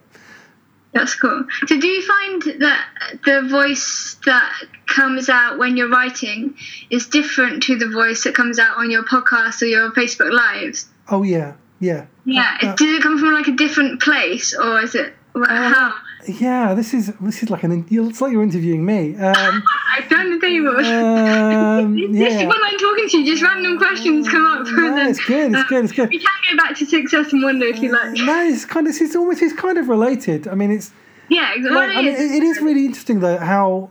That's 0.95 1.13
cool. 1.15 1.43
So, 1.67 1.77
do 1.77 1.87
you 1.87 2.01
find 2.01 2.41
that 2.61 2.87
the 3.25 3.41
voice 3.49 4.15
that 4.25 4.63
comes 4.87 5.27
out 5.27 5.59
when 5.59 5.75
you're 5.75 5.89
writing 5.89 6.55
is 6.89 7.07
different 7.07 7.63
to 7.63 7.75
the 7.77 7.89
voice 7.89 8.23
that 8.23 8.33
comes 8.33 8.59
out 8.59 8.77
on 8.77 8.89
your 8.89 9.03
podcast 9.03 9.61
or 9.61 9.65
your 9.65 9.91
Facebook 9.91 10.31
lives? 10.31 10.87
Oh 11.09 11.23
yeah, 11.23 11.55
yeah. 11.81 12.05
Yeah. 12.23 12.57
Uh, 12.61 12.75
Does 12.75 12.95
it 12.95 13.03
come 13.03 13.19
from 13.19 13.33
like 13.33 13.49
a 13.49 13.51
different 13.57 14.01
place, 14.01 14.55
or 14.55 14.79
is 14.79 14.95
it 14.95 15.13
wh- 15.35 15.45
how? 15.49 15.93
Yeah, 16.27 16.73
this 16.73 16.93
is 16.93 17.13
this 17.21 17.43
is 17.43 17.49
like 17.49 17.63
an. 17.63 17.85
It's 17.89 18.21
like 18.21 18.31
you're 18.31 18.43
interviewing 18.43 18.85
me. 18.85 19.15
Um, 19.15 19.63
done 20.09 20.31
the 20.31 20.39
table. 20.39 20.75
um, 20.77 21.97
Just 21.97 22.11
yeah. 22.13 22.47
when 22.47 22.63
I'm 22.63 22.77
talking 22.77 23.09
to 23.09 23.17
you, 23.19 23.25
just 23.25 23.43
random 23.43 23.77
questions 23.77 24.27
come 24.27 24.45
up. 24.45 24.67
and 24.67 24.75
No, 24.75 24.95
then, 24.95 25.09
it's 25.09 25.23
good. 25.25 25.51
It's 25.53 25.61
uh, 25.61 25.67
good. 25.67 25.83
It's 25.85 25.93
good. 25.93 26.09
We 26.09 26.19
can 26.19 26.27
go 26.51 26.57
back 26.57 26.75
to 26.77 26.85
success 26.85 27.31
and 27.33 27.43
wonder 27.43 27.65
if 27.65 27.79
you 27.79 27.91
like. 27.91 28.13
No, 28.13 28.43
it's 28.45 28.65
kind 28.65 28.87
of. 28.87 28.95
It's 28.99 29.15
almost. 29.15 29.41
It's 29.41 29.53
kind 29.55 29.77
of 29.77 29.87
related. 29.89 30.47
I 30.47 30.55
mean, 30.55 30.71
it's. 30.71 30.91
Yeah, 31.29 31.53
exactly. 31.55 31.75
Like, 31.75 31.89
I 31.89 32.01
mean, 32.01 32.15
it, 32.15 32.19
it 32.19 32.43
is 32.43 32.59
really 32.61 32.85
interesting 32.85 33.19
though 33.19 33.37
how, 33.37 33.89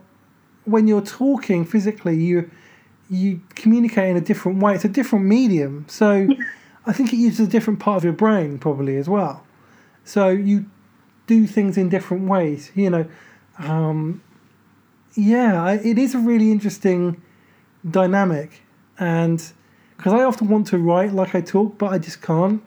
when 0.66 0.86
you're 0.86 1.02
talking 1.02 1.64
physically, 1.64 2.16
you 2.16 2.50
you 3.10 3.40
communicate 3.54 4.10
in 4.10 4.16
a 4.16 4.20
different 4.20 4.62
way. 4.62 4.74
It's 4.74 4.84
a 4.84 4.88
different 4.88 5.24
medium, 5.26 5.84
so 5.88 6.28
I 6.86 6.92
think 6.92 7.12
it 7.12 7.16
uses 7.16 7.46
a 7.48 7.50
different 7.50 7.80
part 7.80 7.98
of 7.98 8.04
your 8.04 8.12
brain 8.12 8.58
probably 8.58 8.96
as 8.96 9.08
well. 9.08 9.44
So 10.04 10.28
you 10.28 10.66
do 11.26 11.46
things 11.46 11.76
in 11.76 11.88
different 11.88 12.28
ways. 12.28 12.70
You 12.74 12.90
know, 12.90 13.06
um, 13.58 14.22
yeah, 15.14 15.72
it 15.72 15.98
is 15.98 16.14
a 16.14 16.18
really 16.18 16.50
interesting 16.50 17.20
dynamic, 17.88 18.62
and 18.98 19.42
because 19.96 20.12
I 20.12 20.24
often 20.24 20.48
want 20.48 20.66
to 20.68 20.78
write 20.78 21.12
like 21.12 21.34
I 21.34 21.40
talk, 21.40 21.78
but 21.78 21.92
I 21.92 21.98
just 21.98 22.20
can't. 22.22 22.62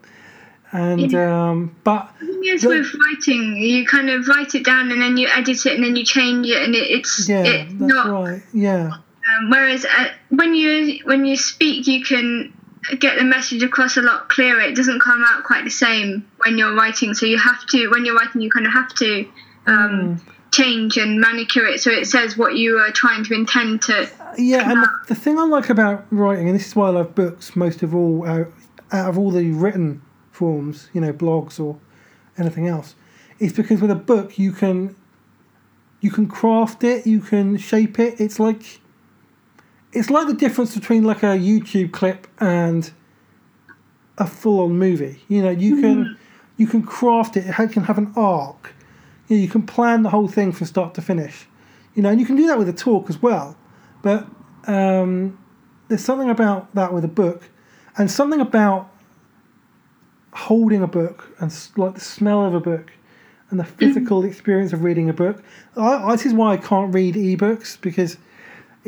And 0.73 1.13
um, 1.15 1.75
but 1.85 2.13
The 2.19 2.25
thing 2.27 2.41
is 2.45 2.65
with 2.65 2.93
writing, 2.93 3.55
you 3.55 3.85
kind 3.85 4.09
of 4.09 4.27
write 4.27 4.53
it 4.53 4.65
down 4.65 4.91
and 4.91 5.01
then 5.01 5.15
you 5.15 5.29
edit 5.29 5.65
it 5.65 5.75
and 5.75 5.83
then 5.83 5.95
you 5.95 6.03
change 6.03 6.45
it, 6.47 6.61
and 6.61 6.75
it, 6.75 6.89
it's 6.91 7.27
yeah, 7.29 7.43
it's 7.45 7.73
not. 7.73 8.09
right. 8.09 8.41
Yeah, 8.53 8.91
Um, 9.39 9.49
whereas 9.49 9.85
uh, 9.85 10.09
when 10.29 10.55
you 10.55 10.99
when 11.05 11.25
you 11.25 11.37
speak, 11.37 11.87
you 11.87 12.03
can 12.03 12.51
get 12.99 13.17
the 13.17 13.23
message 13.23 13.63
across 13.63 13.97
a 13.97 14.01
lot 14.01 14.29
clearer. 14.29 14.61
It 14.61 14.75
doesn't 14.75 15.01
come 15.01 15.23
out 15.27 15.43
quite 15.43 15.63
the 15.63 15.71
same 15.71 16.29
when 16.37 16.57
you're 16.57 16.75
writing. 16.75 17.13
So 17.13 17.25
you 17.25 17.37
have 17.37 17.65
to 17.67 17.89
when 17.89 18.05
you're 18.05 18.15
writing, 18.15 18.41
you 18.41 18.49
kind 18.49 18.65
of 18.65 18.73
have 18.73 18.93
to 18.95 19.27
um, 19.65 20.21
change 20.51 20.97
and 20.97 21.19
manicure 21.19 21.67
it 21.67 21.79
so 21.79 21.91
it 21.91 22.07
says 22.07 22.37
what 22.37 22.55
you 22.55 22.79
are 22.79 22.91
trying 22.91 23.23
to 23.25 23.33
intend 23.33 23.81
to. 23.83 24.09
yeah. 24.37 24.71
And 24.71 24.83
the, 24.83 24.89
the 25.09 25.15
thing 25.15 25.37
I 25.37 25.43
like 25.43 25.69
about 25.69 26.05
writing, 26.11 26.47
and 26.47 26.57
this 26.57 26.67
is 26.67 26.75
why 26.75 26.87
I 26.87 26.91
love 26.91 27.15
books 27.15 27.55
most 27.55 27.83
of 27.83 27.93
all, 27.93 28.25
out, 28.25 28.51
out 28.91 29.09
of 29.09 29.17
all 29.17 29.31
the 29.31 29.51
written 29.51 30.01
forms, 30.31 30.89
you 30.93 31.01
know, 31.01 31.13
blogs 31.13 31.59
or 31.59 31.79
anything 32.37 32.67
else, 32.67 32.95
is 33.39 33.53
because 33.53 33.81
with 33.81 33.91
a 33.91 33.95
book 33.95 34.39
you 34.39 34.51
can 34.51 34.95
you 35.99 36.11
can 36.11 36.27
craft 36.27 36.83
it, 36.83 37.07
you 37.07 37.19
can 37.19 37.57
shape 37.57 37.99
it. 37.99 38.19
It's 38.21 38.39
like 38.39 38.79
it's 39.97 40.11
like 40.11 40.27
the 40.27 40.33
difference 40.33 40.75
between 40.75 41.03
like 41.03 41.23
a 41.23 41.37
YouTube 41.37 41.91
clip 41.91 42.27
and 42.39 42.91
a 44.17 44.27
full-on 44.27 44.77
movie. 44.77 45.23
You 45.27 45.41
know, 45.41 45.49
you 45.49 45.81
can 45.81 46.17
you 46.57 46.67
can 46.67 46.83
craft 46.83 47.35
it. 47.35 47.45
It 47.47 47.71
can 47.71 47.83
have 47.83 47.97
an 47.97 48.13
arc. 48.15 48.73
You, 49.27 49.37
know, 49.37 49.41
you 49.41 49.49
can 49.49 49.63
plan 49.63 50.03
the 50.03 50.09
whole 50.09 50.27
thing 50.27 50.51
from 50.51 50.67
start 50.67 50.93
to 50.95 51.01
finish. 51.01 51.47
You 51.95 52.03
know, 52.03 52.09
and 52.09 52.19
you 52.19 52.27
can 52.27 52.35
do 52.35 52.45
that 52.47 52.59
with 52.59 52.69
a 52.69 52.73
talk 52.73 53.09
as 53.09 53.21
well. 53.21 53.57
But 54.03 54.27
um, 54.67 55.39
there's 55.87 56.03
something 56.03 56.29
about 56.29 56.73
that 56.75 56.93
with 56.93 57.03
a 57.03 57.09
book, 57.09 57.49
and 57.97 58.09
something 58.09 58.39
about 58.39 58.91
holding 60.33 60.83
a 60.83 60.87
book 60.87 61.35
and 61.39 61.51
like 61.75 61.95
the 61.95 61.99
smell 61.99 62.45
of 62.45 62.53
a 62.53 62.59
book 62.59 62.91
and 63.49 63.59
the 63.59 63.63
physical 63.79 64.23
experience 64.23 64.73
of 64.73 64.83
reading 64.83 65.09
a 65.09 65.13
book. 65.13 65.41
I, 65.75 66.11
this 66.11 66.27
is 66.27 66.33
why 66.33 66.53
I 66.53 66.57
can't 66.57 66.93
read 66.93 67.15
ebooks 67.15 67.81
because 67.81 68.17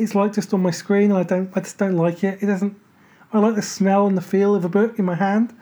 it's 0.00 0.14
like 0.14 0.32
just 0.34 0.52
on 0.54 0.62
my 0.62 0.70
screen 0.70 1.10
and 1.10 1.18
I 1.18 1.22
don't 1.22 1.50
I 1.56 1.60
just 1.60 1.78
don't 1.78 1.96
like 1.96 2.24
it. 2.24 2.42
It 2.42 2.46
doesn't 2.46 2.76
I 3.32 3.38
like 3.38 3.54
the 3.54 3.62
smell 3.62 4.06
and 4.06 4.16
the 4.16 4.22
feel 4.22 4.54
of 4.54 4.64
a 4.64 4.68
book 4.68 4.98
in 4.98 5.04
my 5.04 5.14
hand. 5.14 5.54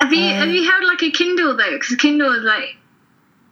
Have 0.00 0.12
you 0.12 0.22
Uh, 0.24 0.34
have 0.34 0.48
you 0.50 0.64
had 0.70 0.84
like 0.84 1.02
a 1.02 1.10
Kindle 1.10 1.56
though? 1.56 1.72
Because 1.72 1.96
Kindle 1.96 2.32
is 2.32 2.42
like 2.44 2.76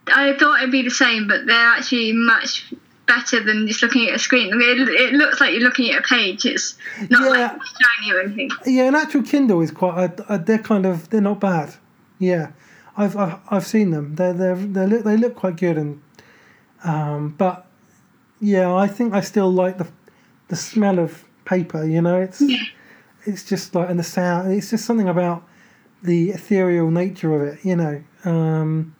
I 0.08 0.34
thought 0.38 0.58
it'd 0.60 0.70
be 0.70 0.82
the 0.82 0.90
same, 0.90 1.26
but 1.26 1.46
they're 1.46 1.56
actually 1.76 2.12
much 2.12 2.72
better 3.06 3.42
than 3.42 3.66
just 3.66 3.82
looking 3.82 4.08
at 4.08 4.14
a 4.14 4.18
screen. 4.18 4.52
I 4.52 4.56
mean, 4.56 4.80
it, 4.82 4.88
it 4.88 5.12
looks 5.14 5.40
like 5.40 5.52
you're 5.52 5.62
looking 5.62 5.90
at 5.92 6.00
a 6.00 6.02
page. 6.06 6.44
It's 6.44 6.76
not 7.10 7.22
Yeah. 7.24 7.28
like 7.28 7.50
shiny 7.50 8.12
or 8.12 8.20
anything. 8.20 8.50
Yeah, 8.66 8.84
an 8.84 8.94
actual 8.94 9.22
Kindle 9.22 9.60
is 9.62 9.70
quite. 9.72 10.20
Uh, 10.28 10.36
they're 10.38 10.58
kind 10.58 10.86
of. 10.86 11.10
They're 11.10 11.20
not 11.20 11.40
bad. 11.40 11.74
Yeah, 12.20 12.52
I've 12.96 13.16
I've, 13.16 13.38
I've 13.50 13.66
seen 13.66 13.90
them. 13.90 14.14
They're 14.14 14.32
they 14.32 14.54
they 14.54 14.86
look 14.86 15.04
they 15.04 15.16
look 15.16 15.34
quite 15.34 15.56
good 15.56 15.76
and. 15.76 16.00
Um, 16.84 17.34
but 17.36 17.66
yeah, 18.40 18.72
I 18.74 18.86
think 18.86 19.12
I 19.14 19.20
still 19.22 19.50
like 19.50 19.78
the 19.78 19.88
the 20.48 20.56
smell 20.56 20.98
of 20.98 21.24
paper. 21.44 21.84
You 21.84 22.02
know, 22.02 22.20
it's 22.20 22.42
it's 23.24 23.44
just 23.44 23.74
like 23.74 23.90
and 23.90 23.98
the 23.98 24.04
sound. 24.04 24.52
It's 24.52 24.70
just 24.70 24.84
something 24.84 25.08
about 25.08 25.46
the 26.02 26.30
ethereal 26.30 26.90
nature 26.90 27.34
of 27.34 27.42
it. 27.54 27.64
You 27.64 27.76
know. 27.76 28.02
Um, 28.24 28.96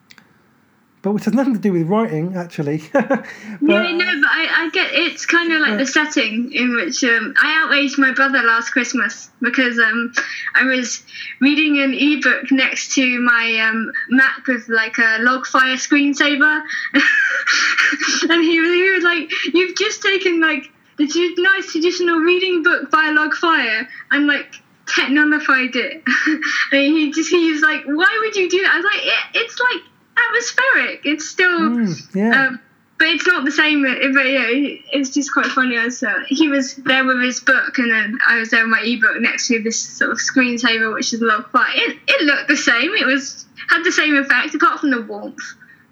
but 1.06 1.12
which 1.12 1.24
has 1.26 1.34
nothing 1.34 1.54
to 1.54 1.60
do 1.60 1.72
with 1.72 1.86
writing, 1.86 2.34
actually. 2.34 2.78
but, 2.92 3.04
yeah, 3.04 3.92
no, 3.92 4.20
but 4.20 4.28
I, 4.28 4.64
I 4.64 4.70
get 4.72 4.92
it's 4.92 5.24
kind 5.24 5.52
of 5.52 5.60
like 5.60 5.78
the 5.78 5.86
setting 5.86 6.50
in 6.52 6.74
which 6.74 7.04
um, 7.04 7.32
I 7.40 7.62
outraged 7.62 7.96
my 7.96 8.12
brother 8.12 8.42
last 8.42 8.70
Christmas 8.70 9.30
because 9.40 9.78
um, 9.78 10.12
I 10.56 10.64
was 10.64 11.04
reading 11.40 11.78
an 11.78 11.94
ebook 11.94 12.50
next 12.50 12.92
to 12.94 13.20
my 13.20 13.68
um, 13.68 13.92
Mac 14.08 14.48
with 14.48 14.68
like 14.68 14.98
a 14.98 15.18
log 15.20 15.46
fire 15.46 15.76
screensaver, 15.76 16.62
and 18.28 18.42
he 18.42 18.54
he 18.54 18.90
was 18.90 19.04
like, 19.04 19.30
"You've 19.54 19.76
just 19.76 20.02
taken 20.02 20.40
like 20.40 20.72
the 20.98 21.06
t- 21.06 21.34
nice 21.38 21.70
traditional 21.72 22.18
reading 22.18 22.62
book 22.62 22.90
by 22.90 23.06
Logfire 23.10 23.86
and 24.10 24.26
like." 24.26 24.46
Technolified 24.88 25.74
it, 25.74 26.00
and 26.70 26.80
he 26.80 27.10
just 27.10 27.28
he 27.28 27.50
was 27.50 27.60
like, 27.60 27.82
"Why 27.86 28.18
would 28.20 28.36
you 28.36 28.48
do 28.48 28.62
that?" 28.62 28.70
I 28.70 28.76
was 28.76 28.84
like, 28.84 29.04
it, 29.04 29.42
"It's 29.42 29.58
like 29.58 29.82
atmospheric. 30.16 31.00
It's 31.04 31.28
still 31.28 31.58
Mm, 31.58 32.14
yeah. 32.14 32.46
um, 32.46 32.60
but 32.96 33.08
it's 33.08 33.26
not 33.26 33.44
the 33.44 33.50
same. 33.50 33.82
But 33.82 34.26
yeah, 34.26 34.46
it's 34.92 35.10
just 35.10 35.32
quite 35.32 35.46
funny. 35.46 35.76
As 35.76 36.04
uh, 36.04 36.14
he 36.28 36.46
was 36.46 36.76
there 36.76 37.04
with 37.04 37.20
his 37.20 37.40
book, 37.40 37.78
and 37.78 37.90
then 37.90 38.18
I 38.28 38.38
was 38.38 38.50
there 38.50 38.62
with 38.62 38.70
my 38.70 38.80
ebook 38.80 39.20
next 39.20 39.48
to 39.48 39.60
this 39.60 39.76
sort 39.80 40.12
of 40.12 40.18
screensaver, 40.18 40.94
which 40.94 41.12
is 41.12 41.20
log 41.20 41.50
fire. 41.50 41.68
It 41.74 41.98
it 42.06 42.22
looked 42.22 42.46
the 42.46 42.56
same. 42.56 42.92
It 42.94 43.06
was 43.06 43.44
had 43.68 43.82
the 43.82 43.90
same 43.90 44.16
effect, 44.16 44.54
apart 44.54 44.78
from 44.78 44.90
the 44.90 45.02
warmth. 45.02 45.42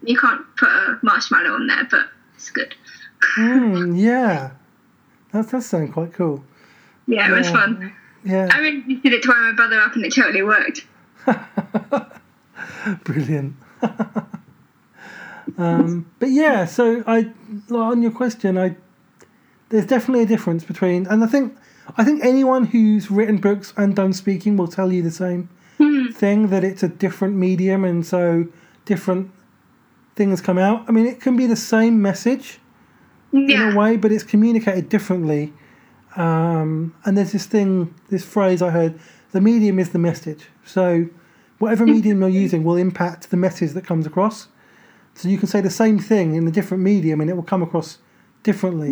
You 0.03 0.17
can't 0.17 0.41
put 0.55 0.69
a 0.69 0.99
marshmallow 1.03 1.53
on 1.53 1.67
there, 1.67 1.85
but 1.91 2.07
it's 2.35 2.49
good. 2.49 2.73
Mm, 3.37 3.99
yeah. 4.01 4.51
That 5.35 5.49
does 5.49 5.65
sound 5.65 5.91
quite 5.91 6.13
cool. 6.13 6.45
Yeah, 7.07 7.29
it 7.29 7.35
was 7.35 7.49
fun. 7.49 7.93
Yeah. 8.23 8.47
I 8.49 8.59
really 8.59 8.95
did 8.95 9.11
it 9.11 9.21
to 9.23 9.27
my 9.27 9.51
brother 9.53 9.81
up, 9.81 9.93
and 9.93 10.05
it 10.05 10.15
totally 10.15 10.43
worked. 10.43 10.85
Brilliant. 13.03 13.57
um, 15.57 16.09
but 16.19 16.29
yeah, 16.29 16.63
so 16.63 17.03
I 17.05 17.33
on 17.69 18.01
your 18.01 18.11
question, 18.11 18.57
I 18.57 18.77
there's 19.67 19.85
definitely 19.85 20.23
a 20.23 20.25
difference 20.25 20.63
between, 20.63 21.05
and 21.07 21.21
I 21.21 21.27
think 21.27 21.57
I 21.97 22.05
think 22.05 22.23
anyone 22.23 22.67
who's 22.67 23.11
written 23.11 23.35
books 23.35 23.73
and 23.75 23.93
done 23.93 24.13
speaking 24.13 24.55
will 24.55 24.69
tell 24.69 24.93
you 24.93 25.01
the 25.01 25.11
same 25.11 25.49
thing 26.13 26.47
that 26.47 26.63
it's 26.63 26.81
a 26.81 26.87
different 26.87 27.35
medium, 27.35 27.83
and 27.83 28.05
so 28.05 28.47
different 28.85 29.31
things 30.15 30.39
come 30.39 30.57
out. 30.57 30.85
I 30.87 30.93
mean, 30.93 31.05
it 31.05 31.19
can 31.19 31.35
be 31.35 31.45
the 31.45 31.57
same 31.57 32.01
message 32.01 32.59
in 33.35 33.73
a 33.73 33.75
way, 33.75 33.97
but 33.97 34.11
it's 34.11 34.23
communicated 34.23 34.89
differently. 34.89 35.53
Um, 36.15 36.95
and 37.03 37.17
there's 37.17 37.33
this 37.33 37.45
thing, 37.45 37.93
this 38.09 38.23
phrase 38.23 38.61
I 38.61 38.69
heard: 38.69 38.99
the 39.31 39.41
medium 39.41 39.79
is 39.79 39.89
the 39.89 39.99
message. 39.99 40.47
So, 40.65 41.09
whatever 41.59 41.85
medium 41.85 42.21
you're 42.21 42.29
using 42.29 42.63
will 42.63 42.77
impact 42.77 43.29
the 43.29 43.37
message 43.37 43.71
that 43.71 43.85
comes 43.85 44.05
across. 44.05 44.47
So 45.15 45.29
you 45.29 45.37
can 45.37 45.47
say 45.47 45.61
the 45.61 45.69
same 45.69 45.97
thing 45.97 46.35
in 46.35 46.47
a 46.47 46.51
different 46.51 46.83
medium, 46.83 47.21
and 47.21 47.29
it 47.29 47.33
will 47.33 47.43
come 47.43 47.63
across 47.63 47.99
differently. 48.43 48.89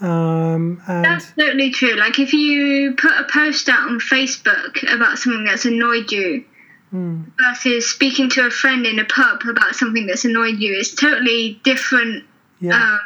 Um, 0.00 0.82
and 0.86 1.04
that's 1.04 1.32
totally 1.32 1.70
true. 1.70 1.94
Like 1.94 2.18
if 2.18 2.34
you 2.34 2.94
put 2.94 3.12
a 3.12 3.24
post 3.30 3.68
out 3.68 3.88
on 3.88 3.98
Facebook 3.98 4.82
about 4.94 5.18
something 5.18 5.44
that's 5.44 5.64
annoyed 5.64 6.12
you, 6.12 6.44
versus 6.92 7.88
speaking 7.88 8.30
to 8.30 8.46
a 8.46 8.50
friend 8.50 8.86
in 8.86 8.98
a 8.98 9.04
pub 9.04 9.40
about 9.48 9.74
something 9.74 10.06
that's 10.06 10.24
annoyed 10.24 10.58
you, 10.58 10.74
it's 10.74 10.94
totally 10.94 11.60
different 11.64 12.24
yeah, 12.60 12.94
um, 12.94 13.00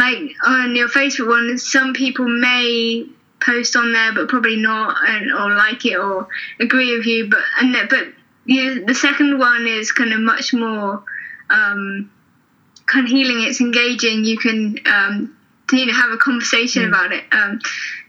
like 0.00 0.34
on 0.46 0.74
your 0.74 0.88
Facebook 0.88 1.28
one, 1.28 1.58
some 1.58 1.92
people 1.92 2.26
may 2.26 3.04
post 3.38 3.76
on 3.76 3.92
there, 3.92 4.14
but 4.14 4.28
probably 4.28 4.56
not, 4.56 4.96
and 5.06 5.30
or 5.30 5.54
like 5.54 5.84
it 5.84 5.98
or 5.98 6.26
agree 6.58 6.96
with 6.96 7.06
you. 7.06 7.28
But 7.28 7.40
and 7.60 7.76
but 7.90 8.08
you, 8.46 8.84
the 8.86 8.94
second 8.94 9.38
one 9.38 9.66
is 9.66 9.92
kind 9.92 10.14
of 10.14 10.20
much 10.20 10.54
more 10.54 11.04
um, 11.50 12.10
kind 12.86 13.04
of 13.04 13.10
healing. 13.10 13.46
It's 13.46 13.60
engaging. 13.60 14.24
You 14.24 14.38
can 14.38 14.78
um, 14.86 15.36
you 15.70 15.84
know 15.84 15.92
have 15.92 16.12
a 16.12 16.16
conversation 16.16 16.88
about 16.88 17.12
it. 17.12 17.24
Um, 17.32 17.60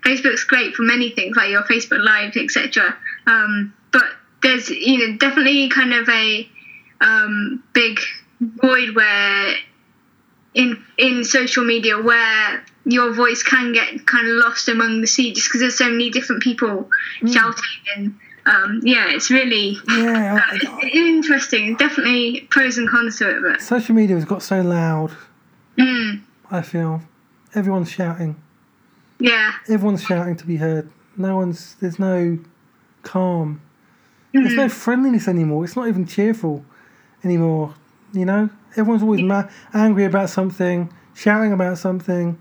Facebook's 0.05 0.45
great 0.45 0.73
for 0.75 0.83
many 0.83 1.09
things, 1.09 1.35
like 1.35 1.49
your 1.49 1.63
Facebook 1.63 2.03
Live, 2.05 2.37
etc. 2.37 2.95
Um, 3.27 3.73
but 3.91 4.05
there's 4.43 4.69
you 4.69 4.97
know 4.97 5.17
definitely 5.17 5.67
kind 5.67 5.93
of 5.93 6.07
a 6.07 6.49
um, 7.01 7.61
big 7.73 7.99
void 8.39 8.95
where 8.95 9.55
in 10.53 10.83
in 10.97 11.23
social 11.23 11.63
media 11.63 11.99
where 12.01 12.63
your 12.85 13.13
voice 13.13 13.41
can 13.43 13.71
get 13.73 14.05
kind 14.05 14.27
of 14.27 14.33
lost 14.37 14.67
among 14.67 15.01
the 15.01 15.07
sea 15.07 15.33
just 15.33 15.47
because 15.47 15.61
there's 15.61 15.77
so 15.77 15.89
many 15.89 16.09
different 16.09 16.41
people 16.43 16.89
shouting 17.25 17.63
and 17.95 18.15
um, 18.47 18.81
yeah 18.83 19.05
it's 19.09 19.29
really 19.29 19.77
yeah. 19.87 20.39
I- 20.45 20.57
it's 20.81 20.95
interesting 20.95 21.75
definitely 21.75 22.47
pros 22.49 22.77
and 22.77 22.89
cons 22.89 23.17
to 23.19 23.29
it 23.29 23.41
but 23.43 23.61
social 23.61 23.95
media 23.95 24.15
has 24.15 24.25
got 24.25 24.41
so 24.41 24.61
loud. 24.61 25.11
mm, 25.77 26.19
I 26.49 26.61
feel 26.63 27.01
everyone's 27.55 27.91
shouting. 27.91 28.35
yeah 29.19 29.51
Everyone's 29.69 30.03
shouting 30.03 30.35
to 30.37 30.45
be 30.45 30.55
heard. 30.57 30.89
No 31.17 31.35
one's. 31.35 31.75
There's 31.75 31.99
no 31.99 32.39
calm. 33.03 33.61
There's 34.33 34.53
no 34.55 34.69
friendliness 34.69 35.27
anymore. 35.27 35.65
It's 35.65 35.75
not 35.75 35.87
even 35.89 36.05
cheerful 36.07 36.65
anymore. 37.23 37.75
You 38.13 38.25
know, 38.25 38.49
everyone's 38.75 39.03
always 39.03 39.21
ma- 39.21 39.47
angry 39.73 40.05
about 40.05 40.29
something, 40.29 40.91
shouting 41.13 41.53
about 41.53 41.77
something, 41.77 42.37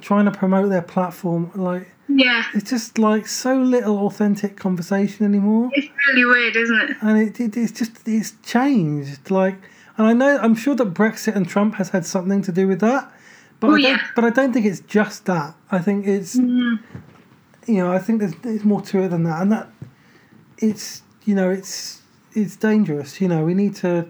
trying 0.00 0.24
to 0.26 0.30
promote 0.30 0.70
their 0.70 0.82
platform. 0.82 1.50
Like 1.54 1.88
yeah 2.08 2.44
it's 2.54 2.70
just 2.70 2.98
like 2.98 3.26
so 3.26 3.58
little 3.58 4.06
authentic 4.06 4.56
conversation 4.56 5.26
anymore, 5.26 5.68
it's 5.72 5.88
really 6.06 6.24
weird 6.24 6.54
isn't 6.54 6.80
it 6.82 6.96
and 7.02 7.18
it, 7.18 7.40
it 7.40 7.56
it's 7.56 7.72
just 7.72 8.06
it's 8.06 8.34
changed. 8.44 9.28
Like, 9.30 9.56
and 9.98 10.06
I 10.06 10.12
know 10.12 10.38
I'm 10.38 10.54
sure 10.54 10.76
that 10.76 10.94
Brexit 10.94 11.34
and 11.34 11.48
Trump 11.48 11.74
has 11.74 11.88
had 11.90 12.06
something 12.06 12.42
to 12.42 12.52
do 12.52 12.68
with 12.68 12.78
that, 12.80 13.12
but 13.58 13.70
Oh, 13.70 13.74
I 13.74 13.78
yeah. 13.78 14.00
But 14.14 14.24
I 14.24 14.30
don't 14.30 14.52
think 14.52 14.66
it's 14.66 14.80
just 14.80 15.24
that. 15.26 15.56
I 15.72 15.80
think 15.80 16.06
it's 16.06 16.36
Mm. 16.36 16.78
you 17.66 17.78
know, 17.78 17.92
I 17.92 17.98
think 17.98 18.20
there's, 18.20 18.36
there's 18.42 18.64
more 18.64 18.82
to 18.82 19.00
it 19.02 19.08
than 19.08 19.24
that, 19.24 19.42
and 19.42 19.50
that 19.50 19.68
it's 20.58 21.02
you 21.24 21.34
know 21.34 21.50
it's 21.50 22.02
it's 22.34 22.54
dangerous. 22.54 23.20
You 23.20 23.26
know, 23.26 23.44
we 23.44 23.54
need 23.54 23.74
to. 23.76 24.08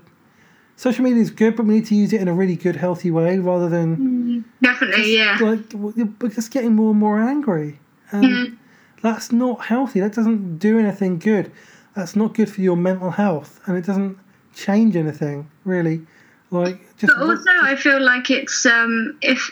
Social 0.78 1.04
media 1.04 1.22
is 1.22 1.30
good, 1.30 1.56
but 1.56 1.64
we 1.64 1.74
need 1.74 1.86
to 1.86 1.94
use 1.94 2.12
it 2.12 2.20
in 2.20 2.28
a 2.28 2.34
really 2.34 2.54
good, 2.56 2.76
healthy 2.76 3.10
way 3.10 3.38
rather 3.38 3.68
than 3.68 4.44
Definitely, 4.62 5.16
yeah. 5.16 5.38
like 5.40 5.72
we're 5.72 6.28
just 6.28 6.50
getting 6.50 6.74
more 6.74 6.90
and 6.90 7.00
more 7.00 7.18
angry, 7.18 7.78
and 8.10 8.24
Mm. 8.24 8.56
that's 9.02 9.32
not 9.32 9.64
healthy. 9.66 10.00
That 10.00 10.12
doesn't 10.14 10.58
do 10.58 10.78
anything 10.78 11.18
good. 11.18 11.50
That's 11.94 12.14
not 12.14 12.34
good 12.34 12.50
for 12.50 12.60
your 12.60 12.76
mental 12.76 13.10
health, 13.12 13.58
and 13.66 13.76
it 13.78 13.86
doesn't 13.86 14.18
change 14.54 14.96
anything 14.96 15.48
really. 15.64 16.02
Like 16.50 16.78
just 16.98 17.12
But 17.16 17.26
also, 17.26 17.50
I 17.62 17.74
feel 17.76 18.00
like 18.00 18.30
it's 18.30 18.66
um, 18.66 19.16
if, 19.22 19.50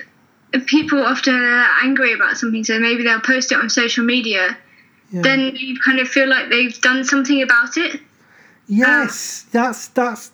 people 0.66 1.02
often 1.02 1.34
are 1.34 1.66
angry 1.82 2.12
about 2.12 2.36
something, 2.36 2.62
so 2.64 2.78
maybe 2.78 3.02
they'll 3.02 3.20
post 3.20 3.50
it 3.50 3.58
on 3.58 3.70
social 3.70 4.04
media, 4.04 4.56
yeah. 5.10 5.22
then 5.22 5.56
you 5.56 5.78
kind 5.80 5.98
of 6.00 6.08
feel 6.08 6.28
like 6.28 6.50
they've 6.50 6.78
done 6.82 7.02
something 7.02 7.40
about 7.42 7.76
it. 7.78 7.98
yes, 8.68 9.46
that's 9.50 9.88
that's 9.88 10.30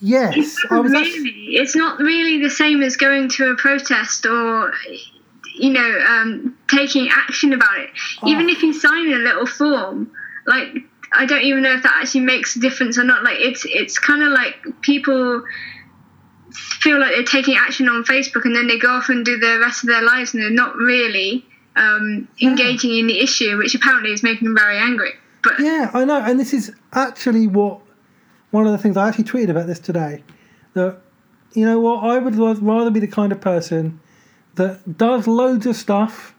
yes. 0.00 0.56
I 0.70 0.80
was 0.80 0.92
really, 0.92 1.08
actually, 1.10 1.30
it's 1.56 1.76
not 1.76 1.98
really 1.98 2.42
the 2.42 2.50
same 2.50 2.82
as 2.82 2.96
going 2.96 3.28
to 3.30 3.50
a 3.50 3.56
protest 3.56 4.26
or, 4.26 4.72
you 5.56 5.70
know, 5.70 5.98
um, 6.08 6.56
taking 6.68 7.08
action 7.10 7.52
about 7.52 7.78
it. 7.78 7.90
Even 8.26 8.46
Oh. 8.46 8.52
if 8.52 8.62
you 8.62 8.72
sign 8.72 9.12
a 9.12 9.16
little 9.16 9.46
form, 9.46 10.10
like 10.46 10.68
I 11.12 11.26
don't 11.26 11.42
even 11.42 11.62
know 11.62 11.72
if 11.74 11.82
that 11.82 11.98
actually 12.00 12.20
makes 12.22 12.56
a 12.56 12.60
difference 12.60 12.96
or 12.98 13.04
not. 13.04 13.24
Like 13.24 13.38
it's 13.40 13.64
it's 13.68 13.98
kind 13.98 14.22
of 14.22 14.28
like 14.32 14.54
people 14.80 15.42
feel 16.52 16.98
like 16.98 17.10
they're 17.12 17.22
taking 17.24 17.56
action 17.56 17.88
on 17.88 18.04
Facebook 18.04 18.44
and 18.44 18.54
then 18.54 18.66
they 18.66 18.78
go 18.78 18.88
off 18.90 19.08
and 19.08 19.24
do 19.24 19.38
the 19.38 19.58
rest 19.60 19.82
of 19.84 19.88
their 19.88 20.02
lives 20.02 20.34
and 20.34 20.42
they're 20.42 20.50
not 20.50 20.76
really 20.76 21.44
um, 21.76 22.26
engaging 22.42 22.96
in 22.96 23.06
the 23.06 23.20
issue, 23.20 23.56
which 23.58 23.74
apparently 23.74 24.12
is 24.12 24.22
making 24.22 24.44
them 24.46 24.56
very 24.56 24.76
angry. 24.78 25.12
But 25.42 25.60
yeah, 25.60 25.90
I 25.94 26.04
know, 26.04 26.20
and 26.20 26.38
this 26.40 26.52
is 26.52 26.72
actually 26.92 27.46
what 27.46 27.80
one 28.50 28.66
of 28.66 28.72
the 28.72 28.78
things 28.78 28.96
I 28.96 29.08
actually 29.08 29.24
tweeted 29.24 29.50
about 29.50 29.66
this 29.66 29.78
today. 29.78 30.22
That 30.74 31.00
you 31.52 31.64
know 31.66 31.80
what, 31.80 32.04
I 32.04 32.18
would 32.18 32.36
rather 32.36 32.90
be 32.90 33.00
the 33.00 33.08
kind 33.08 33.32
of 33.32 33.40
person 33.40 34.00
that 34.54 34.96
does 34.98 35.26
loads 35.26 35.66
of 35.66 35.76
stuff 35.76 36.34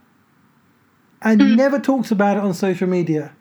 and 1.21 1.41
hmm. 1.41 1.55
never 1.55 1.79
talks 1.79 2.11
about 2.11 2.37
it 2.37 2.43
on 2.43 2.53
social 2.53 2.87
media. 2.87 3.33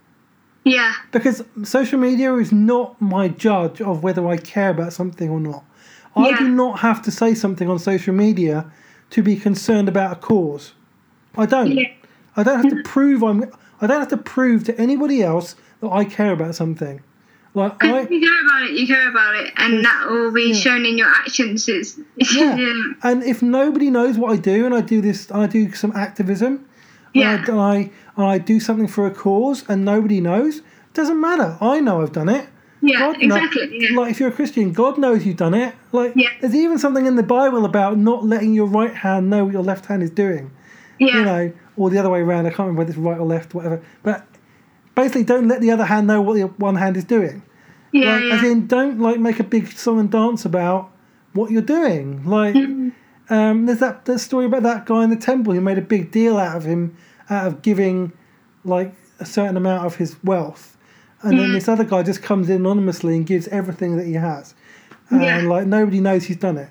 yeah, 0.64 0.92
because 1.12 1.42
social 1.62 1.98
media 1.98 2.34
is 2.34 2.52
not 2.52 3.00
my 3.00 3.28
judge 3.28 3.80
of 3.80 4.02
whether 4.02 4.26
I 4.26 4.36
care 4.36 4.70
about 4.70 4.92
something 4.92 5.30
or 5.30 5.40
not. 5.40 5.64
I 6.16 6.30
Yeah. 6.30 6.38
do 6.38 6.48
not 6.48 6.80
have 6.80 7.02
to 7.02 7.10
say 7.10 7.34
something 7.34 7.68
on 7.70 7.78
social 7.78 8.14
media 8.14 8.66
to 9.10 9.22
be 9.22 9.36
concerned 9.36 9.88
about 9.88 10.12
a 10.12 10.16
cause. 10.16 10.72
I 11.36 11.46
don't. 11.46 11.72
Yeah. 11.72 11.88
I 12.36 12.42
don't 12.42 12.56
have 12.56 12.70
to 12.70 12.76
hmm. 12.76 12.82
prove 12.82 13.22
I'm. 13.22 13.44
I 13.80 13.86
don't 13.86 14.00
have 14.00 14.08
to 14.08 14.16
prove 14.16 14.64
to 14.64 14.78
anybody 14.78 15.22
else 15.22 15.56
that 15.80 15.90
I 15.90 16.04
care 16.04 16.32
about 16.32 16.54
something. 16.54 17.00
Like 17.52 17.82
I, 17.82 18.02
you 18.02 18.20
care 18.20 18.40
about 18.46 18.62
it, 18.70 18.78
you 18.78 18.86
care 18.86 19.10
about 19.10 19.34
it, 19.34 19.52
and 19.56 19.84
that 19.84 20.06
will 20.08 20.30
be 20.32 20.54
shown 20.54 20.86
in 20.86 20.96
your 20.96 21.08
actions. 21.08 21.68
Is 21.68 21.98
yeah. 22.34 22.56
And 23.02 23.22
if 23.24 23.42
nobody 23.42 23.90
knows 23.90 24.16
what 24.18 24.32
I 24.32 24.36
do, 24.36 24.64
and 24.66 24.74
I 24.74 24.80
do 24.82 25.00
this, 25.00 25.30
I 25.32 25.46
do 25.48 25.72
some 25.72 25.90
activism, 25.96 26.64
Yeah. 27.12 27.44
and 27.48 27.60
I, 27.60 27.76
and 28.16 28.24
I, 28.26 28.34
I 28.34 28.38
do 28.38 28.60
something 28.60 28.86
for 28.86 29.04
a 29.06 29.10
cause, 29.10 29.64
and 29.68 29.84
nobody 29.84 30.20
knows. 30.20 30.62
Doesn't 30.94 31.20
matter. 31.20 31.58
I 31.60 31.80
know 31.80 32.02
I've 32.02 32.12
done 32.12 32.28
it. 32.28 32.48
yeah, 32.82 32.98
God 33.00 33.16
exactly. 33.20 33.68
Yeah. 33.80 33.96
Like 33.98 34.12
if 34.12 34.20
you're 34.20 34.28
a 34.28 34.32
Christian, 34.32 34.72
God 34.72 34.96
knows 34.98 35.26
you've 35.26 35.36
done 35.36 35.54
it. 35.54 35.74
Like 35.92 36.12
Yeah. 36.14 36.28
there's 36.40 36.54
even 36.54 36.78
something 36.78 37.04
in 37.06 37.16
the 37.16 37.22
Bible 37.24 37.64
about 37.64 37.98
not 37.98 38.24
letting 38.24 38.54
your 38.54 38.66
right 38.66 38.94
hand 38.94 39.28
know 39.28 39.44
what 39.44 39.52
your 39.52 39.62
left 39.64 39.86
hand 39.86 40.02
is 40.04 40.10
doing. 40.10 40.52
yeah. 41.00 41.16
You 41.16 41.24
know, 41.24 41.52
or 41.76 41.90
the 41.90 41.98
other 41.98 42.10
way 42.10 42.20
around. 42.20 42.46
I 42.46 42.50
can't 42.50 42.60
remember 42.60 42.80
whether 42.80 42.90
it's 42.90 42.98
right 42.98 43.18
or 43.18 43.26
left, 43.26 43.54
whatever. 43.54 43.82
But 44.02 44.24
basically, 44.94 45.24
don't 45.24 45.48
let 45.48 45.60
the 45.60 45.70
other 45.70 45.84
hand 45.84 46.06
know 46.06 46.20
what 46.20 46.36
your 46.38 46.48
one 46.48 46.76
hand 46.76 46.96
is 46.96 47.04
doing. 47.04 47.42
yeah, 47.92 48.14
like, 48.14 48.24
yeah. 48.24 48.34
As 48.36 48.42
in, 48.44 48.66
don't 48.66 48.98
like 49.00 49.18
make 49.18 49.40
a 49.40 49.44
big 49.44 49.68
song 49.72 49.98
and 50.00 50.10
dance 50.10 50.44
about 50.44 50.90
what 51.32 51.50
you're 51.50 51.62
doing. 51.62 52.24
Like, 52.24 52.54
um, 52.56 53.66
there's 53.66 53.78
that 53.80 54.04
that 54.06 54.18
story 54.18 54.46
about 54.46 54.62
that 54.64 54.86
guy 54.86 55.04
in 55.04 55.10
the 55.10 55.16
temple 55.16 55.52
who 55.54 55.60
made 55.60 55.78
a 55.78 55.82
big 55.82 56.10
deal 56.10 56.36
out 56.38 56.56
of 56.56 56.64
him, 56.64 56.96
out 57.28 57.46
of 57.46 57.62
giving 57.62 58.12
like 58.64 58.92
a 59.20 59.24
certain 59.26 59.56
amount 59.56 59.86
of 59.86 59.96
his 59.96 60.16
wealth, 60.24 60.76
and 61.22 61.38
then 61.38 61.52
this 61.52 61.68
other 61.68 61.84
guy 61.84 62.02
just 62.02 62.22
comes 62.22 62.48
in 62.48 62.56
anonymously 62.56 63.16
and 63.16 63.26
gives 63.26 63.46
everything 63.48 63.96
that 63.96 64.06
he 64.06 64.14
has, 64.14 64.54
and 65.10 65.22
Yeah. 65.22 65.42
like 65.42 65.66
nobody 65.66 66.00
knows 66.00 66.24
he's 66.24 66.36
done 66.36 66.56
it. 66.58 66.70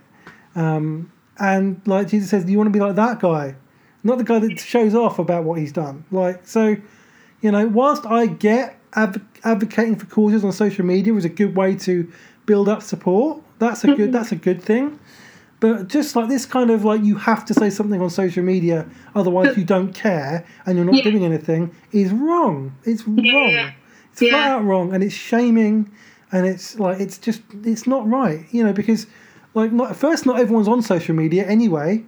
Um, 0.55 1.11
and 1.39 1.79
like 1.85 2.07
Jesus 2.09 2.29
says, 2.29 2.43
Do 2.45 2.51
you 2.51 2.57
want 2.57 2.67
to 2.67 2.71
be 2.77 2.79
like 2.83 2.95
that 2.95 3.19
guy, 3.19 3.55
not 4.03 4.17
the 4.17 4.23
guy 4.23 4.39
that 4.39 4.59
shows 4.59 4.93
off 4.95 5.19
about 5.19 5.43
what 5.45 5.59
he's 5.59 5.71
done. 5.71 6.03
Like 6.11 6.45
so, 6.47 6.75
you 7.41 7.51
know, 7.51 7.67
whilst 7.67 8.05
I 8.05 8.25
get 8.27 8.77
adv- 8.93 9.21
advocating 9.43 9.95
for 9.95 10.05
causes 10.07 10.43
on 10.43 10.51
social 10.51 10.85
media 10.85 11.13
is 11.15 11.25
a 11.25 11.29
good 11.29 11.55
way 11.55 11.75
to 11.75 12.11
build 12.45 12.67
up 12.69 12.81
support. 12.81 13.41
That's 13.59 13.83
a 13.83 13.87
good. 13.87 13.97
Mm-hmm. 13.99 14.11
That's 14.11 14.31
a 14.31 14.35
good 14.35 14.61
thing. 14.61 14.99
But 15.59 15.89
just 15.89 16.15
like 16.15 16.29
this 16.29 16.45
kind 16.45 16.69
of 16.69 16.85
like 16.85 17.03
you 17.03 17.15
have 17.17 17.43
to 17.45 17.53
say 17.53 17.69
something 17.69 18.01
on 18.01 18.09
social 18.09 18.43
media, 18.43 18.85
otherwise 19.13 19.57
you 19.57 19.65
don't 19.65 19.93
care 19.93 20.45
and 20.65 20.77
you're 20.77 20.85
not 20.85 20.95
Yeah. 20.95 21.03
doing 21.03 21.25
anything 21.25 21.75
is 21.91 22.11
wrong. 22.13 22.73
It's 22.85 23.05
wrong. 23.05 23.19
yeah. 23.25 23.71
It's 24.11 24.19
flat 24.19 24.31
Yeah. 24.31 24.55
out 24.55 24.63
wrong, 24.63 24.93
and 24.93 25.03
it's 25.03 25.13
shaming, 25.13 25.91
and 26.31 26.45
it's 26.47 26.79
like 26.79 26.99
it's 27.01 27.17
just 27.17 27.41
it's 27.65 27.85
not 27.85 28.07
right. 28.09 28.45
You 28.51 28.63
know 28.63 28.71
because 28.73 29.05
like 29.53 29.71
not 29.73 29.95
first 29.97 30.25
not 30.25 30.39
everyone's 30.39 30.67
on 30.69 30.81
social 30.81 31.13
media 31.15 31.45
anyway. 31.45 32.05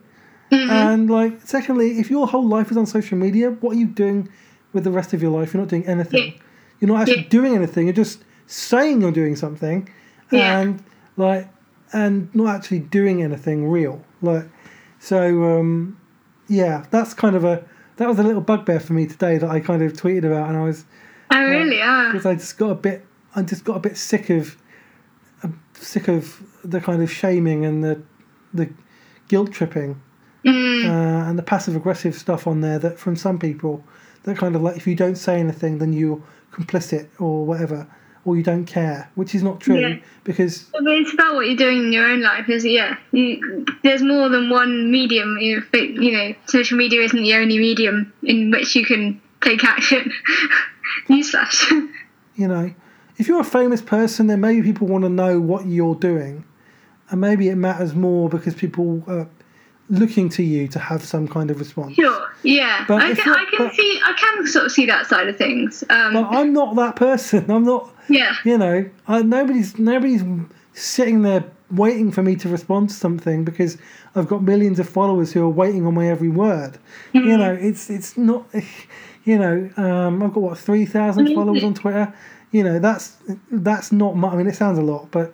Mm-hmm. 0.51 0.69
And 0.69 1.09
like, 1.09 1.39
secondly, 1.45 1.99
if 1.99 2.09
your 2.09 2.27
whole 2.27 2.45
life 2.47 2.71
is 2.71 2.77
on 2.77 2.85
social 2.85 3.17
media, 3.17 3.51
what 3.51 3.71
are 3.75 3.79
you 3.79 3.87
doing 3.87 4.27
with 4.73 4.83
the 4.83 4.91
rest 4.91 5.13
of 5.13 5.21
your 5.21 5.31
life? 5.31 5.53
You're 5.53 5.61
not 5.61 5.69
doing 5.69 5.85
anything. 5.85 6.33
Yeah. 6.33 6.41
You're 6.79 6.89
not 6.89 7.01
actually 7.01 7.23
Yeah. 7.23 7.29
doing 7.29 7.55
anything. 7.55 7.85
You're 7.87 7.93
just 7.93 8.23
saying 8.47 9.01
you're 9.01 9.11
doing 9.11 9.35
something, 9.35 9.87
and 10.31 10.83
like, 11.17 11.47
and 11.93 12.33
not 12.33 12.55
actually 12.55 12.79
doing 12.79 13.21
anything 13.21 13.69
real. 13.69 14.03
Like, 14.21 14.45
so 14.99 15.59
um, 15.59 15.97
yeah, 16.47 16.85
that's 16.91 17.13
kind 17.13 17.35
of 17.35 17.43
a 17.43 17.63
that 17.97 18.07
was 18.07 18.17
a 18.19 18.23
little 18.23 18.41
bugbear 18.41 18.79
for 18.79 18.93
me 18.93 19.05
today 19.05 19.37
that 19.37 19.49
I 19.49 19.59
kind 19.59 19.81
of 19.83 19.93
tweeted 19.93 20.25
about, 20.25 20.49
and 20.49 20.57
I 20.57 20.63
was 20.63 20.85
oh, 21.31 21.43
really? 21.43 21.81
Oh. 21.81 22.11
because 22.11 22.25
I 22.25 22.33
just 22.35 22.57
got 22.57 22.71
a 22.71 22.75
bit, 22.75 23.05
I 23.35 23.43
just 23.43 23.63
got 23.63 23.77
a 23.77 23.79
bit 23.79 23.95
sick 23.95 24.29
of, 24.31 24.57
I'm 25.43 25.61
sick 25.73 26.07
of 26.07 26.41
the 26.63 26.81
kind 26.81 27.03
of 27.03 27.11
shaming 27.11 27.63
and 27.65 27.83
the, 27.83 28.01
the 28.53 28.69
guilt 29.27 29.51
tripping 29.51 30.01
Mm, 30.43 30.85
uh, 30.85 31.29
and 31.29 31.37
the 31.37 31.43
passive 31.43 31.75
aggressive 31.75 32.15
stuff 32.15 32.47
on 32.47 32.61
there 32.61 32.79
that 32.79 32.97
from 32.97 33.15
some 33.15 33.37
people 33.37 33.83
that 34.23 34.37
kind 34.37 34.55
of 34.55 34.61
like 34.61 34.77
if 34.77 34.85
you 34.87 34.95
don't 34.95 35.15
say 35.15 35.39
anything 35.39 35.77
then 35.79 35.93
you're 35.93 36.21
complicit 36.51 37.07
or 37.19 37.45
whatever 37.45 37.87
or 38.23 38.35
you 38.37 38.43
don't 38.43 38.65
care 38.65 39.09
which 39.15 39.33
is 39.33 39.41
not 39.41 39.59
true 39.59 39.79
Yeah. 39.79 39.95
because 40.23 40.65
But 40.71 40.83
it's 40.85 41.13
about 41.13 41.33
what 41.35 41.47
you're 41.47 41.55
doing 41.55 41.77
in 41.85 41.91
your 41.93 42.05
own 42.05 42.21
life. 42.21 42.47
Is 42.49 42.63
yeah, 42.65 42.97
you, 43.11 43.65
there's 43.83 44.03
more 44.03 44.29
than 44.29 44.49
one 44.49 44.91
medium. 44.91 45.37
You 45.39 45.61
know, 45.73 45.79
you 45.79 46.11
know, 46.11 46.35
social 46.45 46.77
media 46.77 47.01
isn't 47.01 47.19
the 47.21 47.33
only 47.33 47.57
medium 47.57 48.13
in 48.21 48.51
which 48.51 48.75
you 48.75 48.85
can 48.85 49.19
take 49.41 49.63
action. 49.63 50.11
Newsflash. 51.09 51.71
you 52.35 52.47
know 52.47 52.73
if 53.17 53.27
you're 53.27 53.39
a 53.39 53.43
famous 53.45 53.81
person 53.81 54.27
then 54.27 54.41
maybe 54.41 54.61
people 54.61 54.87
want 54.87 55.03
to 55.03 55.09
know 55.09 55.39
what 55.39 55.65
you're 55.65 55.95
doing 55.95 56.43
and 57.09 57.21
maybe 57.21 57.47
it 57.49 57.55
matters 57.55 57.93
more 57.95 58.29
because 58.29 58.53
people 58.55 59.03
are 59.07 59.27
looking 59.91 60.29
to 60.29 60.41
you 60.43 60.67
to 60.69 60.79
have 60.79 61.03
some 61.03 61.27
kind 61.27 61.51
of 61.51 61.59
response 61.59 61.93
sure. 61.95 62.33
Yeah. 62.43 62.85
But 62.87 63.03
I 63.03 63.13
can. 63.13 63.25
you're- 63.25 63.39
I 63.39 63.45
can 63.45 63.67
but- 63.67 63.75
see. 63.75 64.01
I 64.03 64.13
can 64.13 64.47
sort 64.47 64.65
of 64.65 64.71
see 64.71 64.85
that 64.87 65.05
side 65.05 65.27
of 65.27 65.37
things. 65.37 65.83
Um, 65.89 66.13
but 66.13 66.23
i'm 66.31 66.53
not 66.53 66.75
that 66.77 66.95
person 66.95 67.49
i'm 67.51 67.63
not 67.65 67.93
yeah. 68.09 68.35
you 68.43 68.57
know, 68.57 68.89
I, 69.07 69.21
nobody's 69.21 69.77
nobody's 69.77 70.23
sitting 70.73 71.21
there 71.21 71.43
waiting 71.71 72.11
for 72.11 72.21
me 72.21 72.35
to 72.35 72.49
respond 72.49 72.89
to 72.89 72.95
something 72.95 73.43
because 73.45 73.77
I've 74.15 74.27
got 74.27 74.43
millions 74.43 74.79
of 74.79 74.89
followers 74.89 75.31
who 75.31 75.43
are 75.43 75.49
waiting 75.49 75.85
on 75.85 75.93
my 75.93 76.09
every 76.09 76.29
word. 76.29 76.77
You 77.13 77.37
know, 77.37 77.53
it's 77.53 77.89
it's 77.89 78.17
not, 78.17 78.45
you 79.23 79.37
know, 79.37 79.69
um, 79.77 80.21
I've 80.23 80.33
got 80.33 80.41
what 80.41 80.57
three 80.57 80.85
thousand 80.85 81.33
followers 81.33 81.63
on 81.63 81.73
Twitter. 81.73 82.13
You 82.51 82.63
know, 82.63 82.79
that's 82.79 83.17
that's 83.51 83.91
not 83.91 84.15
much. 84.17 84.33
I 84.33 84.37
mean, 84.37 84.47
it 84.47 84.55
sounds 84.55 84.77
a 84.77 84.81
lot, 84.81 85.09
but 85.11 85.33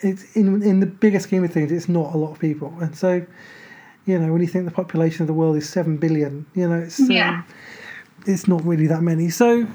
it's 0.00 0.36
in 0.36 0.62
in 0.62 0.80
the 0.80 0.86
bigger 0.86 1.18
scheme 1.18 1.42
of 1.44 1.52
things, 1.52 1.72
it's 1.72 1.88
not 1.88 2.14
a 2.14 2.16
lot 2.16 2.32
of 2.32 2.38
people. 2.38 2.72
And 2.80 2.96
so, 2.96 3.24
you 4.06 4.18
know, 4.18 4.32
when 4.32 4.42
you 4.42 4.48
think 4.48 4.64
the 4.64 4.70
population 4.70 5.22
of 5.22 5.26
the 5.28 5.32
world 5.32 5.56
is 5.56 5.68
seven 5.68 5.96
billion, 5.96 6.46
you 6.54 6.68
know, 6.68 6.80
it's 6.80 6.98
um, 7.00 7.08
it's 8.26 8.48
not 8.48 8.64
really 8.64 8.86
that 8.88 9.02
many. 9.02 9.30
So, 9.30 9.66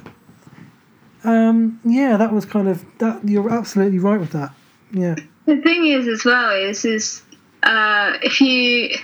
um, 1.24 1.80
yeah, 1.84 2.18
that 2.18 2.34
was 2.34 2.46
kind 2.46 2.68
of 2.68 2.84
that. 3.00 3.28
You're 3.28 3.50
absolutely 3.52 4.00
right 4.00 4.20
with 4.20 4.32
that. 4.32 4.54
Yeah, 4.92 5.16
The 5.46 5.62
thing 5.62 5.88
is, 5.88 6.08
as 6.08 6.26
well, 6.26 6.52
is 6.52 6.86
is 6.86 7.22
uh, 7.64 8.18
if 8.22 8.40
you, 8.42 8.98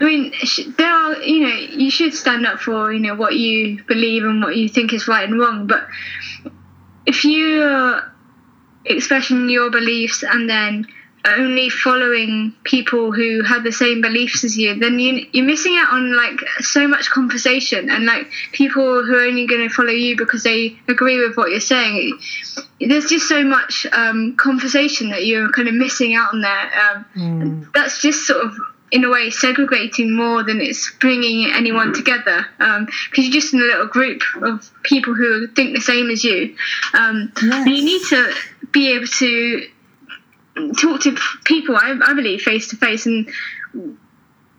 I 0.00 0.04
mean, 0.04 0.32
there 0.76 0.92
are 0.92 1.22
you 1.22 1.40
know 1.40 1.54
you 1.54 1.90
should 1.90 2.14
stand 2.14 2.46
up 2.46 2.60
for 2.60 2.92
you 2.92 3.00
know 3.00 3.14
what 3.14 3.36
you 3.36 3.82
believe 3.84 4.24
and 4.24 4.42
what 4.42 4.56
you 4.56 4.68
think 4.68 4.92
is 4.92 5.08
right 5.08 5.28
and 5.28 5.38
wrong, 5.38 5.66
but 5.66 5.86
if 7.06 7.24
you're 7.24 8.02
expressing 8.86 9.48
your 9.48 9.70
beliefs 9.70 10.22
and 10.22 10.48
then 10.48 10.86
only 11.26 11.70
following 11.70 12.52
people 12.64 13.12
who 13.12 13.42
have 13.42 13.64
the 13.64 13.72
same 13.72 14.00
beliefs 14.02 14.44
as 14.44 14.56
you, 14.58 14.74
then 14.78 14.98
you, 14.98 15.26
you're 15.32 15.44
missing 15.44 15.76
out 15.76 15.92
on 15.92 16.14
like 16.16 16.38
so 16.60 16.86
much 16.86 17.10
conversation 17.10 17.88
and 17.90 18.04
like 18.04 18.30
people 18.52 19.02
who 19.04 19.14
are 19.16 19.24
only 19.24 19.46
going 19.46 19.66
to 19.66 19.74
follow 19.74 19.90
you 19.90 20.16
because 20.16 20.42
they 20.42 20.76
agree 20.88 21.18
with 21.26 21.36
what 21.36 21.50
you're 21.50 21.60
saying. 21.60 22.18
there's 22.80 23.06
just 23.06 23.28
so 23.28 23.42
much 23.42 23.86
um, 23.92 24.36
conversation 24.36 25.10
that 25.10 25.24
you're 25.24 25.50
kind 25.52 25.68
of 25.68 25.74
missing 25.74 26.14
out 26.14 26.32
on 26.34 26.40
there. 26.40 26.70
Um, 26.82 27.04
Mm. 27.14 27.72
That's 27.72 28.02
just 28.02 28.26
sort 28.26 28.44
of 28.44 28.56
in 28.90 29.04
a 29.04 29.10
way 29.10 29.30
segregating 29.30 30.14
more 30.14 30.42
than 30.42 30.60
it's 30.60 30.92
bringing 31.00 31.50
anyone 31.52 31.92
together 31.92 32.46
because 32.58 33.24
you're 33.24 33.32
just 33.32 33.52
in 33.54 33.60
a 33.60 33.64
little 33.64 33.86
group 33.86 34.20
of 34.42 34.70
people 34.82 35.14
who 35.14 35.46
think 35.48 35.74
the 35.74 35.80
same 35.80 36.10
as 36.10 36.22
you. 36.24 36.54
Um, 36.92 37.32
Yes. 37.42 37.52
and 37.66 37.68
You 37.68 37.84
need 37.84 38.02
to 38.10 38.32
be 38.72 38.92
able 38.94 39.06
to 39.06 39.66
talk 40.76 41.00
to 41.02 41.16
people, 41.44 41.76
I, 41.76 41.98
I 42.04 42.14
believe, 42.14 42.42
face 42.42 42.68
to 42.68 42.76
face 42.76 43.06
and 43.06 43.28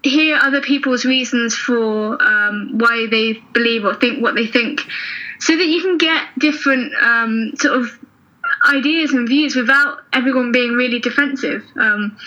hear 0.04 0.38
other 0.38 0.62
people's 0.62 1.06
reasons 1.06 1.56
for 1.56 2.22
um, 2.22 2.78
why 2.78 3.08
they 3.10 3.34
believe 3.54 3.86
or 3.86 3.96
think 3.96 4.22
what 4.22 4.36
they 4.36 4.46
think 4.46 4.82
so 5.40 5.56
that 5.58 5.66
you 5.66 5.82
can 5.82 5.98
get 5.98 6.28
different 6.38 6.94
um, 7.02 7.54
sort 7.58 7.80
of 7.80 8.00
ideas 8.70 9.14
and 9.14 9.28
views 9.28 9.56
without 9.56 10.00
everyone 10.14 10.52
being 10.52 10.74
really 10.74 11.00
defensive. 11.00 11.64
Um, 11.76 12.18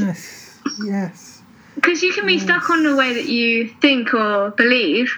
Yes, 0.00 0.58
yes, 0.82 1.42
because 1.74 2.02
you 2.02 2.12
can 2.12 2.26
be 2.26 2.38
stuck 2.38 2.70
on 2.70 2.82
the 2.82 2.96
way 2.96 3.14
that 3.14 3.26
you 3.26 3.68
think 3.80 4.14
or 4.14 4.50
believe 4.50 5.12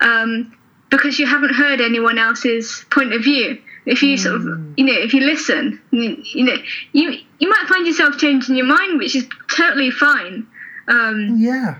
um, 0.00 0.56
because 0.90 1.18
you 1.18 1.26
haven't 1.26 1.54
heard 1.54 1.80
anyone 1.80 2.18
else's 2.18 2.84
point 2.90 3.12
of 3.12 3.22
view 3.22 3.60
if 3.88 4.02
you 4.02 4.16
sort 4.16 4.36
of 4.36 4.42
you 4.76 4.84
know 4.84 4.92
if 4.92 5.14
you 5.14 5.20
listen 5.20 5.80
you, 5.90 6.22
you 6.34 6.44
know 6.44 6.56
you 6.92 7.18
you 7.38 7.48
might 7.48 7.66
find 7.68 7.86
yourself 7.86 8.16
changing 8.18 8.54
your 8.54 8.66
mind 8.66 8.98
which 8.98 9.16
is 9.16 9.26
totally 9.50 9.90
fine 9.90 10.46
um, 10.88 11.34
yeah. 11.38 11.78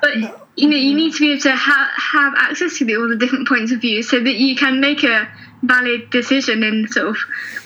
but 0.00 0.16
you 0.56 0.68
know 0.68 0.76
you 0.76 0.94
need 0.94 1.12
to 1.12 1.20
be 1.20 1.30
able 1.32 1.40
to 1.40 1.54
ha- 1.54 1.92
have 1.96 2.34
access 2.36 2.78
to 2.78 2.84
the, 2.84 2.96
all 2.96 3.08
the 3.08 3.16
different 3.16 3.48
points 3.48 3.72
of 3.72 3.80
view 3.80 4.02
so 4.02 4.22
that 4.22 4.34
you 4.34 4.56
can 4.56 4.80
make 4.80 5.02
a 5.04 5.28
valid 5.62 6.10
decision 6.10 6.62
in 6.62 6.86
sort 6.88 7.08
of 7.08 7.16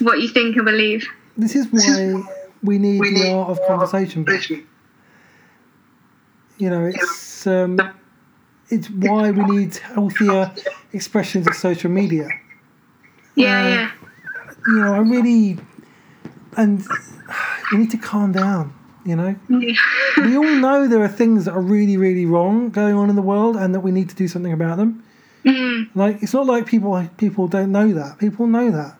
what 0.00 0.20
you 0.20 0.28
think 0.28 0.56
and 0.56 0.64
believe 0.64 1.06
This 1.36 1.56
is 1.56 1.66
why 1.70 2.22
we 2.62 2.78
need 2.78 3.00
the 3.00 3.32
art 3.32 3.50
of 3.50 3.58
conversation. 3.66 4.24
back. 4.24 4.50
You 6.58 6.70
know, 6.70 6.86
it's 6.86 7.46
um, 7.46 7.78
it's 8.68 8.90
why 8.90 9.30
we 9.30 9.44
need 9.44 9.76
healthier 9.76 10.52
expressions 10.92 11.46
of 11.46 11.54
social 11.54 11.90
media. 11.90 12.28
Yeah 13.38 13.60
Uh, 13.64 13.68
yeah 13.68 13.90
You 14.66 14.78
know, 14.82 14.92
I 14.94 14.98
really 15.14 15.58
and 16.56 16.84
we 17.72 17.78
need 17.78 17.90
to 17.92 17.98
calm 17.98 18.32
down. 18.32 18.74
You 19.04 19.16
know, 19.16 19.34
yeah 19.48 19.74
we 20.26 20.36
all 20.36 20.54
know 20.66 20.86
there 20.86 21.02
are 21.02 21.08
things 21.22 21.44
that 21.46 21.52
are 21.52 21.62
really, 21.76 21.96
really 21.96 22.26
wrong 22.26 22.68
going 22.70 22.94
on 22.94 23.08
in 23.08 23.16
the 23.16 23.22
world, 23.32 23.56
and 23.56 23.74
that 23.74 23.80
we 23.80 23.90
need 23.98 24.08
to 24.10 24.14
do 24.14 24.28
something 24.28 24.52
about 24.52 24.76
them. 24.76 24.90
Mm, 25.44 25.88
Like 25.94 26.22
it's 26.22 26.34
not 26.34 26.46
like 26.46 26.66
people 26.66 26.92
people 27.16 27.48
don't 27.48 27.72
know 27.72 27.88
that. 28.00 28.18
People 28.18 28.46
know 28.46 28.70
that. 28.70 28.92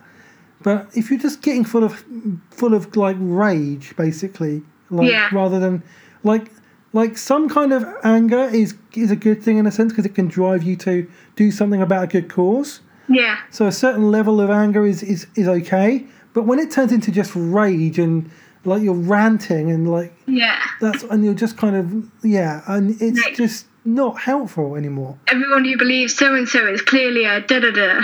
But 0.62 0.78
if 0.94 1.10
you're 1.10 1.20
just 1.28 1.42
getting 1.42 1.64
full 1.64 1.84
of 1.84 2.04
full 2.50 2.72
of 2.74 2.96
like 2.96 3.16
rage, 3.20 3.94
basically, 3.96 4.62
like 4.90 5.10
Yeah. 5.10 5.28
rather 5.32 5.58
than 5.60 5.82
like 6.24 6.46
like 6.94 7.18
some 7.18 7.48
kind 7.48 7.72
of 7.72 7.84
anger 8.02 8.44
is 8.62 8.74
is 8.94 9.10
a 9.10 9.16
good 9.16 9.42
thing 9.42 9.58
in 9.58 9.66
a 9.66 9.70
sense 9.70 9.92
because 9.92 10.06
it 10.06 10.14
can 10.14 10.28
drive 10.28 10.62
you 10.62 10.76
to 10.76 11.06
do 11.36 11.50
something 11.50 11.82
about 11.82 12.04
a 12.04 12.06
good 12.06 12.28
cause. 12.30 12.80
Yeah 13.08 13.38
So 13.50 13.66
a 13.66 13.72
certain 13.72 14.10
level 14.10 14.40
of 14.40 14.50
anger 14.50 14.86
is 14.86 15.02
is 15.02 15.26
is 15.34 15.48
okay. 15.48 16.06
But 16.34 16.42
when 16.44 16.58
it 16.58 16.70
turns 16.70 16.92
into 16.92 17.10
just 17.10 17.32
rage 17.34 17.98
and 17.98 18.30
like 18.64 18.82
you're 18.82 18.94
ranting 18.94 19.70
and 19.70 19.90
like 19.90 20.12
yeah 20.26 20.58
that's 20.80 21.02
and 21.04 21.24
you're 21.24 21.34
just 21.34 21.56
kind 21.56 21.74
of 21.76 22.10
yeah 22.24 22.62
and 22.66 23.00
it's 23.00 23.20
Right. 23.24 23.36
just 23.36 23.66
not 23.84 24.20
helpful 24.20 24.76
anymore. 24.76 25.16
everyone 25.28 25.64
who 25.64 25.78
believes 25.78 26.14
so 26.14 26.34
and 26.34 26.46
so 26.46 26.66
is 26.66 26.82
clearly 26.82 27.24
a 27.24 27.40
da 27.40 27.58
da 27.60 27.70
da. 27.70 28.00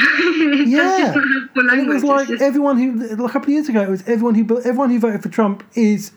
Yeah. 0.65 1.13
And 1.57 1.81
it 1.81 1.87
was 1.87 2.03
like 2.05 2.31
everyone 2.41 2.79
who, 2.79 3.13
a 3.25 3.29
couple 3.29 3.49
of 3.49 3.49
years 3.51 3.69
ago, 3.69 3.83
it 3.83 3.91
was 3.91 4.03
everyone 4.09 4.35
who 4.35 4.45
everyone 4.63 4.91
who 4.91 4.99
voted 4.99 5.23
for 5.23 5.29
Trump 5.29 5.63
is 5.75 6.13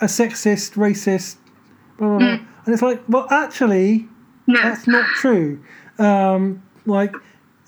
a 0.00 0.04
sexist, 0.06 0.74
racist, 0.74 1.36
blah 1.98 2.08
blah 2.08 2.18
blah. 2.18 2.28
And 2.66 2.74
it's 2.74 2.82
like, 2.82 3.00
well, 3.08 3.26
actually, 3.30 4.06
no. 4.46 4.60
that's 4.60 4.86
not 4.86 5.06
true. 5.14 5.62
Um, 5.98 6.62
like, 6.84 7.14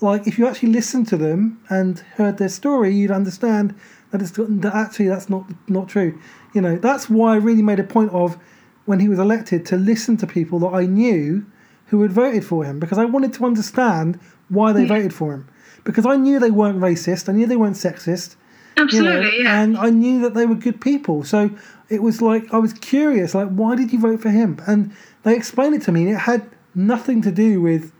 like 0.01 0.27
if 0.27 0.37
you 0.37 0.47
actually 0.47 0.71
listened 0.71 1.07
to 1.09 1.17
them 1.17 1.61
and 1.69 1.99
heard 2.15 2.37
their 2.37 2.49
story, 2.49 2.93
you'd 2.95 3.11
understand 3.11 3.75
that 4.11 4.21
it's 4.21 4.31
that 4.31 4.71
actually 4.73 5.07
that's 5.07 5.29
not 5.29 5.45
not 5.67 5.89
true. 5.89 6.19
You 6.53 6.61
know, 6.61 6.77
that's 6.77 7.09
why 7.09 7.33
I 7.33 7.37
really 7.37 7.61
made 7.61 7.79
a 7.79 7.83
point 7.83 8.11
of 8.11 8.37
when 8.85 8.99
he 8.99 9.07
was 9.07 9.19
elected 9.19 9.65
to 9.67 9.75
listen 9.75 10.17
to 10.17 10.27
people 10.27 10.59
that 10.59 10.73
I 10.73 10.85
knew 10.85 11.45
who 11.87 12.01
had 12.01 12.11
voted 12.11 12.45
for 12.45 12.63
him 12.63 12.79
because 12.79 12.97
I 12.97 13.05
wanted 13.05 13.33
to 13.33 13.45
understand 13.45 14.19
why 14.47 14.73
they 14.73 14.85
voted 14.85 15.13
for 15.13 15.33
him 15.33 15.47
because 15.83 16.05
I 16.05 16.15
knew 16.15 16.39
they 16.39 16.51
weren't 16.51 16.79
racist, 16.79 17.29
I 17.29 17.33
knew 17.33 17.45
they 17.45 17.55
weren't 17.55 17.75
sexist, 17.75 18.35
you 18.77 18.83
know, 19.03 19.11
Absolutely, 19.11 19.43
yeah. 19.43 19.61
and 19.61 19.77
I 19.77 19.89
knew 19.89 20.21
that 20.21 20.33
they 20.33 20.45
were 20.45 20.55
good 20.55 20.81
people. 20.81 21.23
So 21.23 21.51
it 21.89 22.01
was 22.01 22.21
like 22.21 22.53
I 22.53 22.57
was 22.57 22.73
curious, 22.73 23.35
like 23.35 23.49
why 23.49 23.75
did 23.75 23.91
you 23.91 23.99
vote 23.99 24.21
for 24.21 24.29
him? 24.29 24.61
And 24.67 24.91
they 25.23 25.35
explained 25.35 25.75
it 25.75 25.81
to 25.83 25.91
me, 25.91 26.03
and 26.03 26.11
it 26.11 26.19
had 26.19 26.49
nothing 26.73 27.21
to 27.23 27.31
do 27.31 27.61
with 27.61 27.91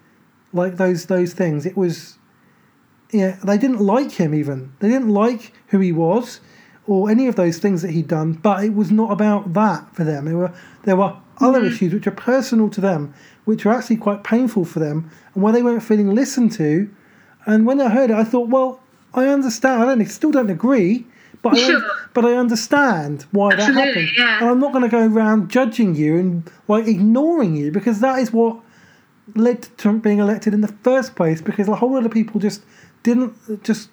like 0.53 0.77
those 0.77 1.05
those 1.05 1.33
things. 1.33 1.65
It 1.65 1.77
was 1.77 2.17
yeah, 3.11 3.37
they 3.43 3.57
didn't 3.57 3.79
like 3.79 4.11
him 4.11 4.33
even. 4.35 4.73
They 4.79 4.89
didn't 4.89 5.09
like 5.09 5.53
who 5.67 5.79
he 5.79 5.91
was 5.91 6.41
or 6.85 7.09
any 7.09 7.27
of 7.27 7.35
those 7.35 7.59
things 7.59 7.81
that 7.81 7.91
he'd 7.91 8.07
done, 8.07 8.33
but 8.33 8.63
it 8.63 8.73
was 8.73 8.91
not 8.91 9.11
about 9.11 9.53
that 9.53 9.95
for 9.95 10.03
them. 10.03 10.25
There 10.25 10.37
were 10.37 10.53
there 10.83 10.95
were 10.95 11.15
other 11.39 11.59
mm-hmm. 11.59 11.67
issues 11.67 11.93
which 11.93 12.07
are 12.07 12.11
personal 12.11 12.69
to 12.69 12.81
them, 12.81 13.13
which 13.45 13.65
were 13.65 13.71
actually 13.71 13.97
quite 13.97 14.23
painful 14.23 14.65
for 14.65 14.79
them, 14.79 15.09
and 15.33 15.43
where 15.43 15.53
they 15.53 15.63
weren't 15.63 15.83
feeling 15.83 16.13
listened 16.13 16.51
to. 16.53 16.89
And 17.45 17.65
when 17.65 17.79
I 17.79 17.89
heard 17.89 18.09
it, 18.09 18.15
I 18.15 18.23
thought, 18.23 18.49
well, 18.49 18.81
I 19.13 19.27
understand. 19.27 19.81
I 19.81 19.85
don't 19.85 20.05
still 20.07 20.31
don't 20.31 20.49
agree, 20.49 21.05
but 21.41 21.53
I, 21.53 21.57
Sure. 21.57 21.81
but 22.13 22.25
I 22.25 22.33
understand 22.33 23.25
why 23.31 23.55
that 23.55 23.73
happened. 23.73 24.09
yeah. 24.17 24.39
And 24.39 24.49
I'm 24.49 24.59
not 24.59 24.71
going 24.71 24.83
to 24.83 24.89
go 24.89 25.05
around 25.05 25.49
judging 25.49 25.95
you 25.95 26.17
and 26.17 26.51
like 26.67 26.87
ignoring 26.87 27.55
you 27.55 27.71
because 27.71 28.01
that 28.01 28.19
is 28.19 28.33
what 28.33 28.59
led 29.35 29.63
to 29.63 29.69
Trump 29.77 30.03
being 30.03 30.19
elected 30.19 30.53
in 30.53 30.61
the 30.61 30.73
first 30.83 31.15
place. 31.15 31.41
Because 31.41 31.67
a 31.67 31.75
whole 31.75 31.93
lot 31.93 32.05
of 32.05 32.11
people 32.11 32.39
just 32.39 32.61
didn't 33.03 33.63
just 33.63 33.89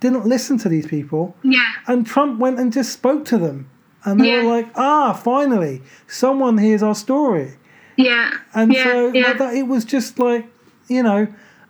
didn't 0.00 0.26
listen 0.26 0.58
to 0.58 0.68
these 0.68 0.86
people, 0.86 1.34
yeah. 1.42 1.64
and 1.86 2.06
Trump 2.06 2.38
went 2.38 2.58
and 2.58 2.72
just 2.72 2.92
spoke 2.92 3.24
to 3.26 3.38
them, 3.38 3.68
and 4.04 4.20
they 4.20 4.28
Yeah. 4.30 4.42
were 4.44 4.50
like, 4.50 4.68
"Ah, 4.76 5.12
finally, 5.14 5.82
someone 6.06 6.58
hears 6.58 6.82
our 6.82 6.94
story." 6.94 7.54
Yeah. 7.96 8.30
And 8.54 8.74
yeah, 8.74 8.84
so 8.84 9.12
yeah. 9.14 9.28
like 9.28 9.38
that, 9.38 9.54
it 9.54 9.66
was 9.68 9.84
just 9.84 10.18
like 10.18 10.46
you 10.88 11.02
know, 11.02 11.26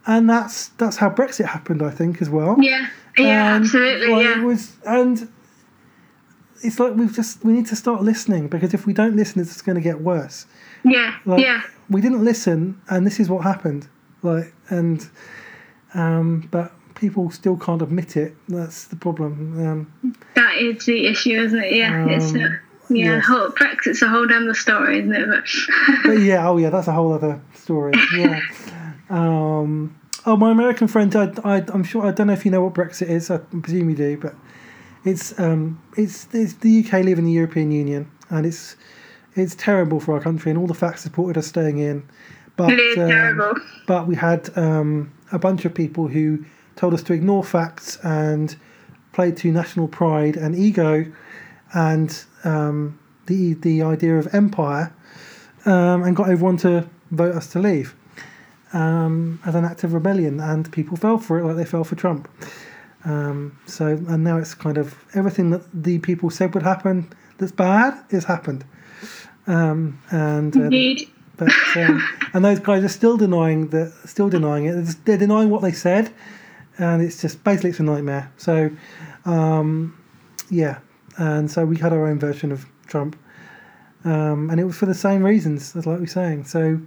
and 0.07 0.29
that's 0.29 0.69
that's 0.79 0.97
how 0.97 1.09
Brexit 1.11 1.47
happened, 1.47 1.83
I 1.83 1.91
think, 1.91 2.21
as 2.21 2.29
well. 2.29 2.57
yeah. 2.61 2.89
Yeah, 3.17 3.55
And, 3.57 3.65
absolutely, 3.65 4.09
like, 4.09 4.25
yeah. 4.25 4.41
It 4.41 4.45
was, 4.45 4.73
and 4.85 5.29
it's 6.63 6.79
like 6.81 6.95
we've 6.97 7.15
just 7.15 7.45
we 7.45 7.53
need 7.53 7.67
to 7.67 7.77
start 7.77 8.03
listening 8.03 8.49
because 8.49 8.75
if 8.75 8.87
we 8.87 8.93
don't 8.93 9.17
listen, 9.17 9.41
it's 9.41 9.63
going 9.63 9.77
to 9.77 9.81
get 9.83 10.01
worse. 10.01 10.47
yeah. 10.85 11.15
Like, 11.25 11.41
yeah. 11.43 11.63
We 11.89 12.01
didn't 12.01 12.25
listen, 12.25 12.81
and 12.89 13.07
this 13.07 13.21
is 13.21 13.29
what 13.29 13.43
happened. 13.45 13.89
Like, 14.23 14.53
and 14.71 15.09
um, 15.95 16.49
but 16.51 16.73
people 16.95 17.31
still 17.31 17.57
can't 17.57 17.83
admit 17.83 18.17
it. 18.17 18.35
That's 18.49 18.85
the 18.87 18.97
problem. 18.97 19.67
Um, 19.67 20.15
That 20.35 20.57
is 20.57 20.85
the 20.87 21.07
issue, 21.07 21.41
isn't 21.41 21.59
it? 21.59 21.73
Yeah. 21.73 22.07
it's 22.09 22.33
Um, 22.33 22.43
uh, 22.43 22.49
yeah, 22.89 23.17
yes. 23.17 23.27
whole 23.27 23.49
Brexit's 23.51 24.03
a 24.03 24.09
whole 24.09 24.27
damn 24.27 24.53
story, 24.55 25.01
isn't 25.01 25.13
it? 25.13 25.29
But, 25.29 25.45
but 26.05 26.21
yeah, 26.21 26.49
oh 26.49 26.57
yeah, 26.57 26.71
that's 26.71 26.89
a 26.89 26.93
whole 26.93 27.13
other 27.13 27.41
story. 27.55 27.93
Yeah. 28.17 28.41
um, 29.11 29.99
oh, 30.25 30.37
my 30.37 30.51
American 30.51 30.89
friend, 30.89 31.15
I, 31.15 31.33
I, 31.45 31.65
I'm 31.73 31.85
sure 31.85 32.07
I 32.07 32.13
don't 32.13 32.29
know 32.29 32.33
if 32.33 32.45
you 32.45 32.51
know 32.51 32.63
what 32.63 32.75
Brexit 32.75 33.09
is. 33.09 33.31
I 33.31 33.39
presume 33.39 33.91
you 33.91 33.97
do, 33.97 34.17
but 34.17 34.35
it's 35.05 35.39
um, 35.39 35.83
it's 35.97 36.29
it's 36.33 36.55
the 36.55 36.85
UK 36.85 37.05
leaving 37.05 37.25
the 37.25 37.33
European 37.33 37.71
Union, 37.73 38.11
and 38.31 38.47
it's 38.47 38.77
it's 39.37 39.55
terrible 39.55 40.01
for 40.01 40.15
our 40.15 40.21
country, 40.21 40.51
and 40.51 40.59
all 40.59 40.67
the 40.67 40.75
facts 40.75 41.03
supported 41.03 41.39
us 41.39 41.47
staying 41.47 41.79
in. 41.79 42.09
But 42.57 42.73
it 42.73 42.81
is 42.81 42.99
um, 42.99 43.09
terrible. 43.09 43.55
but 43.87 44.07
we 44.07 44.17
had 44.17 44.51
um, 44.57 45.13
a 45.31 45.39
bunch 45.39 45.65
of 45.65 45.75
people 45.75 46.09
who 46.09 46.45
told 46.75 46.95
us 46.95 47.03
to 47.05 47.13
ignore 47.13 47.45
facts 47.45 47.99
and 48.03 48.57
play 49.13 49.33
to 49.33 49.51
national 49.53 49.89
pride 49.89 50.37
and 50.37 50.55
ego 50.55 51.11
and 51.75 52.25
um, 52.45 52.99
the 53.27 53.55
the 53.55 53.83
idea 53.83 54.19
of 54.19 54.33
empire 54.35 54.95
um, 55.65 56.03
and 56.03 56.17
got 56.17 56.31
everyone 56.31 56.57
to 56.59 56.89
vote 57.11 57.35
us 57.35 57.47
to 57.49 57.59
leave 57.59 57.95
um, 58.73 59.41
as 59.45 59.55
an 59.55 59.65
act 59.65 59.85
of 59.85 59.95
rebellion 59.95 60.41
and 60.41 60.71
people 60.73 60.97
fell 60.97 61.19
for 61.19 61.39
it 61.39 61.45
like 61.45 61.57
they 61.57 61.65
fell 61.65 61.85
for 61.85 61.95
Trump. 61.95 62.29
Um, 63.05 63.59
so 63.67 63.87
and 63.87 64.25
now 64.25 64.37
it's 64.37 64.55
kind 64.55 64.79
of 64.79 64.97
everything 65.15 65.51
that 65.51 65.63
the 65.73 65.99
people 66.01 66.29
said 66.31 66.55
would 66.55 66.63
happen 66.63 67.13
that's 67.39 67.53
bad 67.53 67.95
has 68.11 68.25
happened. 68.25 68.65
Um, 69.47 70.01
and 70.11 70.57
uh, 70.57 70.63
Indeed. 70.63 71.09
but 71.37 71.53
um, 71.77 72.03
and 72.33 72.45
those 72.45 72.59
guys 72.59 72.83
are 72.85 72.89
still 72.89 73.17
denying 73.17 73.69
that, 73.69 73.93
still 74.05 74.29
denying 74.29 74.67
it. 74.67 74.97
They're 75.05 75.19
denying 75.19 75.51
what 75.51 75.63
they 75.63 75.73
said, 75.73 76.13
and 76.79 77.03
it's 77.03 77.21
just 77.21 77.43
basically 77.45 77.71
it's 77.71 77.81
a 77.81 77.85
nightmare. 77.85 78.33
So, 78.37 78.71
um, 79.25 79.97
yeah, 80.51 80.79
and 81.17 81.51
so 81.51 81.65
we 81.65 81.77
had 81.77 81.93
our 81.93 82.07
own 82.07 82.19
version 82.19 82.51
of 82.53 82.67
Trump, 82.87 83.17
um, 84.05 84.51
and 84.51 84.59
it 84.59 84.65
was 84.65 84.77
for 84.77 84.87
the 84.87 84.95
same 84.95 85.25
reasons 85.25 85.77
as 85.77 85.87
like 85.87 86.01
we're 86.01 86.07
saying. 86.07 86.45
So, 86.45 86.81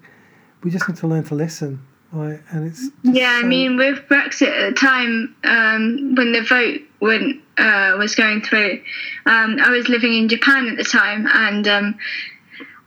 we 0.63 0.71
just 0.71 0.87
need 0.87 0.97
to 0.97 1.07
learn 1.07 1.23
to 1.25 1.35
listen 1.35 1.81
Like, 2.11 2.41
and 2.49 2.67
it's 2.67 2.89
Yeah, 3.03 3.39
I 3.41 3.43
mean, 3.43 3.77
with 3.77 3.99
Brexit 4.09 4.49
at 4.49 4.69
the 4.69 4.75
time, 4.75 5.35
um, 5.43 6.15
when 6.15 6.31
the 6.31 6.41
vote 6.41 6.81
went, 6.99 7.41
uh, 7.57 7.95
was 7.97 8.15
going 8.15 8.41
through, 8.41 8.81
um, 9.25 9.59
I 9.61 9.69
was 9.69 9.89
living 9.89 10.13
in 10.13 10.27
Japan 10.27 10.67
at 10.67 10.77
the 10.77 10.83
time, 10.83 11.27
and 11.33 11.67
um, 11.67 11.99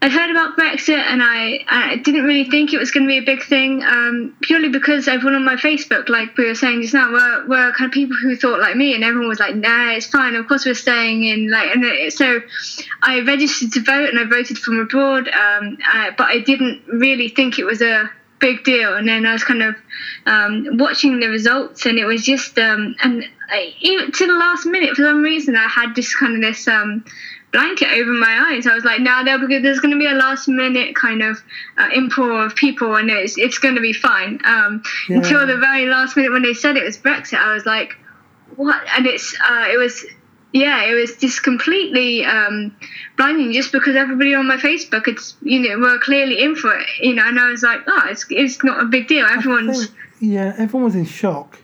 I'd 0.03 0.11
heard 0.11 0.29
about 0.29 0.57
Brexit, 0.57 0.97
and 0.97 1.23
I, 1.23 1.63
I 1.69 1.95
didn't 1.95 2.25
really 2.25 2.43
think 2.49 2.73
it 2.73 2.77
was 2.77 2.91
going 2.91 3.05
to 3.05 3.07
be 3.07 3.19
a 3.19 3.21
big 3.21 3.41
thing, 3.41 3.81
um, 3.83 4.35
purely 4.41 4.67
because 4.67 5.07
everyone 5.07 5.35
on 5.35 5.45
my 5.45 5.55
Facebook, 5.55 6.09
like 6.09 6.35
we 6.37 6.45
were 6.45 6.55
saying 6.55 6.81
just 6.81 6.93
now, 6.93 7.09
were, 7.09 7.47
were 7.47 7.71
kind 7.71 7.87
of 7.87 7.93
people 7.93 8.17
who 8.21 8.35
thought 8.35 8.59
like 8.59 8.75
me, 8.75 8.95
and 8.95 9.03
everyone 9.05 9.29
was 9.29 9.39
like, 9.39 9.55
"Nah, 9.55 9.91
it's 9.91 10.07
fine. 10.07 10.35
Of 10.35 10.45
course 10.49 10.65
we're 10.65 10.75
staying 10.75 11.23
in." 11.23 11.49
Like, 11.49 11.73
and 11.73 11.85
it, 11.85 12.11
so 12.11 12.41
I 13.01 13.21
registered 13.21 13.71
to 13.71 13.79
vote, 13.81 14.09
and 14.09 14.19
I 14.19 14.25
voted 14.25 14.57
from 14.57 14.77
abroad, 14.79 15.29
um, 15.29 15.77
I, 15.85 16.09
but 16.17 16.27
I 16.27 16.39
didn't 16.39 16.85
really 16.85 17.29
think 17.29 17.57
it 17.57 17.63
was 17.63 17.81
a 17.81 18.09
big 18.39 18.65
deal. 18.65 18.97
And 18.97 19.07
then 19.07 19.25
I 19.25 19.31
was 19.31 19.45
kind 19.45 19.63
of 19.63 19.75
um, 20.25 20.67
watching 20.73 21.21
the 21.21 21.27
results, 21.27 21.85
and 21.85 21.97
it 21.97 22.03
was 22.03 22.25
just 22.25 22.59
um, 22.59 22.93
and 23.01 23.23
I, 23.49 23.73
even 23.79 24.11
to 24.11 24.27
the 24.27 24.33
last 24.33 24.65
minute, 24.65 24.97
for 24.97 25.03
some 25.03 25.21
reason, 25.21 25.55
I 25.55 25.69
had 25.69 25.95
this 25.95 26.13
kind 26.13 26.35
of 26.35 26.41
this 26.41 26.67
um, 26.67 27.05
blanket 27.53 27.87
over 27.93 28.11
my 28.11 28.49
eyes. 28.51 28.67
I 28.67 28.73
was 28.73 28.83
like, 28.83 28.99
"Now 28.99 29.21
nah, 29.21 29.37
there's 29.47 29.79
going 29.79 29.93
to 29.93 29.99
be 29.99 30.07
a 30.07 30.13
last 30.13 30.47
minute 30.49 30.95
kind 30.95 31.21
of 31.21 31.41
uh, 31.77 31.87
improv 31.89 32.47
of 32.47 32.55
people, 32.55 32.95
and 32.95 33.09
it's 33.09 33.37
it's 33.37 33.59
going 33.59 33.75
to 33.75 33.81
be 33.81 33.93
fine." 33.93 34.39
Um, 34.43 34.83
Yeah. 35.07 35.17
Until 35.17 35.47
the 35.47 35.57
very 35.57 35.85
last 35.85 36.17
minute 36.17 36.31
when 36.33 36.41
they 36.43 36.53
said 36.53 36.75
it 36.75 36.83
was 36.83 36.97
Brexit, 36.97 37.37
I 37.39 37.53
was 37.53 37.65
like, 37.65 37.93
"What?" 38.57 38.81
And 38.97 39.07
it's 39.07 39.33
uh, 39.49 39.67
it 39.71 39.77
was. 39.77 40.05
Yeah, 40.55 40.83
it 40.83 40.93
was 40.93 41.15
just 41.15 41.41
completely 41.41 42.23
um, 42.25 42.75
blinding. 43.17 43.53
Just 43.53 43.71
because 43.71 43.95
everybody 43.95 44.35
on 44.35 44.47
my 44.47 44.57
Facebook, 44.57 45.07
it's 45.07 45.35
you 45.41 45.59
know, 45.61 45.79
were 45.79 45.97
clearly 45.97 46.43
in 46.43 46.55
for 46.55 46.71
it, 46.77 46.85
you 47.01 47.15
know, 47.15 47.25
and 47.27 47.39
I 47.39 47.49
was 47.49 47.63
like, 47.63 47.79
oh, 47.87 48.03
it's 48.11 48.23
it's 48.29 48.63
not 48.63 48.79
a 48.79 48.85
big 48.85 49.07
deal. 49.07 49.25
Everyone's 49.25 49.87
think- 49.87 49.97
yeah, 50.19 50.53
everyone 50.59 50.83
was 50.83 50.95
in 50.95 51.05
shock. 51.05 51.57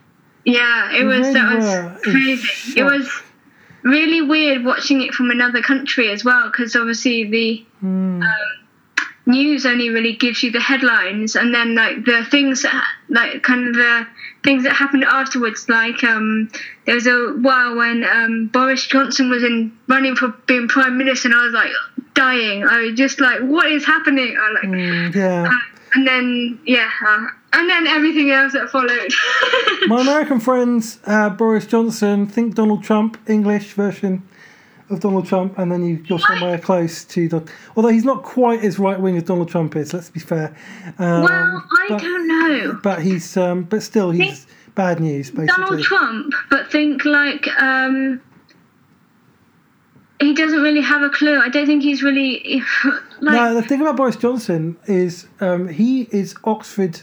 yeah, 0.43 0.91
it 0.97 1.03
was 1.03 1.19
really 1.19 1.33
that 1.33 1.55
was 1.55 2.01
crazy. 2.01 2.79
It 2.79 2.83
was. 2.83 3.07
Really 3.83 4.21
weird 4.21 4.63
watching 4.63 5.01
it 5.01 5.13
from 5.13 5.31
another 5.31 5.61
country 5.61 6.09
as 6.11 6.23
well, 6.23 6.47
because 6.49 6.75
obviously 6.75 7.23
the 7.29 7.65
Mm. 7.83 8.23
news 9.25 9.65
only 9.65 9.89
really 9.89 10.13
gives 10.13 10.41
you 10.43 10.51
the 10.51 10.59
headlines, 10.59 11.35
and 11.35 11.53
then 11.53 11.75
like 11.75 12.03
the 12.05 12.25
things 12.25 12.63
that 12.63 12.83
like 13.09 13.41
kind 13.43 13.67
of 13.67 13.75
the 13.75 14.07
things 14.43 14.63
that 14.63 14.73
happened 14.73 15.03
afterwards. 15.03 15.69
Like 15.69 16.03
um, 16.03 16.49
there 16.85 16.95
was 16.95 17.07
a 17.07 17.33
while 17.39 17.75
when 17.75 18.03
um, 18.03 18.47
Boris 18.47 18.85
Johnson 18.87 19.29
was 19.29 19.43
in 19.43 19.71
running 19.87 20.15
for 20.15 20.29
being 20.47 20.67
prime 20.67 20.97
minister, 20.97 21.29
and 21.29 21.37
I 21.37 21.43
was 21.45 21.53
like 21.53 21.71
dying. 22.15 22.65
I 22.67 22.81
was 22.81 22.93
just 22.95 23.21
like, 23.21 23.39
what 23.41 23.71
is 23.71 23.85
happening? 23.85 24.35
I 24.37 24.51
like. 24.51 24.63
Mm, 24.63 25.15
yeah. 25.15 25.51
And 25.93 26.05
then, 26.07 26.59
yeah, 26.65 26.89
uh, 27.07 27.27
and 27.53 27.69
then 27.69 27.87
everything 27.87 28.31
else 28.31 28.53
that 28.53 28.69
followed. 28.69 29.11
My 29.87 30.01
American 30.01 30.39
friends, 30.39 30.99
uh, 31.05 31.29
Boris 31.29 31.65
Johnson, 31.65 32.27
think 32.27 32.55
Donald 32.55 32.83
Trump, 32.83 33.17
English 33.27 33.73
version 33.73 34.27
of 34.89 34.99
Donald 34.99 35.27
Trump, 35.27 35.57
and 35.57 35.71
then 35.71 35.83
you, 35.83 36.03
you're 36.07 36.19
somewhere 36.19 36.57
close 36.57 37.05
to 37.05 37.27
Donald. 37.29 37.49
Although 37.75 37.89
he's 37.89 38.05
not 38.05 38.23
quite 38.23 38.63
as 38.63 38.79
right 38.79 38.99
wing 38.99 39.17
as 39.17 39.23
Donald 39.23 39.49
Trump 39.49 39.75
is, 39.75 39.93
let's 39.93 40.09
be 40.09 40.19
fair. 40.19 40.55
Um, 40.97 41.23
well, 41.23 41.29
I 41.31 41.85
but, 41.89 42.01
don't 42.01 42.27
know. 42.27 42.79
But 42.81 43.01
he's, 43.01 43.37
um, 43.37 43.63
but 43.63 43.83
still, 43.83 44.11
he's 44.11 44.47
bad 44.75 44.99
news 44.99 45.29
basically. 45.29 45.47
Donald 45.47 45.83
Trump, 45.83 46.33
but 46.49 46.71
think 46.71 47.03
like 47.05 47.47
um, 47.61 48.21
he 50.19 50.33
doesn't 50.33 50.61
really 50.61 50.81
have 50.81 51.01
a 51.01 51.09
clue. 51.09 51.39
I 51.39 51.49
don't 51.49 51.67
think 51.67 51.83
he's 51.83 52.03
really 52.03 52.61
like. 53.21 53.33
no, 53.33 53.53
the 53.53 53.61
thing 53.61 53.81
about 53.81 53.97
Boris 53.97 54.15
Johnson 54.15 54.77
is 54.85 55.27
um, 55.39 55.67
he 55.67 56.03
is 56.11 56.35
Oxford, 56.43 57.01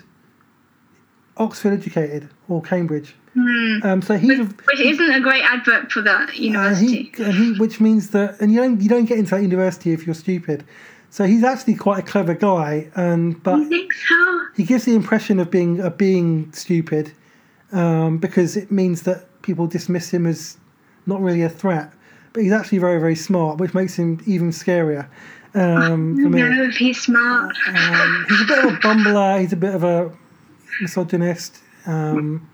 Oxford 1.37 1.73
educated 1.73 2.29
or 2.49 2.63
Cambridge. 2.63 3.15
Um, 3.35 4.01
so 4.01 4.17
he's 4.17 4.39
a, 4.39 4.45
which 4.45 4.81
isn't 4.81 5.11
a 5.11 5.21
great 5.21 5.43
advert 5.43 5.93
for 5.93 6.01
that 6.03 6.31
and 6.31 6.39
university. 6.39 7.13
he, 7.15 7.23
and 7.23 7.35
he, 7.35 7.53
which 7.59 7.81
means 7.81 8.11
that, 8.11 8.41
and 8.41 8.51
you 8.51 8.61
don't 8.61 8.81
you 8.81 8.89
don't 8.89 9.05
get 9.05 9.19
into 9.19 9.33
that 9.33 9.43
university 9.43 9.93
if 9.93 10.07
you're 10.07 10.15
stupid. 10.15 10.65
So 11.11 11.25
he's 11.25 11.45
actually 11.45 11.75
quite 11.75 11.99
a 11.99 12.03
clever 12.03 12.35
guy, 12.35 12.91
and 12.95 13.43
but 13.43 13.57
I 13.57 13.65
think 13.65 13.93
so. 13.93 14.41
he 14.57 14.65
gives 14.65 14.87
the 14.87 14.95
impression 14.95 15.39
of 15.39 15.51
being 15.51 15.81
of 15.81 15.99
being 15.99 16.51
stupid, 16.53 17.13
um, 17.73 18.17
because 18.19 18.57
it 18.57 18.71
means 18.71 19.03
that 19.03 19.43
people 19.43 19.67
dismiss 19.67 20.13
him 20.13 20.27
as 20.27 20.57
not 21.05 21.21
really 21.21 21.43
a 21.43 21.51
threat. 21.51 21.93
But 22.33 22.43
he's 22.43 22.53
actually 22.53 22.79
very 22.79 22.99
very 22.99 23.17
smart, 23.17 23.59
which 23.59 23.75
makes 23.75 23.97
him 23.97 24.23
even 24.27 24.51
scarier 24.51 25.09
um, 25.55 26.17
for 26.17 26.29
me. 26.31 26.43
No, 26.43 26.65
if 26.65 26.77
he's 26.77 27.01
smart. 27.01 27.55
Um, 27.69 28.27
he's 28.29 28.41
a 28.41 28.45
bit 28.47 28.65
of 28.65 28.73
a 28.73 28.77
bumbler. 28.79 29.41
He's 29.41 29.53
a 29.53 29.57
bit 29.57 29.75
of 29.75 29.85
a 29.85 30.11
misogynist. 30.81 31.59
Um, 31.87 32.49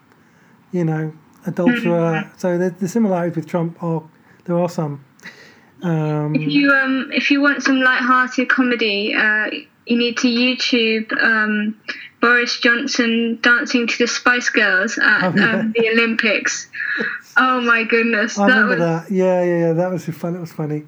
you 0.72 0.84
know, 0.84 1.12
adulterer. 1.46 2.30
So 2.36 2.58
the, 2.58 2.70
the 2.70 2.88
similarities 2.88 3.36
with 3.36 3.46
Trump 3.46 3.82
are 3.82 4.02
there 4.44 4.58
are 4.58 4.68
some. 4.68 5.04
Um, 5.82 6.34
If 6.34 6.48
you 6.48 6.70
um 6.70 7.10
if 7.12 7.30
you 7.30 7.40
want 7.40 7.62
some 7.62 7.80
light-hearted 7.80 8.48
comedy, 8.48 9.14
uh, 9.14 9.46
you 9.86 9.98
need 9.98 10.16
to 10.18 10.28
YouTube 10.28 11.12
um, 11.20 11.76
Boris 12.20 12.58
Johnson 12.60 13.38
dancing 13.42 13.86
to 13.88 13.98
the 13.98 14.06
Spice 14.06 14.48
Girls 14.48 14.96
at 14.98 15.24
Oh, 15.24 15.32
yeah. 15.36 15.56
um, 15.60 15.72
the 15.76 15.88
Olympics. 15.90 16.68
Oh 17.36 17.60
my 17.62 17.82
goodness, 17.84 18.38
I 18.38 18.46
that 18.46 18.52
remember 18.52 18.76
was 18.76 18.78
that. 19.08 19.10
Yeah, 19.10 19.42
yeah, 19.42 19.58
yeah. 19.58 19.72
That 19.72 19.90
was 19.90 20.04
fun. 20.04 20.36
It 20.36 20.40
was 20.40 20.52
funny. 20.52 20.84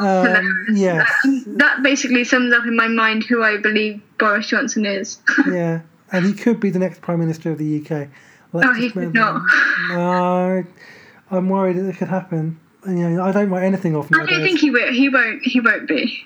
Um, 0.00 0.66
yes, 0.72 1.10
that 1.46 1.80
basically 1.82 2.24
sums 2.24 2.54
up 2.54 2.64
in 2.64 2.76
my 2.76 2.88
mind 2.88 3.24
who 3.24 3.42
I 3.42 3.56
believe 3.58 4.00
Boris 4.18 4.46
Johnson 4.46 4.86
is. 4.86 5.18
yeah, 5.46 5.80
and 6.12 6.24
he 6.24 6.32
could 6.32 6.60
be 6.60 6.70
the 6.70 6.78
next 6.78 7.00
prime 7.00 7.18
minister 7.18 7.50
of 7.50 7.58
the 7.58 7.80
UK. 7.80 8.08
Let's 8.52 8.68
Oh, 8.68 8.74
he 8.74 8.90
could 8.90 9.14
not. 9.14 9.42
No, 9.90 10.64
I'm 11.30 11.48
worried 11.48 11.76
that 11.76 11.88
it 11.88 11.96
could 11.96 12.08
happen. 12.08 12.58
And, 12.84 12.98
you 12.98 13.08
know, 13.08 13.22
I 13.22 13.32
don't 13.32 13.50
write 13.50 13.64
anything 13.64 13.96
off 13.96 14.08
I 14.12 14.24
don't 14.24 14.42
think 14.42 14.60
he 14.60 14.70
will. 14.70 14.92
He 14.92 15.08
won't. 15.08 15.42
He 15.42 15.60
won't 15.60 15.88
be. 15.88 16.24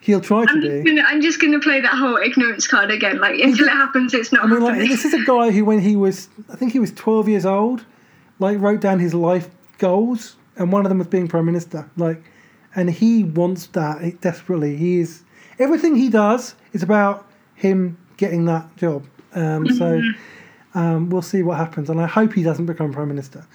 He'll 0.00 0.20
try 0.20 0.44
to 0.44 0.50
I'm 0.50 0.60
be. 0.60 0.82
gonna, 0.82 1.02
I'm 1.02 1.20
just 1.20 1.40
gonna 1.40 1.60
play 1.60 1.80
that 1.80 1.94
whole 1.94 2.16
ignorance 2.16 2.66
card 2.66 2.90
again. 2.90 3.20
Like 3.20 3.38
until 3.38 3.66
it 3.66 3.72
happens, 3.72 4.12
it's 4.14 4.32
not 4.32 4.44
I 4.44 4.46
mean, 4.48 4.60
like 4.60 4.78
this 4.78 5.04
is 5.04 5.14
a 5.14 5.22
guy 5.24 5.52
who, 5.52 5.64
when 5.64 5.80
he 5.80 5.94
was, 5.94 6.28
I 6.50 6.56
think 6.56 6.72
he 6.72 6.80
was 6.80 6.90
12 6.92 7.28
years 7.28 7.46
old, 7.46 7.84
like 8.40 8.58
wrote 8.58 8.80
down 8.80 8.98
his 8.98 9.14
life 9.14 9.48
goals, 9.78 10.36
and 10.56 10.72
one 10.72 10.84
of 10.84 10.88
them 10.88 10.98
was 10.98 11.06
being 11.06 11.28
prime 11.28 11.46
minister. 11.46 11.88
Like, 11.96 12.22
and 12.74 12.90
he 12.90 13.22
wants 13.22 13.66
that 13.68 14.20
desperately. 14.20 14.76
He 14.76 14.98
is 14.98 15.22
everything 15.60 15.94
he 15.94 16.08
does 16.08 16.56
is 16.72 16.82
about 16.82 17.28
him 17.54 17.96
getting 18.22 18.44
that 18.46 18.76
job. 18.76 19.04
Um, 19.34 19.66
so. 19.68 20.00
Um, 20.74 21.10
we'll 21.10 21.20
see 21.20 21.42
what 21.42 21.58
happens, 21.58 21.90
and 21.90 22.00
I 22.00 22.06
hope 22.06 22.32
he 22.32 22.42
doesn't 22.42 22.64
become 22.64 22.94
prime 22.94 23.08
minister. 23.08 23.46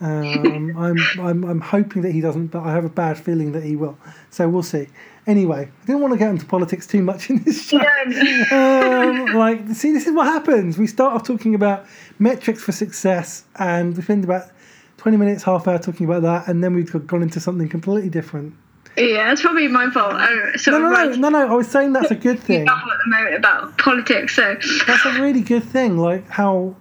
Um, 0.00 0.76
I'm, 0.76 1.00
I'm, 1.20 1.44
I'm 1.44 1.60
hoping 1.60 2.02
that 2.02 2.10
he 2.10 2.20
doesn't, 2.20 2.48
but 2.48 2.64
I 2.64 2.72
have 2.72 2.84
a 2.84 2.88
bad 2.88 3.16
feeling 3.16 3.52
that 3.52 3.62
he 3.62 3.76
will. 3.76 3.96
So 4.30 4.48
we'll 4.48 4.64
see. 4.64 4.88
Anyway, 5.28 5.70
I 5.70 5.86
didn't 5.86 6.00
want 6.00 6.14
to 6.14 6.18
get 6.18 6.30
into 6.30 6.46
politics 6.46 6.84
too 6.84 7.00
much 7.00 7.30
in 7.30 7.44
this 7.44 7.68
show 7.68 7.78
um, 7.78 9.26
like, 9.36 9.68
see, 9.68 9.92
this 9.92 10.08
is 10.08 10.14
what 10.16 10.26
happens. 10.26 10.78
We 10.78 10.88
start 10.88 11.14
off 11.14 11.22
talking 11.22 11.54
about 11.54 11.86
metrics 12.18 12.60
for 12.60 12.72
success, 12.72 13.44
and 13.56 13.96
we 13.96 14.02
spend 14.02 14.24
about 14.24 14.50
20 14.96 15.16
minutes, 15.16 15.44
half 15.44 15.68
hour 15.68 15.78
talking 15.78 16.06
about 16.06 16.22
that, 16.22 16.48
and 16.48 16.64
then 16.64 16.74
we've 16.74 17.06
gone 17.06 17.22
into 17.22 17.38
something 17.38 17.68
completely 17.68 18.10
different. 18.10 18.54
Yeah, 18.98 19.32
it's 19.32 19.42
probably 19.42 19.68
my 19.68 19.90
fault. 19.90 20.12
I 20.14 20.56
sort 20.56 20.80
No, 20.80 20.90
no, 20.90 21.04
no, 21.10 21.14
no, 21.16 21.28
no. 21.28 21.52
I 21.52 21.54
was 21.54 21.68
saying 21.68 21.92
that's 21.92 22.10
a 22.10 22.14
good 22.28 22.40
thing. 22.40 22.68
at 22.68 22.74
the 23.04 23.10
moment 23.10 23.34
about 23.36 23.78
politics. 23.78 24.36
So 24.36 24.56
That's 24.86 25.04
a 25.04 25.20
really 25.20 25.40
good 25.40 25.64
thing. 25.64 25.96
Like, 25.98 26.28
how 26.28 26.76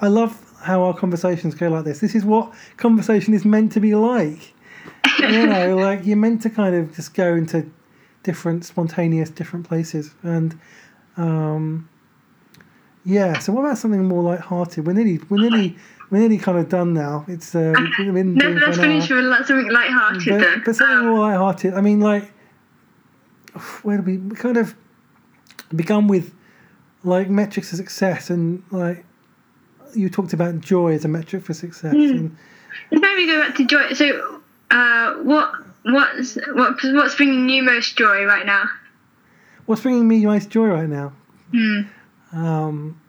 I 0.00 0.08
love 0.08 0.42
how 0.62 0.82
our 0.82 0.94
conversations 0.94 1.54
go 1.54 1.68
like 1.68 1.84
this. 1.84 2.00
This 2.00 2.14
is 2.14 2.24
what 2.24 2.52
conversation 2.76 3.34
is 3.34 3.44
meant 3.44 3.72
to 3.72 3.80
be 3.80 3.94
like. 3.94 4.52
You 5.20 5.46
know, 5.46 5.76
like, 5.76 6.04
you're 6.04 6.16
meant 6.16 6.42
to 6.42 6.50
kind 6.50 6.74
of 6.74 6.94
just 6.94 7.14
go 7.14 7.34
into 7.34 7.70
different, 8.24 8.64
spontaneous, 8.64 9.30
different 9.30 9.68
places. 9.68 10.14
And, 10.22 10.58
um, 11.16 11.88
yeah, 13.04 13.38
so 13.38 13.52
what 13.52 13.64
about 13.64 13.78
something 13.78 14.04
more 14.04 14.22
light-hearted? 14.22 14.84
We're 14.84 14.94
nearly, 14.94 15.20
we're 15.28 15.40
nearly, 15.40 15.76
we're 16.10 16.18
nearly 16.18 16.38
kind 16.38 16.58
of 16.58 16.68
done 16.68 16.94
now. 16.94 17.24
It's 17.28 17.54
uh, 17.54 17.72
been 17.98 18.34
no, 18.34 18.40
doing 18.40 18.56
it 18.56 18.60
for 18.60 18.66
let's 18.66 18.78
hour. 18.78 18.84
finish 18.84 19.10
with 19.10 19.46
something 19.46 19.72
light-hearted 19.72 20.22
then. 20.22 20.40
But, 20.40 20.64
but 20.64 20.76
something 20.76 20.96
Um, 20.98 21.06
more 21.06 21.18
light-hearted. 21.20 21.74
I 21.74 21.80
mean, 21.80 22.00
like, 22.00 22.32
where 23.82 23.98
do 23.98 24.02
we, 24.02 24.18
we 24.18 24.36
kind 24.36 24.56
of 24.56 24.74
begun 25.74 26.06
with 26.08 26.32
like 27.02 27.28
metrics 27.28 27.72
of 27.72 27.78
success, 27.78 28.30
and 28.30 28.62
like 28.70 29.04
you 29.94 30.08
talked 30.10 30.32
about 30.32 30.60
joy 30.60 30.92
as 30.92 31.04
a 31.04 31.08
metric 31.08 31.44
for 31.44 31.54
success. 31.54 31.92
Hmm. 31.92 32.28
And 32.90 33.00
Maybe 33.00 33.26
go 33.26 33.40
back 33.40 33.56
to 33.56 33.64
joy. 33.64 33.92
So, 33.94 34.40
uh, 34.70 35.14
what 35.14 35.52
what's 35.84 36.36
what, 36.52 36.76
what's 36.82 37.14
bringing 37.14 37.48
you 37.48 37.62
most 37.62 37.96
joy 37.96 38.24
right 38.24 38.44
now? 38.44 38.64
what's 39.66 39.82
bringing 39.82 40.06
me 40.06 40.24
most 40.24 40.50
joy 40.50 40.66
right 40.68 40.88
now? 40.88 41.12
Hmm. 41.50 41.80
Um, 42.32 43.00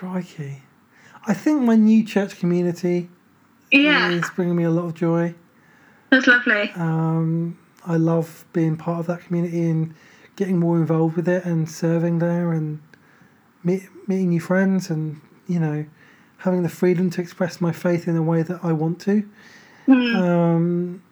crikey, 0.00 0.60
I 1.26 1.32
think 1.32 1.62
my 1.62 1.74
new 1.74 2.04
church 2.04 2.38
community 2.38 3.08
Yeah, 3.72 4.10
is 4.10 4.28
bringing 4.36 4.54
me 4.54 4.64
a 4.64 4.70
lot 4.70 4.84
of 4.84 4.94
joy. 4.94 5.34
that's 6.10 6.26
lovely. 6.26 6.70
Um, 6.76 7.56
I 7.86 7.96
love 7.96 8.44
being 8.52 8.76
part 8.76 9.00
of 9.00 9.06
that 9.06 9.20
community 9.24 9.62
and 9.70 9.94
getting 10.36 10.58
more 10.58 10.76
involved 10.76 11.16
with 11.16 11.26
it 11.28 11.46
and 11.46 11.68
serving 11.70 12.18
there 12.18 12.52
and 12.52 12.80
meet, 13.64 13.84
meeting 14.06 14.28
new 14.28 14.40
friends 14.40 14.90
and 14.90 15.18
you 15.46 15.58
know 15.58 15.86
having 16.38 16.62
the 16.62 16.68
freedom 16.68 17.08
to 17.10 17.22
express 17.22 17.58
my 17.62 17.72
faith 17.72 18.06
in 18.06 18.14
the 18.14 18.22
way 18.22 18.42
that 18.42 18.60
I 18.62 18.72
want 18.72 19.00
to. 19.00 19.26
Mm. 19.88 20.14
Um, 20.14 21.02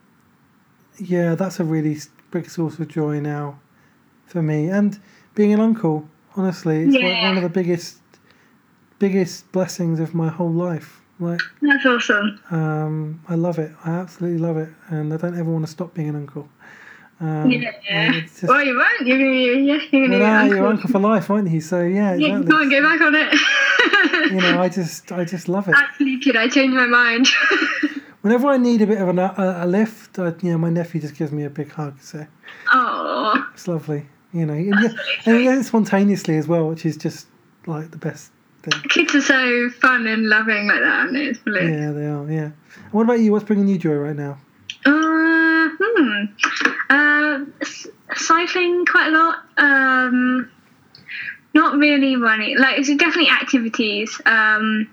yeah, 0.99 1.35
that's 1.35 1.59
a 1.59 1.65
really 1.65 1.97
big 2.31 2.51
source 2.51 2.79
of 2.79 2.89
joy 2.89 3.19
now 3.21 3.59
for 4.27 4.43
me. 4.43 4.69
And 4.69 5.01
being 5.35 5.55
an 5.55 5.61
uncle, 5.61 6.07
honestly, 6.37 6.83
it's 6.85 6.95
Yeah. 6.95 7.29
one 7.29 7.37
of 7.39 7.43
the 7.43 7.49
biggest, 7.49 7.99
biggest 8.99 9.51
blessings 9.53 10.01
of 10.01 10.15
my 10.15 10.29
whole 10.29 10.53
life. 10.53 11.01
Like, 11.21 11.41
That's 11.63 11.87
awesome. 11.87 12.41
um, 12.51 13.21
I 13.29 13.35
love 13.37 13.59
it. 13.59 13.71
I 13.85 13.91
absolutely 13.91 14.39
love 14.39 14.57
it, 14.57 14.69
and 14.89 15.13
I 15.15 15.17
don't 15.17 15.39
ever 15.39 15.51
want 15.51 15.65
to 15.65 15.71
stop 15.71 15.95
being 15.95 16.09
an 16.09 16.17
uncle. 16.17 16.49
Um, 17.21 17.51
Yeah. 17.53 17.71
it's 17.89 18.41
just, 18.41 18.45
well, 18.51 18.63
you 18.65 18.77
won't. 18.77 19.07
You're 19.07 19.19
gonna, 19.19 19.31
yeah, 19.33 19.79
you're 19.93 20.09
gonna 20.09 20.19
well, 20.19 20.33
now 20.33 20.43
be 20.43 20.49
you're 20.49 20.59
uncle. 20.67 20.71
uncle 20.73 20.91
for 20.91 20.99
life, 20.99 21.31
aren't 21.31 21.49
you? 21.51 21.61
So 21.61 21.83
yeah, 21.83 22.15
Yeah, 22.15 22.27
you 22.27 22.37
exactly. 22.43 22.51
can't 22.51 22.71
go 22.71 22.83
back 22.83 23.01
on 23.01 23.15
it. 23.15 24.31
You 24.33 24.41
know, 24.41 24.61
I 24.61 24.69
just, 24.81 25.13
I 25.13 25.25
just 25.25 25.49
love 25.49 25.69
it. 25.69 25.77
Kid, 26.23 26.37
I 26.37 26.49
changed 26.49 26.75
my 26.75 26.87
mind. 26.87 27.29
Whenever 28.23 28.49
I 28.49 28.57
need 28.57 28.81
a 28.83 28.87
bit 28.87 29.01
of 29.01 29.09
an, 29.09 29.19
a, 29.21 29.35
a 29.37 29.67
lift, 29.67 30.19
I, 30.19 30.29
you 30.43 30.51
know, 30.53 30.59
my 30.59 30.71
nephew 30.71 31.01
just 31.01 31.15
gives 31.15 31.31
me 31.31 31.45
a 31.45 31.51
big 31.51 31.71
hug. 31.71 32.01
So 32.01 32.27
oh, 32.73 33.47
it's 33.55 33.69
lovely. 33.69 34.07
You 34.33 34.47
know, 34.47 34.55
and, 34.55 34.75
yeah, 34.83 34.89
and 35.27 35.61
it 35.61 35.65
spontaneously 35.65 36.37
as 36.39 36.49
well, 36.49 36.69
which 36.69 36.85
is 36.85 36.97
just 36.97 37.29
like 37.67 37.93
the 37.93 37.99
best 37.99 38.33
kids 38.89 39.15
are 39.15 39.21
so 39.21 39.71
fun 39.71 40.07
and 40.07 40.29
loving 40.29 40.67
like 40.67 40.81
that, 40.81 40.85
aren't? 40.85 41.17
It's 41.17 41.39
brilliant. 41.39 41.73
Yeah, 41.73 41.93
they 41.93 42.07
are. 42.07 42.31
Yeah. 42.31 42.51
And 42.85 42.93
what 42.93 43.03
about 43.03 43.21
you? 43.21 43.33
What's 43.33 43.45
bringing 43.45 43.69
you 43.69 43.79
joy 43.79 43.95
right 43.95 44.17
now? 44.17 44.39
Uh, 44.87 45.69
hmm. 45.81 46.25
Uh, 46.91 47.45
cycling 48.15 48.87
quite 48.87 49.09
a 49.09 49.11
lot. 49.11 49.37
Um, 49.57 50.51
not 51.55 51.79
really 51.79 52.17
running. 52.17 52.59
Like 52.59 52.79
it's 52.79 52.89
definitely 52.89 53.31
activities. 53.31 54.21
Um, 54.27 54.91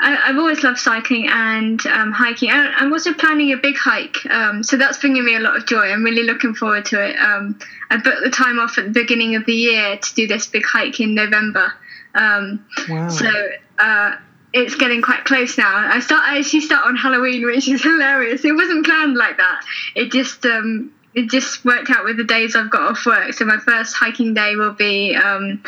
I, 0.00 0.16
I've 0.28 0.36
always 0.36 0.64
loved 0.64 0.78
cycling 0.78 1.28
and 1.28 1.84
um, 1.86 2.10
hiking. 2.10 2.50
I, 2.50 2.72
I'm 2.76 2.92
also 2.92 3.12
planning 3.12 3.52
a 3.52 3.56
big 3.56 3.76
hike, 3.76 4.16
um, 4.30 4.62
so 4.64 4.76
that's 4.76 4.98
bringing 4.98 5.24
me 5.24 5.36
a 5.36 5.40
lot 5.40 5.56
of 5.56 5.66
joy. 5.66 5.92
I'm 5.92 6.02
really 6.02 6.24
looking 6.24 6.54
forward 6.54 6.86
to 6.86 7.00
it. 7.02 7.16
Um, 7.16 7.58
I 7.90 7.98
booked 7.98 8.22
the 8.24 8.30
time 8.30 8.58
off 8.58 8.78
at 8.78 8.84
the 8.84 8.90
beginning 8.90 9.36
of 9.36 9.46
the 9.46 9.54
year 9.54 9.96
to 9.96 10.14
do 10.14 10.26
this 10.26 10.46
big 10.46 10.64
hike 10.64 10.98
in 10.98 11.14
November. 11.14 11.72
Um, 12.14 12.64
Wow. 12.88 13.08
so 13.08 13.30
uh, 13.78 14.16
it's 14.52 14.74
getting 14.74 15.00
quite 15.02 15.24
close 15.24 15.56
now. 15.56 15.74
I 15.74 16.00
start. 16.00 16.22
I 16.26 16.38
actually 16.38 16.60
start 16.60 16.86
on 16.86 16.96
Halloween, 16.96 17.44
which 17.46 17.68
is 17.68 17.82
hilarious. 17.90 18.44
It 18.44 18.52
wasn't 18.54 18.84
planned 18.84 19.16
like 19.16 19.36
that. 19.38 19.62
It 19.94 20.12
just 20.12 20.44
um, 20.46 20.92
it 21.14 21.30
just 21.30 21.64
worked 21.64 21.90
out 21.90 22.04
with 22.04 22.16
the 22.16 22.24
days 22.24 22.54
I've 22.56 22.70
got 22.70 22.82
off 22.82 23.06
work. 23.06 23.32
So 23.34 23.44
my 23.44 23.58
first 23.58 23.94
hiking 23.94 24.34
day 24.34 24.56
will 24.56 24.72
be 24.74 25.14
um, 25.14 25.62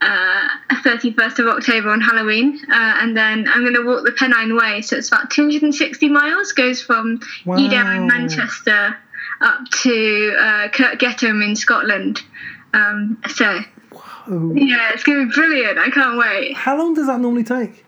uh, 0.00 0.48
31st 0.84 1.38
of 1.38 1.46
October 1.48 1.90
on 1.90 2.00
Halloween, 2.00 2.60
uh, 2.70 2.94
and 3.00 3.16
then 3.16 3.46
I'm 3.48 3.62
going 3.62 3.74
to 3.74 3.84
walk 3.86 4.04
the 4.04 4.12
Pennine 4.12 4.56
Way. 4.56 4.82
So 4.82 4.96
it's 4.96 5.08
about 5.08 5.30
260 5.30 6.08
miles. 6.08 6.52
Goes 6.52 6.80
from 6.82 7.20
Edale 7.46 7.96
in 7.96 8.06
Manchester 8.06 8.96
up 9.40 9.60
to 9.82 10.36
uh, 10.38 10.68
Kirk 10.68 10.98
Yetholm 11.00 11.42
in 11.46 11.56
Scotland. 11.56 12.20
Um, 12.72 13.22
so 13.28 13.60
Oh. 14.26 14.52
yeah, 14.54 14.90
it's 14.92 15.02
going 15.02 15.20
to 15.20 15.26
be 15.26 15.34
brilliant. 15.34 15.78
I 15.78 15.90
can't 15.90 16.18
wait. 16.18 16.56
How 16.56 16.76
long 16.78 16.94
does 16.94 17.06
that 17.06 17.20
normally 17.20 17.44
take? 17.44 17.84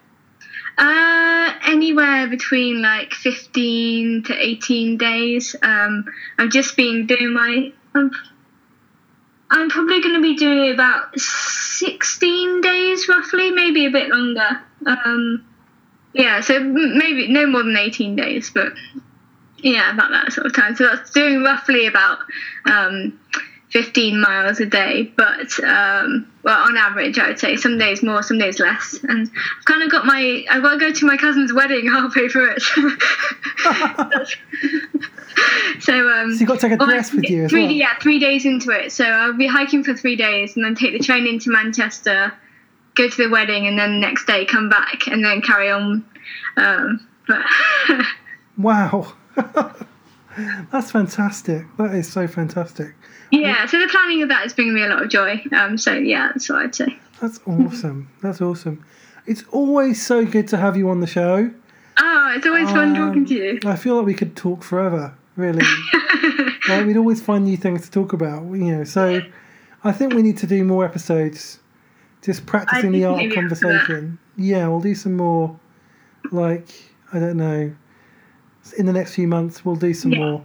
Uh, 0.78 1.52
anywhere 1.64 2.28
between 2.28 2.82
like 2.82 3.12
15 3.12 4.24
to 4.24 4.34
18 4.34 4.98
days. 4.98 5.56
Um, 5.62 6.04
I've 6.38 6.50
just 6.50 6.76
been 6.76 7.06
doing 7.06 7.32
my. 7.32 7.72
I'm, 7.94 8.10
I'm 9.50 9.70
probably 9.70 10.02
going 10.02 10.16
to 10.16 10.20
be 10.20 10.36
doing 10.36 10.72
about 10.72 11.18
16 11.18 12.60
days 12.60 13.08
roughly, 13.08 13.50
maybe 13.52 13.86
a 13.86 13.90
bit 13.90 14.10
longer. 14.10 14.60
Um, 14.84 15.46
yeah, 16.12 16.40
so 16.40 16.58
maybe 16.60 17.28
no 17.28 17.46
more 17.46 17.62
than 17.62 17.76
18 17.76 18.16
days, 18.16 18.50
but 18.50 18.72
yeah, 19.58 19.92
about 19.92 20.10
that 20.10 20.32
sort 20.32 20.46
of 20.46 20.54
time. 20.54 20.76
So 20.76 20.84
that's 20.84 21.10
doing 21.10 21.42
roughly 21.42 21.86
about 21.86 22.18
um, 22.66 23.18
15 23.70 24.20
miles 24.20 24.60
a 24.60 24.66
day, 24.66 25.12
but 25.16 25.58
um, 25.64 26.30
well, 26.44 26.68
on 26.68 26.76
average, 26.76 27.18
I 27.18 27.28
would 27.28 27.38
say 27.38 27.56
some 27.56 27.78
days 27.78 28.02
more, 28.02 28.22
some 28.22 28.38
days 28.38 28.60
less. 28.60 28.98
And 29.08 29.30
I've 29.58 29.64
kind 29.64 29.82
of 29.82 29.90
got 29.90 30.06
my, 30.06 30.44
I've 30.48 30.62
got 30.62 30.74
to 30.74 30.78
go 30.78 30.92
to 30.92 31.06
my 31.06 31.16
cousin's 31.16 31.52
wedding 31.52 31.86
halfway 31.88 32.28
through 32.28 32.54
it. 32.56 32.62
so, 35.80 36.08
um, 36.08 36.32
So 36.32 36.40
you've 36.40 36.48
got 36.48 36.60
to 36.60 36.68
take 36.68 36.80
a 36.80 36.84
dress 36.84 37.12
with 37.12 37.28
you 37.28 37.44
as 37.44 37.50
three, 37.50 37.64
well. 37.64 37.72
Yeah, 37.72 37.98
three 37.98 38.20
days 38.20 38.46
into 38.46 38.70
it. 38.70 38.92
So 38.92 39.04
I'll 39.04 39.36
be 39.36 39.48
hiking 39.48 39.82
for 39.82 39.94
three 39.94 40.16
days 40.16 40.54
and 40.56 40.64
then 40.64 40.76
take 40.76 40.92
the 40.92 41.00
train 41.00 41.26
into 41.26 41.50
Manchester, 41.50 42.32
go 42.94 43.08
to 43.08 43.16
the 43.16 43.28
wedding, 43.28 43.66
and 43.66 43.76
then 43.78 43.94
the 43.94 44.00
next 44.00 44.26
day 44.26 44.44
come 44.44 44.68
back 44.68 45.08
and 45.08 45.24
then 45.24 45.42
carry 45.42 45.70
on. 45.70 46.04
Um, 46.56 47.06
but 47.26 47.44
Wow. 48.56 49.12
That's 50.70 50.90
fantastic. 50.90 51.64
That 51.78 51.94
is 51.94 52.10
so 52.10 52.26
fantastic. 52.26 52.94
Yeah, 53.30 53.66
so 53.66 53.78
the 53.80 53.88
planning 53.88 54.22
of 54.22 54.28
that 54.28 54.46
is 54.46 54.52
bringing 54.54 54.74
me 54.74 54.82
a 54.82 54.88
lot 54.88 55.02
of 55.02 55.08
joy. 55.10 55.42
Um, 55.52 55.76
so 55.78 55.92
yeah, 55.94 56.28
that's 56.28 56.48
what 56.48 56.58
I'd 56.62 56.74
say. 56.74 56.98
That's 57.20 57.40
awesome. 57.46 58.10
That's 58.22 58.40
awesome. 58.40 58.84
It's 59.26 59.42
always 59.50 60.04
so 60.04 60.24
good 60.24 60.48
to 60.48 60.56
have 60.56 60.76
you 60.76 60.88
on 60.90 61.00
the 61.00 61.06
show. 61.06 61.50
Oh, 61.98 62.32
it's 62.36 62.46
always 62.46 62.68
fun 62.70 62.90
Um, 62.90 62.94
talking 62.94 63.26
to 63.26 63.34
you. 63.34 63.60
I 63.64 63.74
feel 63.76 63.96
like 63.96 64.06
we 64.06 64.14
could 64.14 64.36
talk 64.36 64.62
forever, 64.62 65.14
really. 65.36 65.64
like 66.68 66.86
we'd 66.86 66.96
always 66.96 67.20
find 67.22 67.44
new 67.44 67.56
things 67.56 67.82
to 67.82 67.90
talk 67.90 68.12
about, 68.12 68.42
you 68.52 68.76
know. 68.76 68.84
So 68.84 69.20
I 69.82 69.92
think 69.92 70.12
we 70.14 70.22
need 70.22 70.36
to 70.38 70.46
do 70.46 70.62
more 70.64 70.84
episodes 70.84 71.58
just 72.22 72.44
practicing 72.46 72.92
the 72.92 73.04
art 73.04 73.14
of 73.14 73.28
maybe 73.28 73.36
after 73.38 73.54
that. 73.54 73.60
conversation. 73.60 74.18
Yeah, 74.36 74.68
we'll 74.68 74.80
do 74.80 74.94
some 74.94 75.16
more 75.16 75.58
like 76.30 76.68
I 77.12 77.18
don't 77.18 77.36
know. 77.36 77.74
In 78.78 78.86
the 78.86 78.92
next 78.92 79.14
few 79.14 79.26
months 79.28 79.64
we'll 79.64 79.76
do 79.76 79.94
some 79.94 80.12
Yeah. 80.12 80.18
more. 80.18 80.44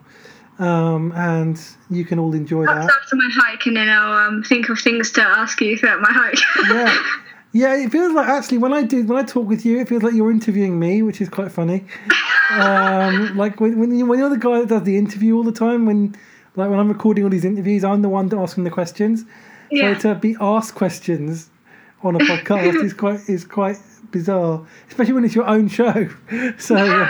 Um, 0.62 1.12
and 1.16 1.60
you 1.90 2.06
can 2.06 2.20
all 2.20 2.34
enjoy 2.36 2.66
Perhaps 2.66 2.86
that. 2.86 3.00
after 3.02 3.16
my 3.16 3.30
hike, 3.34 3.66
and 3.66 3.76
then 3.76 3.90
I'll 3.90 4.28
um, 4.28 4.44
think 4.44 4.70
of 4.70 4.80
things 4.80 5.12
to 5.14 5.22
ask 5.24 5.60
you 5.60 5.76
throughout 5.78 6.02
my 6.02 6.12
hike. 6.12 6.40
Yeah. 6.70 7.04
Yeah, 7.54 7.76
it 7.76 7.92
feels 7.92 8.14
like 8.14 8.30
actually 8.30 8.60
when 8.60 8.72
I 8.72 8.84
do 8.84 9.04
when 9.04 9.18
I 9.18 9.28
talk 9.28 9.46
with 9.46 9.66
you, 9.66 9.82
it 9.82 9.90
feels 9.90 10.04
like 10.04 10.14
you're 10.14 10.32
interviewing 10.32 10.80
me, 10.80 11.02
which 11.02 11.20
is 11.20 11.28
quite 11.28 11.52
funny. 11.52 11.84
Um, 12.50 13.36
like 13.38 13.60
when 13.60 13.78
when, 13.78 13.94
you, 13.94 14.06
when 14.06 14.20
you're 14.20 14.30
the 14.30 14.38
guy 14.38 14.60
that 14.60 14.70
does 14.70 14.84
the 14.84 14.98
interview 14.98 15.36
all 15.36 15.44
the 15.44 15.52
time, 15.52 15.86
when 15.86 16.16
like 16.56 16.70
when 16.70 16.80
I'm 16.80 16.88
recording 16.88 17.26
all 17.26 17.30
these 17.30 17.44
interviews, 17.44 17.84
I'm 17.84 18.04
the 18.04 18.08
one 18.08 18.34
asking 18.34 18.64
the 18.64 18.70
questions. 18.70 19.26
yeah. 19.70 19.98
So 19.98 20.14
to 20.14 20.20
be 20.20 20.38
asked 20.40 20.76
questions 20.76 21.50
on 22.04 22.16
a 22.16 22.20
podcast 22.20 22.76
is 22.86 22.94
quite 22.94 23.20
is 23.28 23.44
quite 23.44 23.76
bizarre, 24.12 24.66
especially 24.88 25.14
when 25.14 25.26
it's 25.26 25.36
your 25.36 25.48
own 25.48 25.68
show. 25.68 26.08
So 26.58 27.10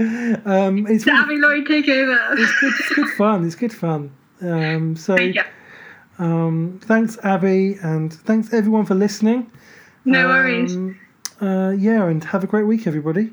um, 0.00 0.86
it's 0.88 1.04
to 1.04 1.10
really, 1.10 1.20
having 1.20 1.40
Lloyd 1.40 1.66
take 1.66 1.88
over. 1.88 2.18
it's, 2.32 2.60
good, 2.60 2.72
it's 2.78 2.94
good 2.94 3.08
fun. 3.10 3.46
It's 3.46 3.54
good 3.54 3.72
fun. 3.72 4.12
Um, 4.40 4.96
so 4.96 5.16
yeah. 5.18 5.46
um, 6.18 6.80
thanks, 6.84 7.18
Abi, 7.22 7.74
and 7.82 8.12
thanks 8.12 8.52
everyone 8.52 8.86
for 8.86 8.94
listening. 8.94 9.50
No 10.04 10.28
worries. 10.28 10.74
Um, 10.74 10.98
uh, 11.40 11.70
yeah, 11.70 12.04
and 12.06 12.22
have 12.24 12.44
a 12.44 12.46
great 12.46 12.64
week, 12.64 12.86
everybody. 12.86 13.30